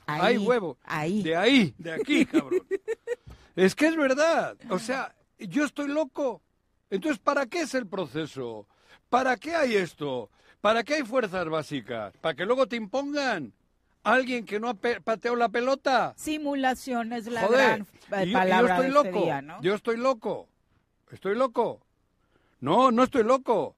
[0.07, 0.77] Ahí, Hay huevo.
[0.85, 1.23] ahí.
[1.23, 2.61] De ahí, de aquí, cabrón.
[3.57, 4.57] es que es verdad.
[4.69, 6.43] O sea, yo estoy loco.
[6.91, 8.69] Entonces, ¿para qué es el proceso?
[9.09, 10.31] ¿Para qué hay esto?
[10.65, 12.17] ¿Para qué hay fuerzas básicas?
[12.23, 13.53] ¿Para que luego te impongan?
[14.03, 16.15] ¿Alguien que no ha pateado la pelota?
[16.17, 19.09] Simulación es la Joder, gran eh, y yo, y yo palabra estoy de loco.
[19.09, 19.61] este día, ¿no?
[19.61, 20.49] Yo estoy loco.
[21.11, 21.83] Estoy loco.
[22.61, 23.77] No, no estoy loco.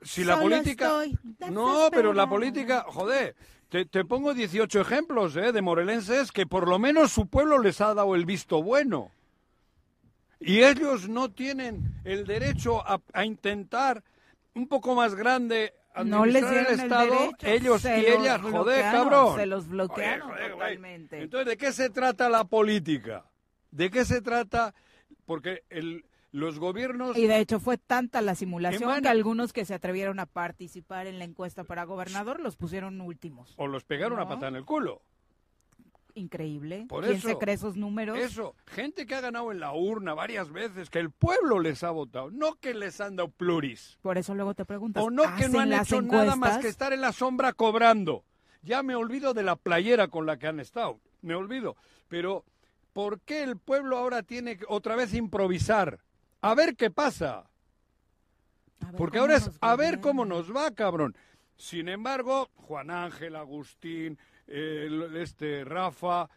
[0.00, 1.04] Si la política...
[1.04, 2.86] estoy No, pero la política...
[2.88, 3.36] Joder,
[3.68, 5.52] te, te pongo 18 ejemplos ¿eh?
[5.52, 9.10] de morelenses que por lo menos su pueblo les ha dado el visto bueno.
[10.40, 14.02] Y ellos no tienen el derecho a, a intentar
[14.54, 18.82] un poco más grande No les dieron el el Estado, derecho, ellos y ellas, joder,
[18.82, 19.36] cabrón.
[19.36, 21.22] se los bloquearon joder, totalmente.
[21.22, 23.24] Entonces, ¿de qué se trata la política?
[23.70, 24.74] ¿De qué se trata?
[25.26, 27.16] Porque el, los gobiernos...
[27.16, 31.06] Y de hecho fue tanta la simulación Emana- que algunos que se atrevieron a participar
[31.06, 33.54] en la encuesta para gobernador los pusieron últimos.
[33.56, 35.02] O los pegaron a patada en el culo.
[36.14, 36.86] Increíble.
[36.88, 38.18] Por ¿Quién eso, se cree esos números?
[38.18, 41.90] Eso, gente que ha ganado en la urna varias veces, que el pueblo les ha
[41.90, 43.98] votado, no que les han dado pluris.
[44.02, 45.02] Por eso luego te preguntas.
[45.02, 48.24] O no que no ¿hacen han hecho nada más que estar en la sombra cobrando.
[48.62, 51.76] Ya me olvido de la playera con la que han estado, me olvido.
[52.08, 52.44] Pero,
[52.92, 56.00] ¿por qué el pueblo ahora tiene que otra vez improvisar?
[56.42, 57.48] A ver qué pasa.
[58.96, 61.16] Porque ahora es a ver cómo nos va, cabrón.
[61.56, 64.18] Sin embargo, Juan Ángel, Agustín,
[64.50, 66.28] el- este Rafa,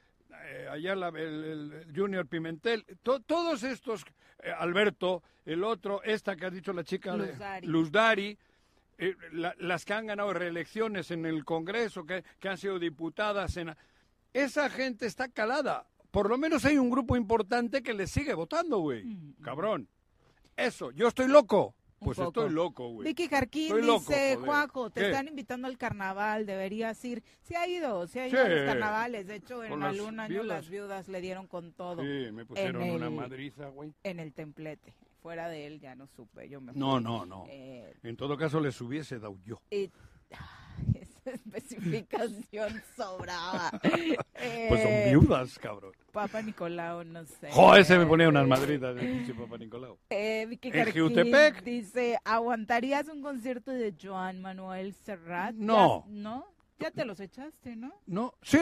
[0.46, 1.44] eh, Ayala, el,
[1.86, 4.04] el Junior Pimentel, to- todos estos,
[4.42, 7.68] eh, Alberto, el otro, esta que ha dicho la chica de- Luz Dari.
[7.68, 8.38] Luz Dari,
[8.98, 13.58] eh, la- las que han ganado reelecciones en el Congreso, que, que han sido diputadas,
[13.58, 13.76] en,
[14.34, 15.86] esa gente está calada.
[16.12, 19.04] Por lo menos hay un grupo importante que le sigue votando, güey.
[19.42, 19.88] Cabrón.
[20.56, 21.76] Eso, yo estoy loco.
[22.04, 22.28] Pues poco.
[22.42, 23.08] estoy loco, güey.
[23.08, 24.38] Vicky Jarquín Estoy loco, dice, joder.
[24.48, 25.08] Juaco, te ¿Qué?
[25.08, 27.24] están invitando al carnaval, deberías ir.
[27.42, 28.46] Sí ha ido, sí ha ido Sí.
[28.46, 29.28] a los carnavales.
[29.28, 30.48] De hecho, en algún año viudas.
[30.48, 32.02] las viudas le dieron con todo.
[32.02, 33.94] Sí, me pusieron en una el- madriza, güey.
[34.04, 34.94] En el templete.
[35.22, 37.04] Fuera de él ya no supe, yo me No, fui.
[37.04, 37.46] no, no.
[37.48, 39.62] Eh, En todo caso, les hubiese dado yo.
[39.72, 39.90] y-
[41.26, 43.72] especificación sobraba.
[43.82, 45.92] Pues son Eh, viudas, cabrón.
[46.12, 47.50] Papa Nicolau, no sé.
[47.52, 49.98] Joder, se me ponía unas madritas de pinche Papá Nicolau.
[50.10, 51.64] Eh, Vicky ¿En Jarquín Jiutepec?
[51.64, 55.56] dice, ¿aguantarías un concierto de Joan Manuel Serrat?
[55.56, 56.06] No.
[56.08, 56.54] Ya- ¿No?
[56.80, 57.94] Ya te los echaste, ¿no?
[58.08, 58.58] No, sí,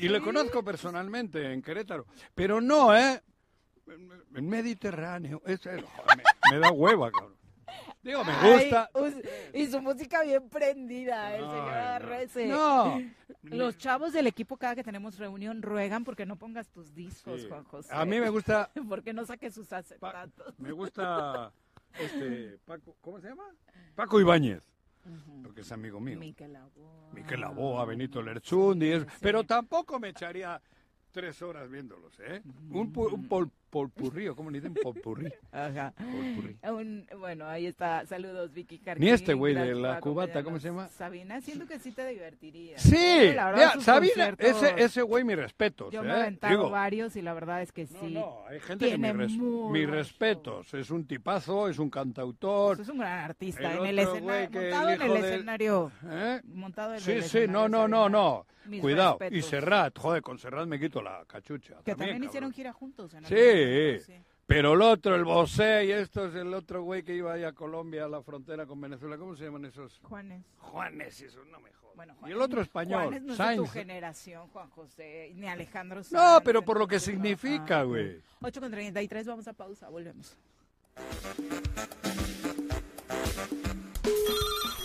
[0.00, 2.06] y le conozco personalmente en Querétaro.
[2.34, 3.20] Pero no, ¿eh?
[3.88, 5.42] En- Mediterráneo.
[5.44, 6.22] Es, me,
[6.52, 7.34] me da hueva, cabrón.
[8.02, 8.90] Digo, me Ay, gusta.
[8.94, 9.14] us-
[9.54, 11.70] y su música bien prendida, el señor no.
[11.72, 12.46] Arrece.
[12.48, 13.02] No.
[13.42, 17.48] Los chavos del equipo cada que tenemos reunión ruegan porque no pongas tus discos, Sí.
[17.48, 17.88] Juan José.
[17.94, 20.58] A mí me gusta- porque no saques sus acetatos.
[20.58, 21.52] Me gusta
[21.98, 23.44] este Paco, ¿cómo se llama?
[23.94, 24.62] Paco Ibáñez.
[25.42, 26.18] Porque es amigo mío.
[26.18, 27.10] Miquel Aboa.
[27.12, 30.60] Miquel Aboa, Benito Lerchundi, pero tampoco me echaría
[31.12, 32.42] tres horas viéndolos, ¿eh?
[32.70, 34.72] Un, pu- un pol, polpurrí, ¿o ¿cómo le dicen?
[34.80, 35.32] Polpurrí.
[35.50, 35.92] Ajá.
[35.98, 36.56] Polpurrí.
[36.62, 38.06] Un- bueno, ahí está.
[38.06, 39.04] Saludos, Vicky Jarquín.
[39.04, 40.88] Ni este güey de la cubata, ¿cómo se llama?
[40.90, 42.78] Sabina, siento que sí te divertiría.
[42.78, 46.04] Sí, La verdad, Sabina, ese, ese güey, mis respetos, Yo ¿eh?
[46.04, 48.12] me he aventado Digo, varios y la verdad es que sí.
[48.14, 50.72] no, hay gente que tiene res- muy mis buen respetos.
[50.72, 52.80] Es un tipazo, es un cantautor.
[52.80, 55.92] Es un gran artista El en el escenario, que montado en el escenario.
[56.08, 56.40] ¿Eh?
[56.44, 57.52] Montado en Sí, el sí, escenario.
[57.52, 58.18] no, no, no, Sabina.
[58.18, 58.46] no.
[58.66, 59.18] Mis Cuidado.
[59.30, 59.42] Y.
[59.42, 61.74] Serrat, joder, con Serrat me quito la cachucha.
[61.84, 63.12] Que también, hicieron gira juntos.
[63.12, 63.34] En Sí,
[64.04, 64.14] sí.
[64.46, 68.04] pero el otro, el Bosé, y esto es el otro güey que iba a Colombia,
[68.04, 69.16] a la frontera con Venezuela.
[69.16, 70.00] ¿Cómo se llaman esos?
[70.02, 70.42] Juanes.
[70.58, 71.96] Juanes, eso no me jodas.
[71.96, 73.72] Bueno, y el otro español, Juanes no es de tu Sainz.
[73.72, 76.12] generación, Juan José, ni Alejandro Sanz.
[76.12, 78.20] No, pero por lo que significa, güey.
[78.40, 80.36] 8 con 33, vamos a pausa, volvemos.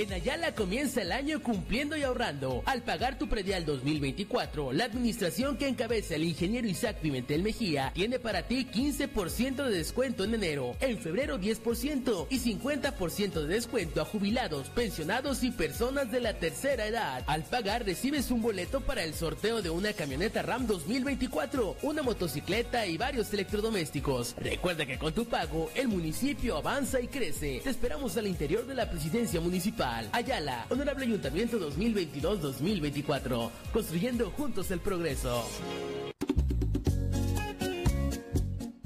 [0.00, 2.62] En Ayala comienza el año cumpliendo y ahorrando.
[2.64, 8.18] Al pagar tu predial 2024, la administración que encabeza el ingeniero Isaac Pimentel Mejía tiene
[8.18, 14.06] para ti 15% de descuento en enero, en febrero 10% y 50% de descuento a
[14.06, 17.22] jubilados, pensionados y personas de la tercera edad.
[17.26, 22.86] Al pagar recibes un boleto para el sorteo de una camioneta RAM 2024, una motocicleta
[22.86, 24.34] y varios electrodomésticos.
[24.38, 27.60] Recuerda que con tu pago el municipio avanza y crece.
[27.62, 29.89] Te esperamos al interior de la presidencia municipal.
[30.12, 33.50] Ayala, Honorable Ayuntamiento 2022-2024.
[33.72, 35.44] Construyendo juntos el progreso.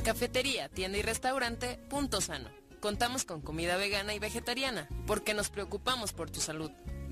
[0.02, 2.48] Cafetería, tienda y restaurante Punto Sano.
[2.80, 6.70] Contamos con comida vegana y vegetariana, porque nos preocupamos por tu salud.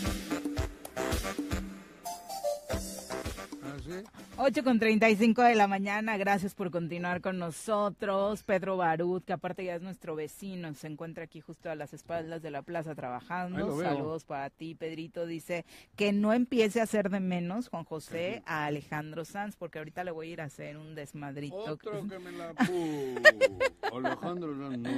[4.37, 8.43] 8 con 35 de la mañana, gracias por continuar con nosotros.
[8.43, 12.41] Pedro Barut, que aparte ya es nuestro vecino, se encuentra aquí justo a las espaldas
[12.41, 13.79] de la plaza trabajando.
[13.81, 15.25] Saludos para ti, Pedrito.
[15.25, 15.65] Dice
[15.95, 20.11] que no empiece a hacer de menos, Juan José, a Alejandro Sanz, porque ahorita le
[20.11, 21.55] voy a ir a hacer un desmadrito.
[21.57, 23.95] Otro que me la pu.
[23.97, 24.89] Alejandro, no, no, no.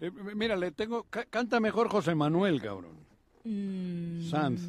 [0.00, 1.04] Eh, mira, le tengo.
[1.04, 3.04] ca- canta mejor José Manuel, cabrón.
[3.44, 4.28] Mm.
[4.30, 4.62] Sanz.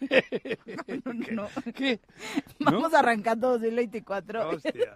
[1.04, 1.72] No, no, no.
[1.74, 2.00] ¿Qué?
[2.60, 4.50] Vamos arrancando 2024.
[4.50, 4.94] Hostia.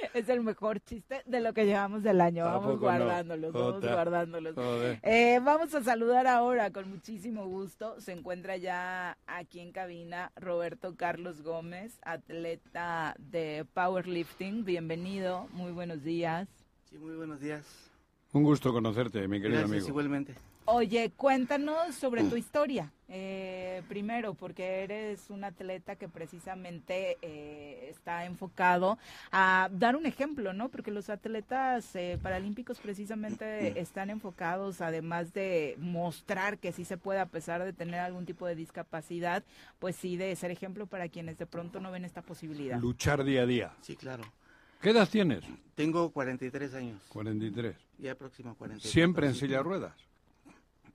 [0.14, 2.44] es el mejor chiste de lo que llevamos del año.
[2.44, 2.78] ¿A Vamos no?
[2.80, 4.54] guardándolos, vamos guardándolos.
[5.02, 8.00] Eh, vamos a saludar ahora con muchísimo gusto.
[8.00, 14.64] Se encuentra ya aquí en cabina Roberto Carlos Gómez, atleta de powerlifting.
[14.64, 16.48] Bienvenido, muy buenos días.
[16.84, 17.90] Sí, muy buenos días.
[18.32, 19.88] Un gusto conocerte, mi querido Gracias, amigo.
[19.88, 20.34] igualmente.
[20.66, 22.92] Oye, cuéntanos sobre tu historia.
[23.08, 28.98] Eh, primero, porque eres un atleta que precisamente eh, está enfocado
[29.32, 30.68] a dar un ejemplo, ¿no?
[30.68, 37.18] Porque los atletas eh, paralímpicos precisamente están enfocados, además de mostrar que sí se puede
[37.18, 39.42] a pesar de tener algún tipo de discapacidad,
[39.80, 42.78] pues sí de ser ejemplo para quienes de pronto no ven esta posibilidad.
[42.78, 43.72] Luchar día a día.
[43.80, 44.22] Sí, claro.
[44.80, 45.42] ¿Qué edad tienes?
[45.74, 47.02] Tengo 43 años.
[47.08, 47.76] 43.
[47.98, 48.92] Ya próximo a 43.
[48.92, 50.09] ¿Siempre en silla de ruedas?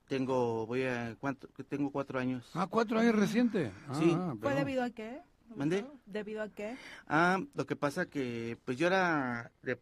[0.07, 1.47] Tengo, voy a, ¿cuánto?
[1.67, 2.49] Tengo cuatro años.
[2.53, 3.71] Ah, cuatro años reciente.
[3.93, 4.13] Sí.
[4.15, 5.21] Ah, ¿Fue pero- debido a qué?
[5.55, 5.85] ¿Mandé?
[6.05, 6.75] ¿Debido a qué?
[7.07, 9.79] Ah, lo que pasa que, pues yo era, de-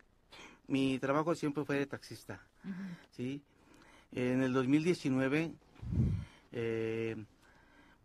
[0.68, 2.41] mi trabajo siempre fue de taxista,
[3.12, 3.41] ¿sí?
[4.12, 5.54] En el 2019,
[6.52, 7.16] eh,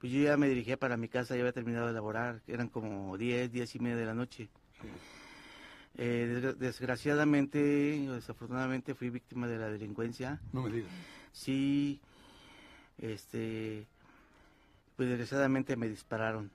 [0.01, 3.17] pues yo ya me dirigía para mi casa, ya había terminado de laborar, eran como
[3.19, 4.49] 10, 10 y media de la noche.
[5.97, 10.41] Eh, desgra- desgraciadamente, o desafortunadamente, fui víctima de la delincuencia.
[10.53, 10.91] No me digas.
[11.33, 12.01] Sí,
[12.99, 13.87] este,
[14.97, 16.51] pues desgraciadamente me dispararon.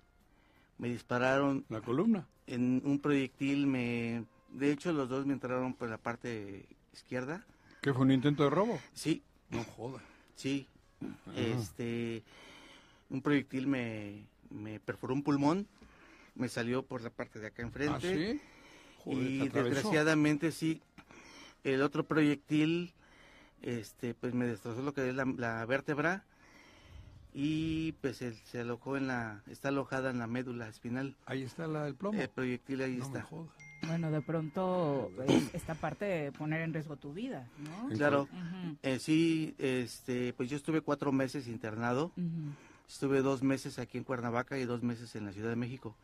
[0.78, 1.65] Me dispararon.
[1.70, 2.28] ¿La columna?
[2.48, 7.45] En un proyectil me, de hecho los dos me entraron por la parte izquierda.
[7.82, 8.80] ¿Qué fue un intento de robo?
[8.94, 9.24] Sí.
[9.49, 10.02] No joda.
[10.36, 10.68] Sí.
[11.02, 11.40] Ajá.
[11.40, 12.24] Este,
[13.10, 15.68] un proyectil me, me perforó un pulmón,
[16.36, 17.95] me salió por la parte de acá enfrente.
[17.95, 18.41] ¿Ah, sí?
[19.03, 20.82] Joder, y desgraciadamente sí,
[21.64, 22.94] el otro proyectil,
[23.61, 26.26] este, pues me destrozó lo que es la, la vértebra
[27.34, 31.15] y pues se alojó en la, está alojada en la médula espinal.
[31.26, 32.19] Ahí está la, el plomo.
[32.19, 33.27] El proyectil ahí No me está.
[33.88, 37.89] Bueno, de pronto es- esta parte de poner en riesgo tu vida, ¿no?
[37.95, 38.27] Claro.
[38.81, 42.11] Eh, sí, este, pues yo estuve cuatro meses internado,
[42.88, 45.95] estuve dos meses aquí en Cuernavaca y dos meses en la Ciudad de México.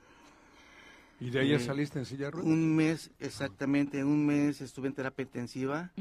[1.21, 2.49] ¿Y de ahí Eh, saliste en silla de ruedas?
[2.49, 5.91] Un mes, exactamente, un mes estuve en terapia intensiva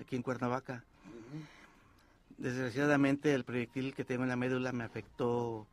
[0.00, 0.84] aquí en Cuernavaca.
[2.38, 5.66] Desgraciadamente el proyectil que tengo en la médula me afectó.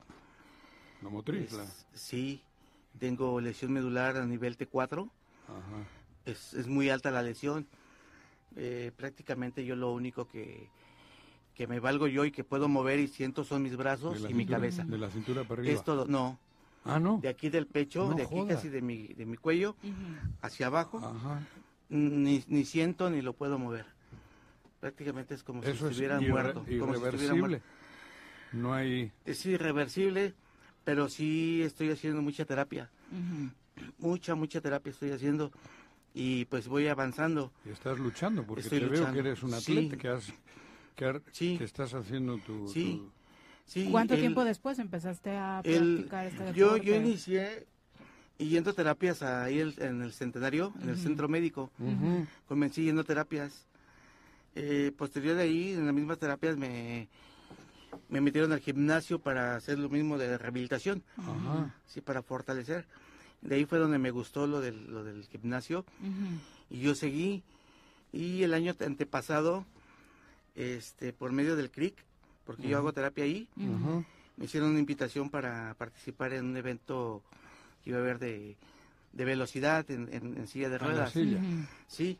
[1.02, 2.42] La motriz, es- la- Sí,
[3.00, 5.10] tengo lesión medular a nivel T4.
[5.48, 5.86] Ajá.
[6.26, 7.68] Es, es muy alta la lesión.
[8.56, 10.70] Eh, prácticamente yo lo único que,
[11.54, 14.46] que me valgo yo y que puedo mover y siento son mis brazos y mi
[14.48, 14.84] cabeza.
[14.86, 15.76] De la cintura para arriba.
[15.78, 16.40] Es todo, no.
[16.84, 17.20] Ah, no.
[17.22, 18.56] De aquí del pecho, No de aquí joda.
[18.56, 19.76] casi de mi, de mi cuello,
[20.42, 21.42] hacia abajo, Ajá.
[21.90, 23.86] ni, ni siento ni lo puedo mover.
[24.80, 26.54] Prácticamente es como si Eso es estuviera irre- muerto.
[26.60, 27.40] como si estuviera irreversible.
[27.40, 27.66] muerto.
[28.54, 29.12] No hay...
[29.26, 30.34] Es irreversible,
[30.84, 32.90] pero sí estoy haciendo mucha terapia.
[33.98, 35.52] Mucha, mucha terapia estoy haciendo.
[36.14, 37.52] Y pues voy avanzando.
[37.66, 39.78] Y estás luchando, porque Estoy te veo que eres un Sí.
[39.78, 40.34] atleta, que, has,
[40.96, 42.68] que, estás haciendo tu...
[42.70, 42.98] Sí.
[43.02, 43.12] tu-
[43.68, 46.60] Sí, ¿Cuánto el- tiempo después empezaste a el- practicar este deporte?
[46.60, 47.66] yo, yo inicié
[48.38, 51.72] yendo a terapias ahí el- en el centenario, en el centro médico.
[51.80, 52.28] Ujú.
[52.48, 53.66] Comencé yendo a terapias.
[54.56, 57.08] Eh, posterior de ahí, en las mismas terapias, me,
[58.10, 61.04] me metieron al gimnasio para hacer lo mismo de rehabilitación.
[61.18, 61.76] Ajá.
[61.88, 62.86] Sí, para fortalecer.
[63.42, 65.86] De ahí fue donde me gustó lo del, lo del gimnasio.
[66.70, 67.44] Y yo seguí.
[68.14, 69.66] Y el año antepasado,
[70.56, 71.96] este, por medio del CRIC,
[72.46, 73.48] porque yo hago terapia ahí,
[74.38, 77.24] me hicieron una invitación para participar en un evento
[77.84, 78.56] que iba a haber de,
[79.14, 81.12] de velocidad en, en- en silla de ruedas.
[81.12, 81.40] silla.
[81.88, 82.18] Sí.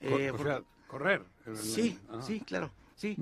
[0.00, 0.62] Eh, o sea,
[0.92, 1.24] correr.
[1.54, 2.20] sí, Ah.
[2.22, 3.16] sí, claro, sí.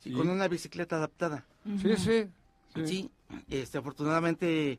[0.00, 1.44] Sí, con una bicicleta adaptada.
[1.80, 2.26] Sí, sí.
[2.84, 3.10] Sí.
[3.48, 4.78] Este, afortunadamente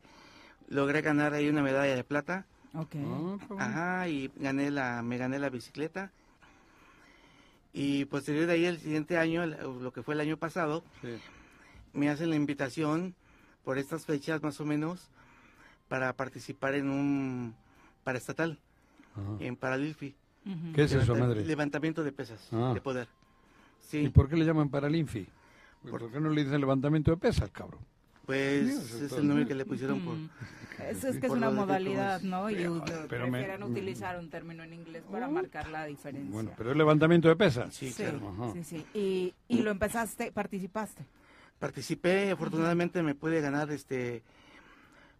[0.70, 2.46] logré ganar ahí una medalla de plata.
[2.76, 2.96] Ok.
[2.96, 3.38] Ah.
[3.60, 6.12] Ajá, y gané la, me gané la bicicleta.
[7.74, 11.18] Y posterior de ahí, el siguiente año, lo que fue el año pasado, Sí.
[11.94, 13.16] me hacen la invitación
[13.64, 15.10] por estas fechas más o menos
[15.88, 17.56] para participar en un
[18.04, 18.60] paraestatal,
[19.16, 19.38] Ajá.
[19.40, 20.16] en Paralilfi.
[20.74, 21.46] ¿Qué es eso, madre?
[21.46, 22.72] Levantamiento de pesas, Ah.
[22.74, 23.08] de poder.
[23.80, 24.00] Sí.
[24.00, 25.28] ¿Y por qué le llaman Paralinfi?
[25.90, 27.82] ¿Por, qué no le dicen levantamiento de pesas, cabrón?
[28.26, 29.48] Pues eso es el nombre bien.
[29.48, 30.16] que le pusieron por...
[30.86, 32.50] Eso es que es por una modalidad, ¿no?
[32.50, 36.30] Y Pero- uh, pero me- prefieren utilizar un término en inglés para marcar la diferencia.
[36.34, 37.74] Bueno, pero es levantamiento de pesas.
[37.74, 38.30] Sí, sí, claro.
[38.30, 38.54] Ajá.
[38.54, 38.86] sí, sí.
[38.94, 41.06] Y, y lo empezaste, participaste.
[41.58, 44.22] Participé, afortunadamente me pude ganar este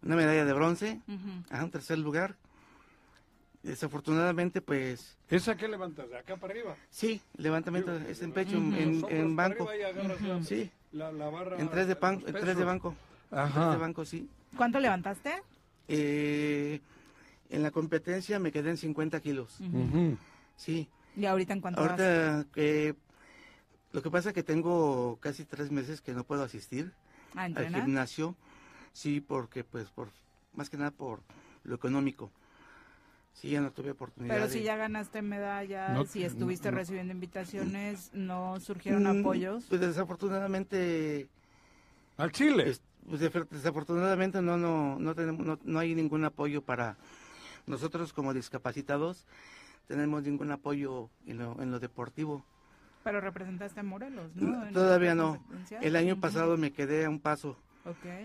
[0.02, 1.42] una medalla de bronce, Ujú.
[1.56, 2.36] a un tercer lugar.
[3.62, 6.08] Desafortunadamente, pues ¿Esa qué levantas?
[6.08, 6.76] ¿De acá para arriba?
[6.90, 9.68] sí, levantamiento es en pecho, en, en para banco.
[9.68, 11.58] arriba y agarras la- Sí, La, la barra...
[11.60, 12.90] en tres de, pan- en tres de banco.
[12.90, 12.96] En
[13.30, 13.70] tres Ajá.
[13.72, 14.28] de banco, sí.
[14.56, 15.32] ¿Cuánto levantaste?
[15.88, 16.80] Eh,
[17.50, 19.58] En la competencia me quedé en 50 kilos.
[20.56, 20.88] Sí.
[21.16, 21.80] ¿Y ahorita en cuánto?
[21.80, 22.94] Ahorita que
[23.92, 26.92] lo que pasa es que tengo casi tres meses que no puedo asistir
[27.34, 28.36] ¿A al gimnasio.
[28.92, 30.10] Sí, porque pues por
[30.54, 31.22] más que nada por
[31.64, 32.30] lo económico.
[33.40, 34.34] Sí, ya no tuve oportunidad.
[34.34, 36.76] Pero de- si ya ganaste medallas, No, si estuviste no.
[36.78, 39.64] recibiendo invitaciones, ¿no surgieron Mm, apoyos?
[39.68, 41.28] Pues desafortunadamente.
[42.16, 42.70] Al Chile.
[42.70, 46.96] es- pues desafortunadamente no, no, no tenemos, no, no hay ningún apoyo para
[47.66, 49.24] nosotros como discapacitados.
[49.86, 52.44] Tenemos ningún apoyo en lo, en lo deportivo.
[53.04, 54.70] Pero representaste a Morelos, ¿no?
[54.72, 55.42] Todavía no.
[55.80, 57.56] El año pasado me quedé a un paso.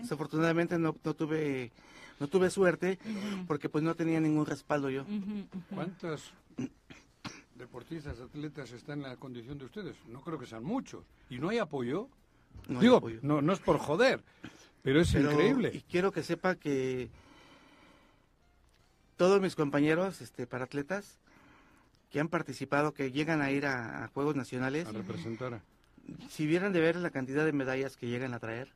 [0.02, 1.70] Desafortunadamente no, no tuve
[2.20, 2.98] no tuve suerte
[3.46, 5.04] porque pues no tenía ningún respaldo yo.
[5.74, 6.32] ¿Cuántos
[7.56, 9.96] deportistas, atletas están en la condición de ustedes?
[10.08, 11.04] No creo que sean muchos.
[11.30, 12.08] ¿Y no hay apoyo?
[12.68, 13.18] No hay Digo, apoyo.
[13.22, 14.22] No, no es por joder,
[14.82, 15.70] pero es Pero- increíble.
[15.74, 17.08] Y quiero que sepa que
[19.16, 21.18] todos mis compañeros este, para atletas
[22.10, 25.60] que han participado, que llegan a ir a, a Juegos Nacionales, A representar.
[26.30, 28.72] si vieran de ver la cantidad de medallas que llegan a traer.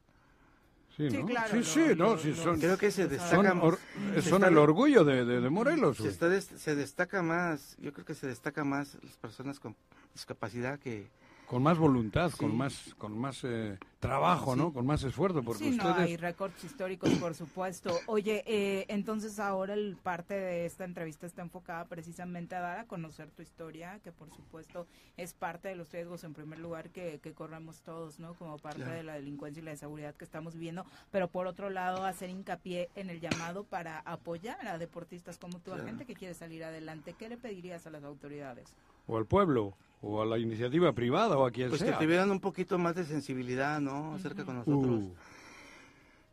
[0.99, 1.27] Sí, Sí, ¿no?
[1.27, 3.79] claro, sí, sí, no, sí, son, creo que se son or-
[4.15, 5.97] se son está- el orgullo de, de- de Morelos.
[5.97, 6.13] Se, güey.
[6.13, 9.77] está des- se destaca más, yo creo que se destaca más las personas con
[10.13, 11.07] discapacidad que...
[11.49, 14.71] Con más voluntad, con más, con más eh, trabajo, ¿no?
[14.71, 16.07] Con más esfuerzo, porque Sí, no, ustedes...
[16.09, 17.99] hay récords históricos, por supuesto.
[18.07, 22.85] Oye, eh, entonces ahora el parte de esta entrevista está enfocada precisamente a dar a
[22.85, 27.19] conocer tu historia, que por supuesto es parte de los riesgos en primer lugar que,
[27.23, 28.35] que corremos todos, ¿no?
[28.35, 28.93] Como parte Claro.
[28.97, 32.91] de la delincuencia y la seguridad que estamos viviendo, pero por otro lado hacer hincapié
[32.95, 35.89] en el llamado para apoyar a deportistas como tú, a Claro.
[35.89, 37.15] gente que quiere salir adelante.
[37.19, 38.69] ¿Qué le pedirías a las autoridades?
[39.07, 41.99] O al pueblo, o a la iniciativa privada, o a quien Pues que sea.
[41.99, 44.15] tuvieran un poquito más de sensibilidad, ¿no?
[44.15, 45.05] Acerca con nosotros.
[45.05, 45.15] Uh.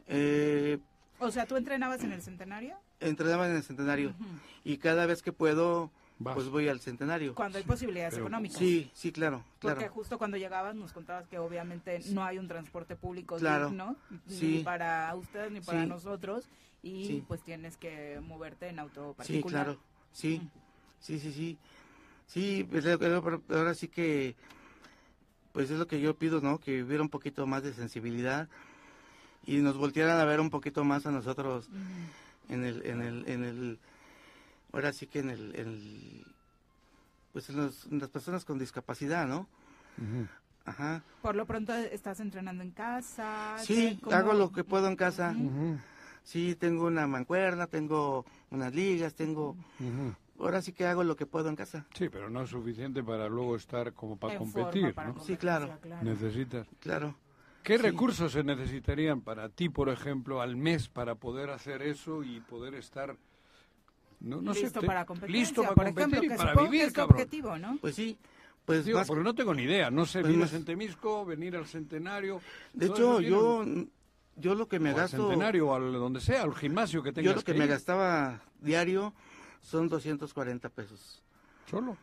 [0.08, 0.80] Eh,
[1.20, 2.76] O sea, ¿tú entrenabas en el centenario?
[3.00, 4.14] entrenaba en el centenario
[4.64, 6.34] y cada vez que puedo, Vas.
[6.36, 7.36] pues voy al centenario.
[7.36, 8.58] Cuando hay posibilidades Pero- económicas.
[8.58, 9.94] Sí, sí, claro, Porque claro.
[9.94, 13.68] justo cuando llegabas nos contabas que obviamente no hay un transporte público Claro.
[13.70, 13.96] digno,
[14.28, 14.62] ni Sí.
[14.64, 15.88] para ustedes ni para Sí.
[15.90, 16.48] nosotros,
[16.84, 17.24] y Sí.
[17.28, 19.66] pues tienes que moverte en auto Sí, particular.
[19.66, 19.80] claro.
[20.14, 20.42] Sí,
[21.00, 21.58] sí, sí, sí.
[22.28, 22.86] Sí, pues,
[23.50, 24.36] ahora sí que,
[25.52, 26.60] pues es lo que yo pido, ¿no?
[26.60, 28.50] Que hubiera un poquito más de sensibilidad
[29.46, 31.70] y nos voltearan a ver un poquito más a nosotros
[32.50, 33.80] en el, en el, en el,
[34.74, 36.26] ahora sí que en el, en el-
[37.32, 39.48] pues en, los- en las personas con discapacidad, ¿no?
[40.66, 41.04] Ajá.
[41.22, 43.56] Por lo pronto estás entrenando en casa.
[43.60, 45.36] Sí, ¿qué- cómo- hago lo que puedo en casa.
[46.24, 49.56] Sí, tengo una mancuerna, tengo unas ligas, tengo...
[50.40, 51.86] Ahora sí que hago lo que puedo en casa.
[51.94, 55.20] Sí, pero no es suficiente para luego estar como para En competir, forma para ¿no?
[55.24, 55.78] Sí, claro.
[55.82, 56.04] claro.
[56.04, 56.68] Necesitas.
[56.80, 57.16] Claro.
[57.64, 57.84] ¿Qué Sí.
[57.84, 62.76] recursos se necesitarían para ti, por ejemplo, al mes para poder hacer eso y poder
[62.76, 63.16] estar
[64.20, 66.66] no, no sé, Listo te- para listo para por competir ejemplo, y que para supongo
[66.66, 67.16] que vivir, es cabrón?
[67.16, 67.78] objetivo, ¿no?
[67.82, 68.18] Pues sí,
[68.66, 71.26] pues Digo, más- porque no tengo ni idea, no sé, pues vienes más- en Temisco,
[71.26, 72.42] venir al Centenario.
[72.74, 73.64] De hecho, yo,
[74.38, 75.18] yo lo que me o al gasto...
[75.30, 77.70] Centenario, o al donde sea, al gimnasio que tengas Yo lo que me ir.
[77.72, 79.14] gastaba diario
[79.62, 81.22] son 240 pesos.
[81.70, 81.98] ¿Solo?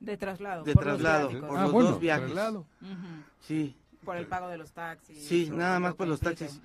[0.00, 0.64] De traslado.
[0.64, 1.48] De por los traslado, viáticos.
[1.48, 2.24] por Ah, los bueno, dos viajes.
[2.26, 2.58] traslado.
[2.82, 3.22] Ujú.
[3.40, 3.76] Sí.
[4.04, 5.24] Por el pago de los taxis.
[5.26, 6.60] Sí, nada más por los taxis.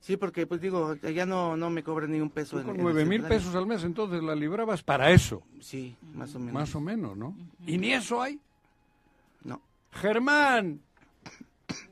[0.00, 2.58] Sí, porque pues digo, ya no, no me cobran ni un peso.
[2.60, 5.42] Tú con nueve mil pesos al mes, entonces la librabas para eso.
[5.60, 6.52] Sí, más o menos.
[6.54, 7.34] Más o menos, ¿no?
[7.66, 8.38] ¿Y ni eso hay?
[9.42, 9.62] No.
[9.92, 10.80] Germán,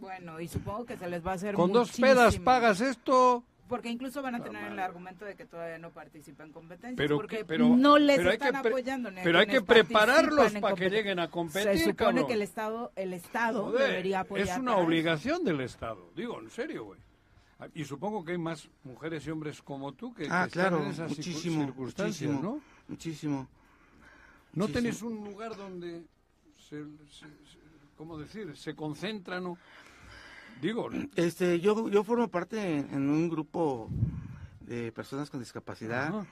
[0.01, 2.06] Bueno, y supongo que se les va a hacer con dos muchísimo.
[2.09, 3.43] pedas pagas esto.
[3.71, 6.97] Porque incluso van a tener el argumento de que todavía no participan en competencias.
[6.97, 9.11] Pero porque que- pero- no les pero están que apoyando.
[9.25, 12.27] pero hay que prepararlos para que lleguen a competir, Se supone cabrón.
[12.27, 14.49] que el Estado, el Estado Joder, debería apoyar.
[14.49, 16.11] es una obligación del Estado.
[16.17, 17.01] Digo, en serio, güey.
[17.61, 20.51] Ah, Y supongo que hay más mujeres y hombres como tú que, que Ah, están
[20.51, 22.63] claro, en esas muchísimo, circunstancias, muchísimo, ¿no?
[22.89, 23.49] muchísimo.
[24.55, 25.05] ¿No tenéis sí.
[25.05, 26.03] un lugar donde
[26.59, 27.29] se, se- se-
[27.97, 28.57] ¿cómo decir?
[28.57, 29.59] Se concentran o...
[30.61, 33.89] Digo, Este, yo, yo formo parte en, en un grupo
[34.61, 36.09] de personas con discapacidad.
[36.09, 36.27] Ajá.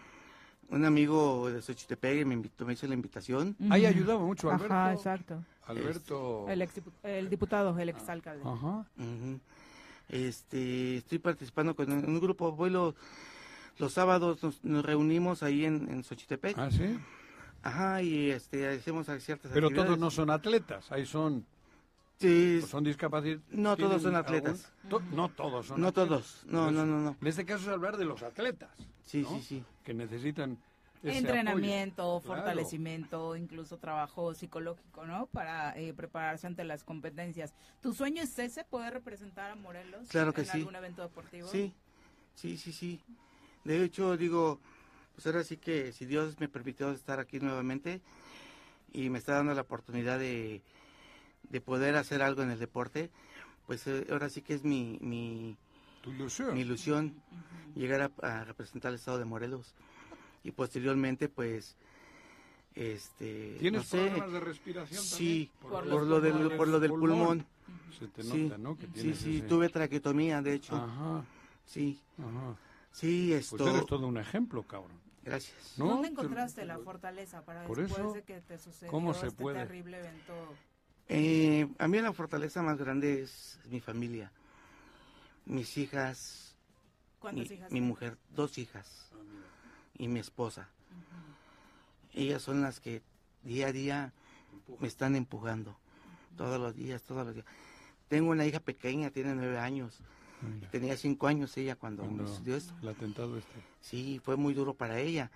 [0.71, 3.57] Un amigo de Xochitepec me invitó, me hizo la invitación.
[3.71, 4.75] ahí ayudaba mucho Alberto.
[4.75, 5.43] Ajá, exacto.
[5.67, 6.47] Alberto...
[6.49, 8.43] El, ex, el diputado, el exalcalde.
[8.45, 8.85] Ajá.
[10.11, 12.95] Este, estoy participando con un, un grupo, voy los,
[13.79, 16.59] los sábados, nos, nos reunimos ahí en, en Xochitepec.
[16.59, 16.99] Ah, sí.
[17.63, 19.87] Ajá, y este, hacemos ciertas Pero actividades.
[19.89, 21.47] todos no son atletas, ahí son...
[22.19, 23.45] Sí, son discapacitados.
[23.51, 24.73] No todos son atletas.
[25.13, 26.09] no todos son No atletas.
[26.09, 27.17] todos, no, no, no, no.
[27.21, 28.71] En este caso es hablar de los atletas.
[29.05, 29.31] Sí, ¿no?
[29.37, 29.65] sí, sí.
[29.85, 30.59] Que necesitan
[31.03, 32.21] ese Entrenamiento, apoyo.
[32.25, 32.43] Claro.
[32.43, 35.27] fortalecimiento, incluso trabajo psicológico, ¿no?
[35.27, 37.55] Para eh, prepararse ante las competencias.
[37.81, 40.59] ¿Tu sueño es ese, poder representar a Morelos Claro que en sí.
[40.59, 41.47] algún evento deportivo?
[41.47, 41.73] Sí,
[42.35, 43.01] sí, sí, sí.
[43.63, 44.59] De hecho, digo,
[45.15, 48.01] pues ahora sí que si Dios me permitió estar aquí nuevamente
[48.93, 50.63] y me está dando la oportunidad de,
[51.45, 53.11] de poder hacer algo en el deporte,
[53.67, 55.57] pues eh, ahora sí que es mi, mi,
[56.03, 56.55] Tu ilusión.
[56.55, 57.15] mi ilusión
[57.75, 59.75] llegar a, a representar al estado de Morelos
[60.45, 61.77] y posteriormente pues
[62.75, 65.83] este ¿Tienes no sé, problemas de respiración sí también?
[65.85, 67.19] por, Por lo del por lo del Pulmón.
[67.19, 67.47] pulmón
[67.99, 68.77] Se te sí, nota, ¿no?
[68.77, 71.25] Que sí sí ese- tuve traqueotomía de hecho Ajá.
[71.67, 72.57] sí Ajá.
[72.93, 74.99] sí esto Pues eres todo un ejemplo, cabrón.
[75.25, 75.89] gracias ¿No?
[75.89, 79.43] ¿Dónde encontraste la fortaleza para Por después eso, de que te sucedió ¿cómo se este
[79.43, 79.59] puede?
[79.59, 80.35] terrible evento?
[81.09, 84.31] Eh, a mí la fortaleza más grande es mi familia,
[85.47, 86.55] mis hijas,
[87.19, 89.11] ¿Cuántas mi, hijas mi mujer, dos hijas
[89.97, 90.69] y mi esposa.
[92.13, 93.03] Ellas son las que
[93.43, 94.13] día a día
[94.81, 95.77] me están empujando,
[96.37, 97.47] todos los días, todos los días.
[98.09, 100.01] Tengo una hija pequeña, tiene nueve años.
[100.43, 100.71] Mira.
[100.71, 102.73] Tenía cinco años ella cuando, Cuando me sucedió esto.
[102.83, 103.61] el atentado este.
[103.81, 105.31] Sí, fue muy duro para ella.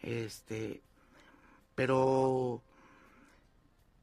[0.00, 0.80] Este,
[1.74, 2.62] pero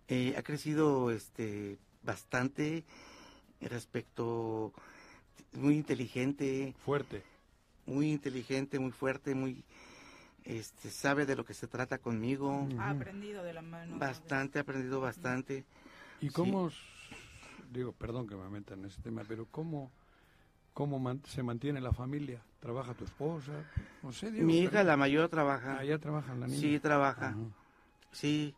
[0.10, 2.84] eh, ha crecido este bastante
[3.62, 4.74] respecto
[5.54, 7.24] muy inteligente, Fuerte.
[7.86, 9.64] muy inteligente, muy fuerte, muy
[10.46, 12.68] este sabe de lo que se trata conmigo.
[12.80, 13.98] Ha aprendido de la mano.
[14.00, 15.64] Bastante, ha aprendido bastante.
[16.22, 16.72] ¿Y cómo,
[17.72, 19.92] digo, perdón que me meta en ese tema, pero cómo,
[20.74, 22.42] cómo man- se mantiene la familia?
[22.62, 23.52] ¿Trabaja tu esposa?
[24.02, 25.78] No sé, digo, Mi pero- hija, la mayor, trabaja.
[25.80, 26.60] Ah, ya trabaja la niña.
[26.60, 27.30] Sí, trabaja.
[27.30, 27.38] Ajá.
[28.12, 28.56] Sí.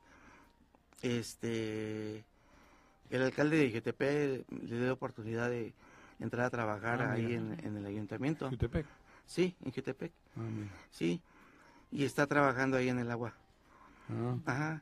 [1.02, 2.24] Este.
[3.10, 5.74] El alcalde de Ijotepec le dio oportunidad de
[6.20, 8.50] entrar a trabajar Ah, ahí en, en el ayuntamiento.
[8.50, 8.86] ¿Jutepec?
[9.26, 10.12] Sí, en Ijotepec.
[10.38, 10.42] Ah.
[10.92, 11.22] Sí.
[11.92, 13.34] Y está trabajando ahí en el agua.
[14.10, 14.82] Ah, Ajá.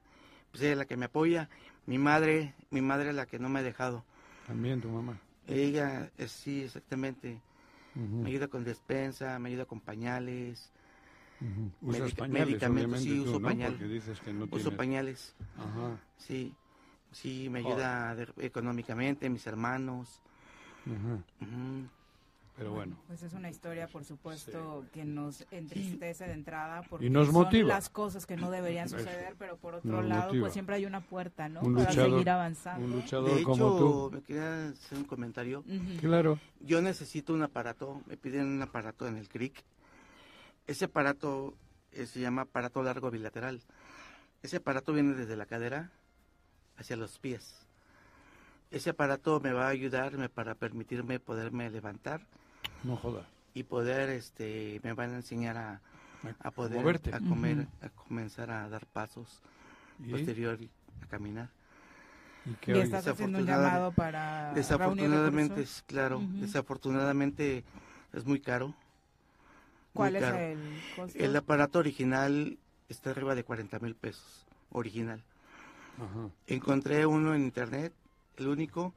[0.51, 1.49] Pues ella es la que me apoya.
[1.87, 4.03] Mi madre, mi madre es la que no me ha dejado.
[4.45, 5.19] también tu mamá.
[5.47, 7.39] Ella, eh, sí, exactamente.
[7.95, 10.71] Me ayuda con despensa, me ayuda con pañales.
[11.81, 13.47] Medica- pañales, medicamentos, sí, tú, uso ¿no?
[13.47, 13.71] pañal.
[13.73, 15.35] Porque dices que no Uso tienes- pañales.
[15.57, 15.97] Ajá.
[16.17, 16.53] Sí,
[17.11, 20.21] sí, me ayuda de- económicamente, mis hermanos.
[20.85, 21.13] Ujú.
[21.41, 21.87] Ujú.
[22.57, 22.97] Pero bueno.
[23.07, 27.35] Pues es una historia, por supuesto, que nos entristece de entrada porque Y nos son
[27.35, 27.69] motiva.
[27.69, 30.41] las cosas que no deberían suceder, pero por otro Nos lado, motiva.
[30.43, 31.61] pues siempre hay una puerta, ¿no?
[31.61, 32.85] Un Para luchador- seguir avanzando.
[32.85, 34.11] un luchador De como hecho, tú.
[34.13, 35.63] me quería hacer un comentario.
[36.01, 36.37] Claro.
[36.59, 39.63] Yo necesito un aparato, me piden un aparato en el CRIC.
[40.69, 41.55] Ese aparato
[41.93, 43.59] eh, se llama aparato largo bilateral.
[44.43, 45.89] Ese aparato viene desde la cadera
[46.77, 47.65] hacia los pies.
[48.69, 52.21] Ese aparato me va a ayudarme para permitirme poderme levantar
[52.83, 53.25] No jodas.
[53.55, 55.81] y poder, este, me van a enseñar a,
[56.39, 57.15] a poder, moverte.
[57.15, 59.41] a comer, a comenzar a dar pasos,
[60.05, 60.11] ¿Y?
[60.11, 60.59] posterior
[61.01, 61.49] a caminar.
[62.45, 67.63] ¿Y qué Y estás haciendo un llamado para Desafortunadamente, es claro, desafortunadamente
[68.13, 68.75] es muy caro.
[69.93, 70.37] ¿Cuál es caro.
[70.37, 71.17] el costo?
[71.19, 72.57] El aparato original
[72.89, 75.23] está arriba de 40 mil pesos, original.
[75.97, 76.29] Ajá.
[76.47, 77.93] Encontré uno en internet,
[78.37, 78.93] el único,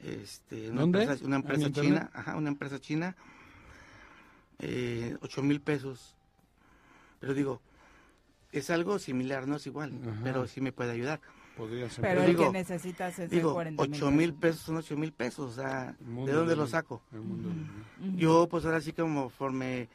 [0.00, 1.02] este, una ¿Dónde?
[1.02, 3.16] empresa, china, ajá, una empresa china,
[4.60, 6.14] eh, 8 mil pesos.
[7.20, 7.60] Pero digo,
[8.52, 10.20] es algo similar, no es igual, Ajá.
[10.22, 11.20] pero sí me puede ayudar.
[11.58, 12.02] Podría ser.
[12.02, 15.12] Pero el digo- que necesitas es Digo, de 40 8 mil pesos son 8 mil
[15.12, 17.02] pesos, o sea, ¿de dónde lo saco?
[17.12, 17.50] el mundo.
[18.16, 19.88] Yo, pues ahora sí como conforme...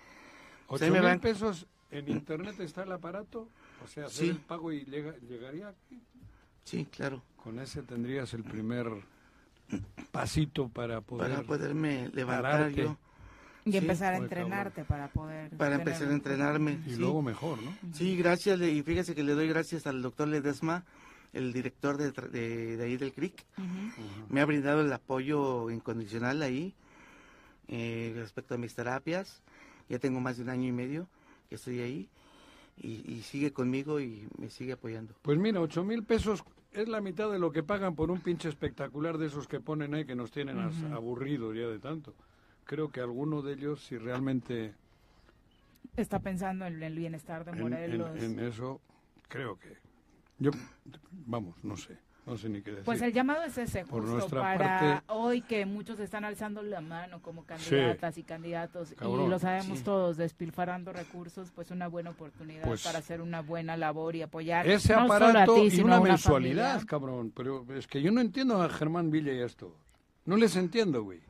[0.68, 3.48] pues, ahí ¿Ocho me mil van- pesos en internet está el aparato?
[3.84, 4.30] O sea, hacer Sí.
[4.32, 6.00] el pago y llega- llegaría aquí.
[6.66, 7.24] Sí, claro.
[7.42, 8.88] Con ese tendrías el primer
[10.12, 11.32] pasito para poder...
[11.32, 12.84] para poderme levantar pararte.
[12.84, 12.98] yo,
[13.66, 13.78] Y Sí.
[13.78, 15.50] empezar a entrenarte para poder...
[15.52, 16.80] para tener empezar a entrenarme.
[16.86, 16.96] Y sí.
[16.98, 17.74] luego mejor, ¿no?
[17.94, 20.84] Sí, gracias, y fíjese que le doy gracias al doctor Ledesma,
[21.34, 23.44] el director de, tra- de, de ahí del CRIC.
[24.30, 26.74] Me ha brindado el apoyo incondicional ahí
[27.68, 29.42] eh, respecto a mis terapias.
[29.90, 31.08] Ya tengo más de un año y medio
[31.50, 32.10] que estoy ahí
[32.78, 35.14] y, y sigue conmigo y me sigue apoyando.
[35.22, 38.50] Pues mira, ocho mil pesos es la mitad de lo que pagan por un pinche
[38.50, 40.94] espectacular de esos que ponen ahí que nos tienen as- Ujú.
[40.94, 42.14] aburridos ya de tanto.
[42.66, 44.74] Creo que alguno de ellos, si realmente
[45.98, 48.20] Está pensando en el bienestar de en, en- Morelos.
[48.24, 48.82] en eso,
[49.28, 49.83] creo que...
[50.44, 50.52] Yo,
[51.26, 52.84] vamos, no sé, no sé ni qué decir.
[52.86, 56.62] Pues el llamado es ese, Por justo nuestra para parte- hoy que muchos están alzando
[56.62, 59.26] la mano como candidatas y candidatos Cabrón.
[59.26, 59.86] y lo sabemos Sí.
[59.86, 64.68] todos, despilfarrando recursos, pues una buena oportunidad Pues- para hacer una buena labor y apoyar
[64.68, 66.88] Ese no solo a aparato ti, y sino una a una mensualidad, familia.
[66.88, 67.32] cabrón.
[67.36, 69.74] Pero es que yo no entiendo a Germán Villa y esto.
[70.26, 71.22] No les entiendo, güey.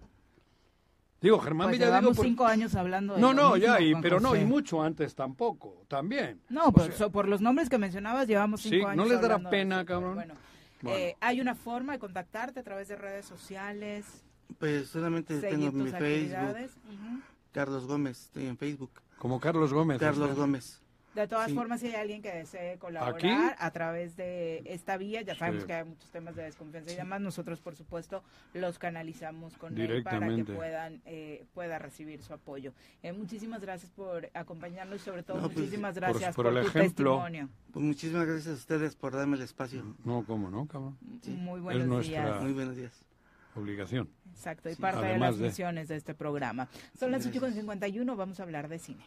[1.23, 4.29] Digo, Germán Pues llevamos por- cinco años hablando de No, no, ya, y, pero no,
[4.29, 4.41] José.
[4.41, 6.41] y mucho antes tampoco, también.
[6.49, 9.21] No, pues sea, so- por los nombres que mencionabas llevamos Sí, cinco ¿no años les
[9.21, 10.15] dará pena, eso, cabrón?
[10.15, 10.33] Bueno,
[10.81, 10.97] Bueno.
[10.97, 14.05] eh, hay una forma de contactarte a través de redes sociales,
[14.59, 16.71] Pues solamente tengo mi Facebook, actividades.
[16.87, 17.19] Ujú.
[17.53, 18.91] Carlos Gómez, estoy en Facebook.
[19.17, 19.99] Como Carlos Gómez.
[19.99, 20.35] Carlos.
[20.35, 20.81] Gómez.
[21.15, 21.55] De todas Sí.
[21.55, 23.29] formas, si hay alguien que desee colaborar ¿Aquí?
[23.59, 25.67] a través de esta vía, ya sabemos Sí.
[25.67, 28.23] que hay muchos temas de desconfianza y demás, nosotros por supuesto
[28.55, 32.73] los canalizamos con él para que puedan eh, pueda recibir su apoyo.
[33.03, 36.63] Eh, muchísimas gracias por acompañarnos y sobre todo No, pues, muchísimas gracias por por, el
[36.63, 37.11] tu ejemplo.
[37.11, 37.49] testimonio.
[37.71, 39.95] Pues muchísimas gracias a ustedes por darme el espacio.
[40.03, 40.97] No, ¿cómo no, cabrón?
[41.27, 42.41] Muy es buenos nuestra días.
[42.41, 43.05] Muy buenos días.
[43.55, 44.09] obligación.
[44.31, 44.81] Exacto, y Sí.
[44.81, 46.67] parte de las de- misiones de este programa.
[46.97, 49.03] Son las 8.51, vamos a hablar de cine.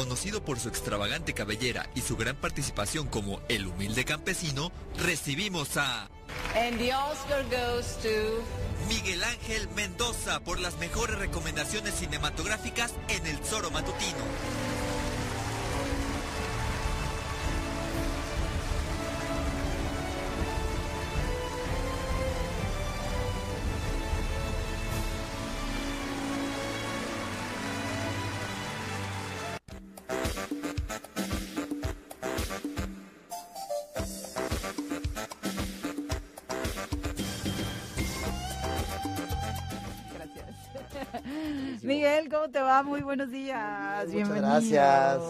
[0.00, 6.08] Conocido por su extravagante cabellera y su gran participación como el humilde campesino, recibimos a
[6.56, 8.08] And the Oscar goes to...
[8.88, 14.24] Miguel Ángel Mendoza por las mejores recomendaciones cinematográficas en el Zoro Matutino.
[42.82, 42.98] ¿Cómo te va?
[42.98, 44.06] Muy buenos días.
[44.08, 44.46] Muchas Bienvenido.
[44.48, 45.22] gracias.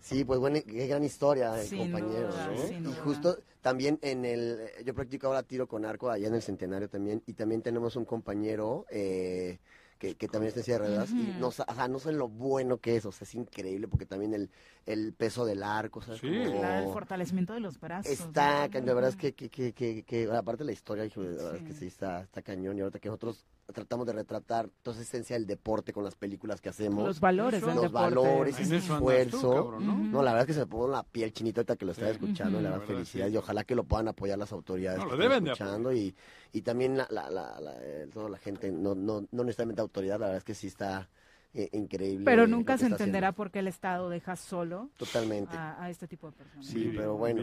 [0.00, 2.34] Sí, pues buena, qué gran historia, eh, Sin compañeros.
[2.34, 2.66] duda, ¿no?
[2.68, 2.96] sin y duda.
[3.04, 7.22] justo también en el, yo practico ahora tiro con arco allá en el Centenario también,
[7.26, 9.58] y también tenemos un compañero eh,
[9.98, 12.28] que, que también está en silla de ruedas, y no, o sea, no saben lo
[12.28, 14.48] bueno que es, o sea, es increíble, porque también el,
[14.86, 16.22] el peso del arco, ¿sabes?
[16.22, 18.10] Como- Claro, el fortalecimiento de los brazos.
[18.10, 21.28] Está, la verdad es que, que, que, que, que, aparte de la historia, hijo, la
[21.28, 24.94] verdad es que sí está, está cañón, y ahorita que nosotros tratamos de retratar toda
[24.96, 27.06] esa esencia del deporte con las películas que hacemos.
[27.06, 27.92] Los valores del Los deporte.
[28.16, 29.50] valores, ese tú, esfuerzo.
[29.54, 29.96] cabrón, ¿no?
[29.98, 32.10] No, la verdad es que se me pone la piel chinita ahorita que lo estaba
[32.10, 33.32] escuchando, la La verdad, verdad, felicidad, sí.
[33.34, 35.92] y ojalá que lo puedan apoyar las autoridades No, que lo están deben de escuchando,
[35.92, 36.14] y,
[36.52, 40.14] y también la, la, la, la- eh, toda la gente, no, no, no necesariamente autoridad,
[40.20, 41.08] la verdad es que sí está
[41.52, 42.24] eh, increíble.
[42.24, 43.36] Pero nunca se entenderá haciendo.
[43.36, 45.56] por qué el Estado deja solo Totalmente.
[45.56, 46.66] a, a este tipo de personas.
[46.66, 47.42] Sí, pero bueno.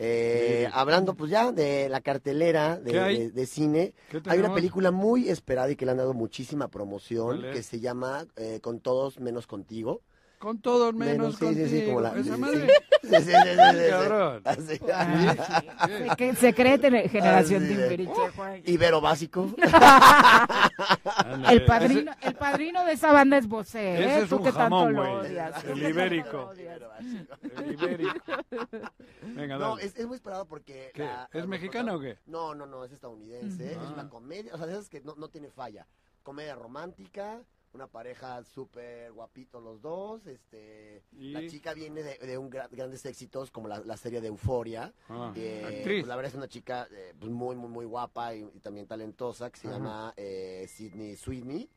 [0.00, 4.90] Eh, hablando pues ya de la cartelera de, de- de cine, ¿Qué hay una película
[4.92, 9.18] muy esperada y que le han dado muchísima promoción que se llama eh, Con todos
[9.18, 10.02] menos contigo.
[10.38, 12.34] Con todos menos, sí, sí, sí, como la- contigo.
[12.34, 12.68] Esa madre.
[13.02, 13.90] sí, sí, sí, sí, sí, sí.
[13.90, 14.42] Cabrón.
[14.44, 16.36] Así.
[16.36, 16.78] Se, cree
[17.08, 18.62] generación Así de- Timbiriche, Juan.
[18.64, 19.50] Ibero básico.
[21.50, 24.04] El padrino, el padrino de esa banda es Bosé, ¿eh?
[24.06, 25.64] Ese es Tú un que tanto lo odias.
[25.64, 26.52] El ibérico.
[26.52, 28.14] El ibérico.
[29.22, 30.90] Venga, No, es, es muy esperado porque...
[30.94, 31.04] ¿Qué?
[31.04, 32.18] la- ¿Es la- mexicana o qué?
[32.26, 33.72] No, no, no, es estadounidense.
[33.72, 35.86] Es una comedia, o sea, de esas que no, no tiene falla.
[36.22, 37.40] Comedia romántica,
[37.72, 40.26] una pareja súper guapito los dos.
[40.26, 44.20] este Y- La chica viene de, de un gra- grandes éxitos como la, la serie
[44.20, 44.92] de Euforia.
[45.08, 48.40] Ah, Eh, pues, la verdad es una chica eh, pues, muy, muy, muy guapa y,
[48.54, 49.76] y también talentosa que se Ajá.
[49.76, 51.68] llama eh, Sidney Sweeney.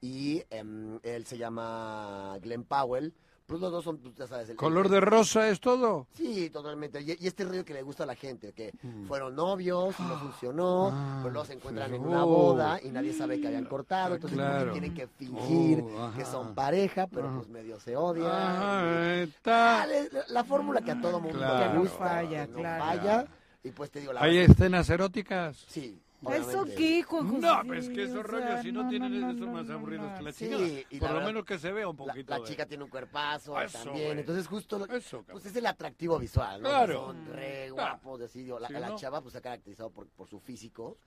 [0.00, 3.12] Y em, él se llama Glenn Powell.
[3.52, 6.06] Pues los dos son, pues, ya sabes, el- ¿Color el- de rosa es todo?
[6.14, 7.00] Sí, totalmente.
[7.02, 9.06] Y, y este río que le gusta a la gente, que Mm.
[9.06, 12.28] fueron novios y no funcionó, Ah, pero luego se encuentran pues, en una oh.
[12.28, 14.72] boda y nadie sabe que habían cortado, Ah, entonces claro.
[14.72, 17.36] tienen que fingir Oh, que son pareja, pero Ajá.
[17.36, 18.26] pues medio se odian.
[18.30, 19.82] Ajá, está.
[19.82, 21.72] Ah, la, la fórmula que a todo mundo Claro.
[21.74, 22.84] le gusta, no falla, no claro.
[22.84, 23.26] falla,
[23.62, 25.56] y pues te digo, la ¿Hay verdad- escenas eróticas?
[25.68, 26.00] Sí.
[26.30, 27.40] ¿Eso qué, Juan José?
[27.40, 29.66] No, pues que O esos sea, rollos, si no, no, tienen no, esos no, más
[29.66, 30.16] no, aburridos no.
[30.18, 30.56] que la Sí, chica.
[30.90, 32.30] y Por la lo verdad- menos que se vea un La, poquito.
[32.30, 34.18] la de- chica tiene un cuerpazo Eso, también, güey.
[34.20, 35.26] entonces justo lo- Eso, cabrón.
[35.32, 36.68] pues es el atractivo visual, ¿no?
[36.68, 37.06] Claro.
[37.06, 37.74] Son re Claro.
[37.74, 38.96] guapos, así, digo, la, Sí, la ¿no?
[38.96, 40.98] chava pues se ha caracterizado por, por su físico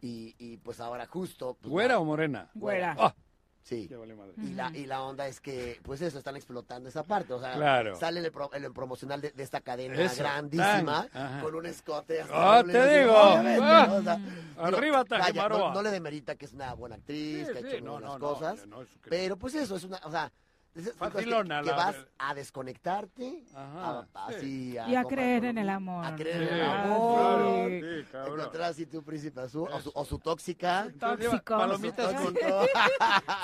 [0.00, 1.56] y, y pues ahora justo...
[1.60, 2.50] Pues, ¿Güera la- o morena?
[2.54, 2.94] Güera.
[2.98, 3.14] Ah,
[3.62, 3.86] Sí.
[3.88, 4.32] ya vale madre.
[4.38, 7.32] Y la, y la onda es que, pues eso, están explotando esa parte.
[7.34, 7.94] O sea, Claro.
[7.96, 11.06] sale el, pro- el promocional de, de esta cadena Eso, grandísima,
[11.42, 12.22] con un escote.
[12.22, 13.12] hasta Ah, te digo.
[13.16, 13.86] Ah.
[13.88, 13.94] ¿no?
[13.96, 15.58] O sea, digo, Arriba, vaya, Tajamaroa.
[15.68, 17.92] no, no le demerita que es una buena actriz, Sí, que ha sí, hecho no,
[17.92, 18.60] buenas cosas.
[19.08, 20.32] pero pues eso, es una, o sea,
[20.96, 24.76] Facilona, que, que la- vas a desconectarte, Ajá, a- sí.
[24.76, 26.04] así, Y a creer en el amor.
[26.06, 27.18] A creer Sí, en el amor.
[27.18, 27.80] claro, sí.
[27.80, 28.16] sí.
[28.32, 30.88] Encontrar así tu príncipe azul, o su, o su tóxica.
[30.98, 31.58] Tóxico.
[31.58, 32.34] Palomitas con...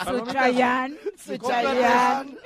[0.06, 2.36] Su Chayán, su Chayán.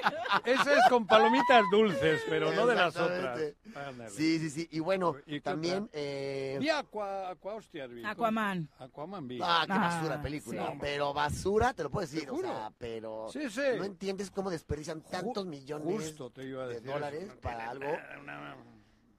[0.44, 3.40] Ese es con palomitas dulces, pero no de las otras.
[3.74, 4.10] Ándale.
[4.10, 4.68] Sí, sí, sí.
[4.72, 5.88] Y bueno, ¿Y también...
[5.92, 6.56] Eh...
[6.60, 8.04] Vi Aqua, Aqua Hostias, vi.
[8.04, 8.68] Aquaman.
[8.78, 9.38] Aquaman vi.
[9.42, 10.66] Ah, qué Ah, basura película.
[10.72, 10.78] sí.
[10.80, 13.60] Pero basura, te lo puedo decir, o sea, pero Sí, sí.
[13.78, 14.50] no entiendes cómo
[14.80, 17.40] desperdician tantos millones Justo te iba a de dólares eso.
[17.40, 17.86] para algo.
[18.22, 18.56] Una-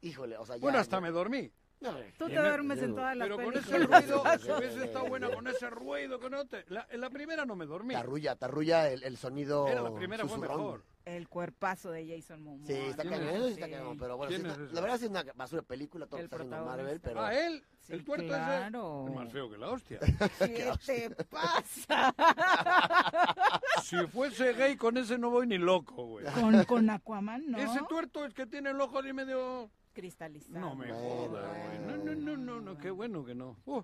[0.02, 0.62] Híjole, o sea, ya...
[0.62, 1.52] Bueno, hasta ya- me dormí.
[1.80, 5.32] No, Tú te duermes en todas las Pero con ese ruido, si hubiese estado buena
[5.32, 6.64] con ese ruido no te...
[6.70, 7.96] La, en la primera no me dormí.
[7.96, 10.84] Te arrulla, te arrulla el, el sonido Era la primera, fue mejor.
[11.06, 12.68] El cuerpazo de Jason Momoa.
[12.68, 14.76] Sí, está cañón, eso sí está cañón, pero bueno, sí ¿Quién está- es ese?
[14.76, 16.84] la verdad sí es una basura de película, todo lo El que está haciendo protagonista.
[16.84, 17.22] Marvel, pero...
[17.26, 19.02] Ah, él, Sí, el tuerto claro.
[19.08, 19.10] ese.
[19.12, 20.00] Es más feo que la hostia.
[20.40, 22.14] ¿Qué te pasa?
[23.84, 26.26] si fuese gay, con ese no voy ni loco, güey.
[26.28, 27.58] con, con Aquaman, ¿no?
[27.58, 29.72] Ese tuerto es que tiene el ojo así medio...
[29.94, 30.60] Cristalizado.
[30.60, 31.80] No me Bueno, jodas, güey.
[31.80, 33.58] No, no, no, no, no, qué bueno que no.
[33.66, 33.82] Uh,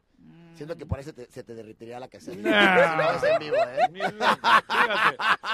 [0.56, 2.38] Siento que por ahí se te, se te derritiría la caseta.
[3.78, 4.04] ¿eh?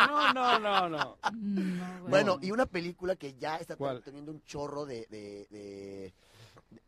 [0.08, 1.18] No, no, no, no.
[1.32, 4.02] No, Bueno, y una película que ya está ¿Cuál?
[4.04, 6.14] teniendo un chorro de, de, de,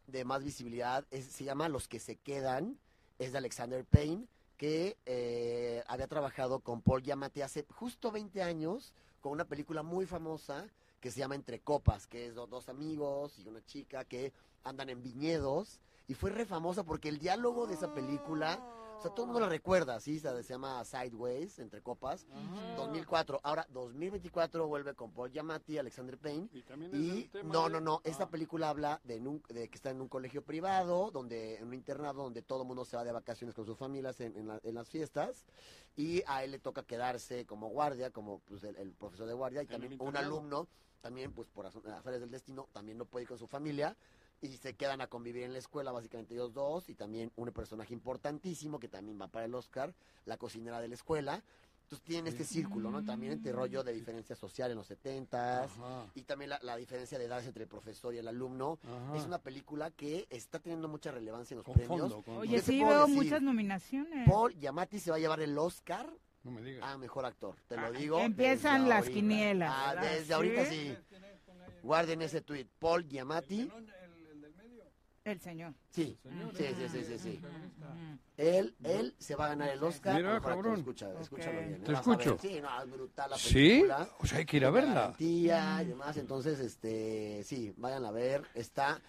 [0.08, 2.78] de más visibilidad es- se llama Los que se quedan.
[3.18, 4.26] Es de Alexander Payne,
[4.58, 10.06] que eh, había trabajado con Paul Giamatti hace justo 20 años con una película muy
[10.06, 10.68] famosa
[11.06, 14.34] que se llama Entre Copas, que es do- dos amigos y una chica que
[14.64, 15.80] andan en viñedos.
[16.08, 18.60] Y fue re famosa porque el diálogo de esa película,
[18.98, 20.20] o sea, todo el mundo la recuerda, ¿sí?
[20.20, 22.26] Se llama Sideways, Entre Copas.
[22.76, 23.40] 2004.
[23.44, 26.50] Ahora, 2024 vuelve con Paul Giamatti, Alexander Payne.
[26.54, 28.02] Y también es Y el tema no, de- no, no.
[28.04, 28.30] Esta Ah.
[28.30, 31.74] película habla de, en un- de que está en un colegio privado, donde en un
[31.76, 34.60] internado donde todo el mundo se va de vacaciones con sus familias en, en la-
[34.64, 35.46] en las fiestas.
[35.96, 39.62] Y a él le toca quedarse como guardia, como pues, el, el profesor de guardia.
[39.64, 40.68] Y también un alumno,
[41.02, 43.96] también pues por azares del destino, también no puede ir con su familia.
[44.42, 46.90] Y se quedan a convivir en la escuela, básicamente ellos dos.
[46.90, 49.94] Y también un personaje importantísimo que también va para el Oscar,
[50.26, 51.42] la cocinera de la escuela.
[51.84, 53.06] Entonces tienen este círculo, ¿no?
[53.06, 56.08] También este rollo de diferencia social en los 70 Ajá.
[56.16, 58.80] y también la, la diferencia de edades entre el profesor y el alumno.
[58.84, 59.16] Ajá.
[59.16, 62.00] Es una película que está teniendo mucha relevancia en los Con premios.
[62.00, 63.16] fondo, con Oye, ¿Qué te sí veo decir?
[63.16, 64.28] muchas nominaciones.
[64.28, 66.12] Paul Giamatti se va a llevar el Oscar
[66.46, 66.84] No me digas.
[66.88, 67.56] a mejor actor.
[67.68, 68.20] Te lo Ah, digo.
[68.22, 69.14] empiezan desde las ahorita.
[69.14, 70.96] quinielas, Ah, desde ahorita ¿Sí?
[70.96, 71.18] sí.
[71.82, 72.68] Guarden ese tweet.
[72.80, 73.70] Paul Giamatti.
[75.24, 75.74] El señor.
[75.90, 76.76] Sí, señor, sí, ¿eh?
[76.78, 77.42] sí, sí, sí, sí.
[78.38, 80.16] Él, él se va a ganar el Oscar.
[80.18, 80.76] Mira, cabrón.
[80.78, 81.66] Escucha, escúchalo Ok.
[81.66, 81.84] bien.
[81.84, 82.00] Te a ver.
[82.00, 82.38] escucho.
[82.40, 83.54] Sí, no, es brutal la ¿Sí?
[83.54, 84.08] película.
[84.20, 84.94] O sea, hay que ir a verla.
[84.94, 89.02] garantía y demás, entonces, este, sí, vayan a ver, está...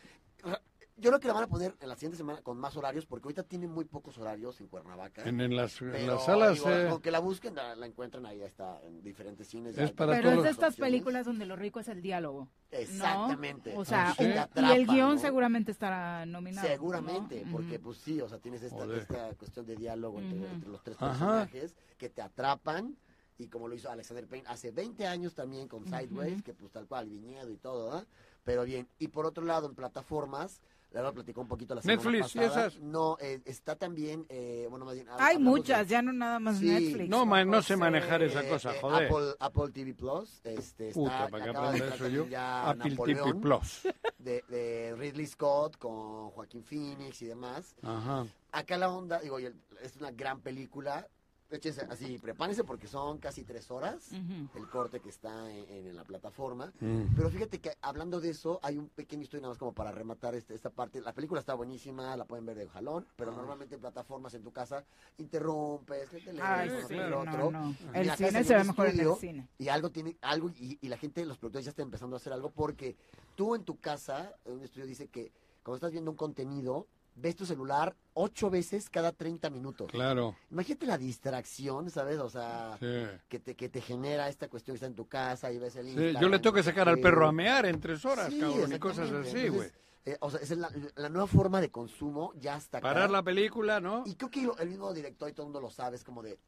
[0.99, 3.25] Yo creo que la van a poner en la siguiente semana con más horarios, porque
[3.27, 5.29] ahorita tiene muy pocos horarios en Cuernavaca.
[5.29, 8.41] En, en las, en las salas digo, eh, aunque la busquen, la, la encuentran ahí,
[8.43, 9.77] está en diferentes cines.
[9.77, 12.49] Es para Pero es de estas películas donde lo rico es el diálogo.
[12.73, 12.79] ¿no?
[12.79, 13.75] Exactamente.
[13.77, 14.25] O sea, Ah, sí.
[14.57, 15.19] y el guion ¿no?
[15.21, 16.67] seguramente estará nominado.
[16.67, 17.53] Seguramente, ¿no?
[17.53, 21.11] porque pues sí, o sea, tienes esta, esta cuestión de diálogo entre, los tres Ajá.
[21.11, 22.97] personajes que te atrapan
[23.39, 26.87] y como lo hizo Alexander Payne hace 20 años también con Sideways, que pues tal
[26.87, 28.07] cual, viñedo y todo, ¿ah?
[28.45, 30.63] Pero bien, y por otro lado en plataformas,
[30.97, 32.67] la verdad platicó un poquito la semana Netflix, ¿y pasada.
[32.69, 32.81] esas?
[32.81, 35.07] No, eh, está también, eh, bueno, más bien...
[35.11, 36.67] Hay hablamos de- muchas, ya no nada más Sí.
[36.71, 37.09] Netflix.
[37.11, 37.77] No, man, no sé José.
[37.77, 39.07] manejar esa eh, cosa, eh, joder.
[39.13, 42.23] Apple, Apple TV Plus, este, está, Puta, para que aprenda eso yo.
[42.35, 43.83] Apple TV Napoleón, Plus.
[44.19, 47.77] De, de Ridley Scott con Joaquín Phoenix y demás.
[47.83, 48.25] Ajá.
[48.53, 51.07] Acá la onda, digo, y el- es una gran película.
[51.49, 56.03] Échense así, prepárense porque son casi tres horas el corte que está en, en la
[56.03, 56.73] plataforma.
[56.81, 57.15] Mm.
[57.15, 60.35] Pero fíjate que hablando de eso, hay un pequeño historia nada más como para rematar
[60.35, 61.01] este- esta parte.
[61.01, 64.51] La película está buenísima, la pueden ver de jalón, pero normalmente en plataformas en tu
[64.53, 64.85] casa
[65.19, 67.51] interrumpes, que el teléfono, Ay, sí, el no, otro.
[67.51, 67.77] no.
[67.95, 69.49] El cine se ve mejor en el estudio, cine.
[69.59, 72.33] Y algo tiene, algo, y, y la gente, los productores ya están empezando a hacer
[72.33, 72.97] algo porque
[73.37, 75.33] tú en tu casa, un estudio dice que
[75.63, 76.87] cuando estás viendo un contenido,
[77.17, 79.91] ves tu celular ocho veces cada 30 minutos.
[79.91, 80.37] Claro.
[80.51, 82.19] Imagínate la distracción, ¿sabes?
[82.19, 83.05] O sea, Sí.
[83.29, 85.87] que, te, que te genera esta cuestión que está en tu casa y ves el
[85.87, 88.39] Sí, Instagram, yo le tengo que sacar al perro a mear en tres horas, Sí,
[88.41, 89.69] cabrón, y cosas así, güey.
[90.05, 92.87] Eh, o sea, es la, la nueva forma de consumo, ya está acá.
[92.87, 94.05] Parar la película, ¿no?
[94.07, 96.39] Y creo que el mismo director y todo el mundo lo sabe, es como de,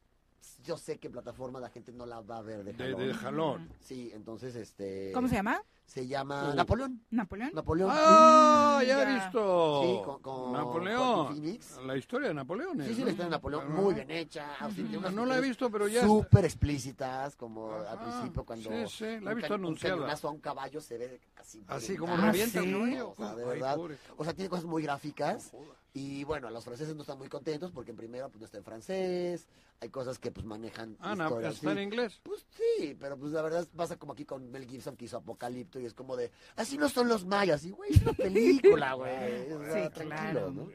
[0.63, 3.07] yo sé que plataforma la gente no la va a ver de De, jalón.
[3.07, 3.69] de jalón.
[3.81, 5.11] Sí, entonces, este...
[5.13, 5.61] ¿Cómo se llama?
[5.85, 6.55] Se llama Uh.
[6.55, 7.01] Napoleón.
[7.09, 7.49] ¿Napoleón?
[7.53, 7.89] Napoleón.
[7.91, 8.83] ¡Ah!
[8.85, 9.81] Ya he visto.
[9.83, 10.99] Sí, con- con Napoleón.
[11.25, 11.77] Joaquín Phoenix.
[11.83, 12.77] La historia de Napoleón.
[12.83, 13.05] Sí, sí, ¿no?
[13.05, 14.53] la historia de Napoleón, muy bien hecha.
[14.59, 16.03] así, tiene unas No la he visto, pero ya.
[16.05, 18.69] Súper explícitas, como al Ajá, principio cuando...
[18.69, 19.95] sí, sí, la he un visto un anunciada.
[19.95, 21.63] cañonazo a un caballo se ve así...
[21.67, 22.71] Así como revienta el ¿sí?
[22.71, 23.09] caballo.
[23.09, 23.75] O sea, de Ay, verdad.
[23.75, 23.97] pobre.
[24.17, 25.51] O sea, tiene cosas muy gráficas.
[25.93, 28.63] Y bueno, los franceses no están muy contentos porque en primero pues no está en
[28.63, 29.47] francés,
[29.81, 32.19] hay cosas que pues manejan Ah, no, historias, ¿está en inglés?
[32.23, 35.79] Pues sí, pero pues la verdad pasa como aquí con Mel Gibson que hizo Apocalipto
[35.79, 39.45] y es como de, así no son los mayas, y güey, es una película, güey.
[39.73, 40.51] Sí, claro.
[40.51, 40.69] ¿no?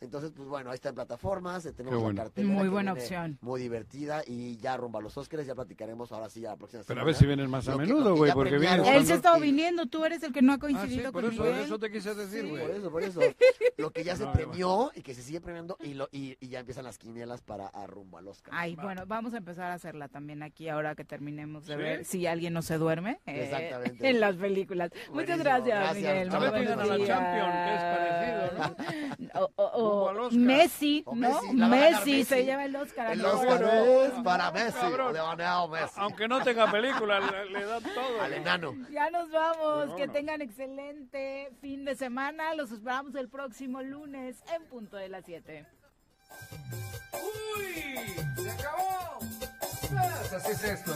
[0.00, 2.22] Entonces, pues bueno, ahí está en plataformas, eh, tenemos la bueno.
[2.22, 3.38] cartelera Muy buena opción.
[3.40, 6.80] Muy divertida y ya rumbo a los Óscares, ya platicaremos ahora sí ya la próxima
[6.82, 7.02] Pero semana.
[7.02, 9.40] a ver si vienes más a Lo menudo, güey, porque vienes Él se ha estado
[9.40, 11.60] viniendo, tú eres el que no ha Ah, coincidido sí, por con eso, Miguel.
[11.60, 12.62] eso te quise decir, Sí, güey.
[12.66, 13.20] por eso, por eso.
[13.78, 16.60] Lo que ya se premió y que se sigue premiando y, lo, y, y ya
[16.60, 18.52] empiezan las quinielas para a rumbo al Oscar.
[18.56, 21.78] Ay, bueno, vamos a empezar a hacerla también aquí ahora que terminemos de ¿Sí?
[21.80, 24.08] ver si alguien no se duerme eh, Exactamente.
[24.10, 24.90] en las películas.
[25.12, 25.96] Muchas gracias, gracias.
[25.96, 26.34] Miguel.
[26.34, 27.08] A ver, a la días.
[27.08, 28.76] Champion, que es parecido, ¿no?
[29.36, 29.85] O, o-
[30.32, 31.42] Messi, ¿no?
[31.52, 33.12] Messi, se lleva el Oscar.
[33.12, 33.32] El ¿no?
[33.32, 34.86] Oscar Bueno, es para Messi.
[35.12, 35.94] Leonel Messi.
[35.96, 38.20] Aunque no tenga película, le, le dan todo.
[38.20, 38.74] Al enano.
[38.90, 39.86] Ya nos vamos.
[39.86, 42.54] Pues que tengan excelente fin de semana.
[42.54, 45.66] Los esperamos el próximo lunes en punto de las 7.
[47.12, 48.14] ¡Uy!
[48.42, 49.18] ¡Se acabó!
[49.20, 50.92] Pues así es esto.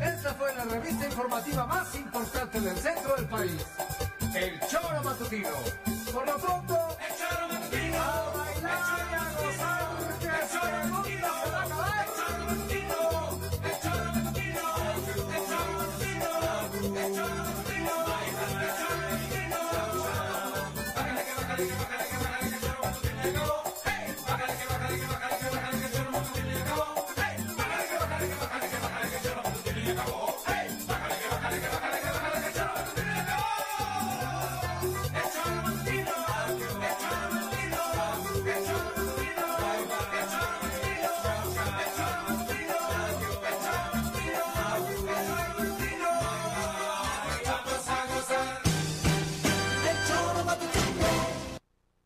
[0.00, 3.66] Esta fue la revista informativa más importante del centro del país.
[4.34, 5.50] El Choro Matutino.
[6.12, 7.63] Por lo pronto, el Choro Matutino.
[8.04, 9.13] A bailar.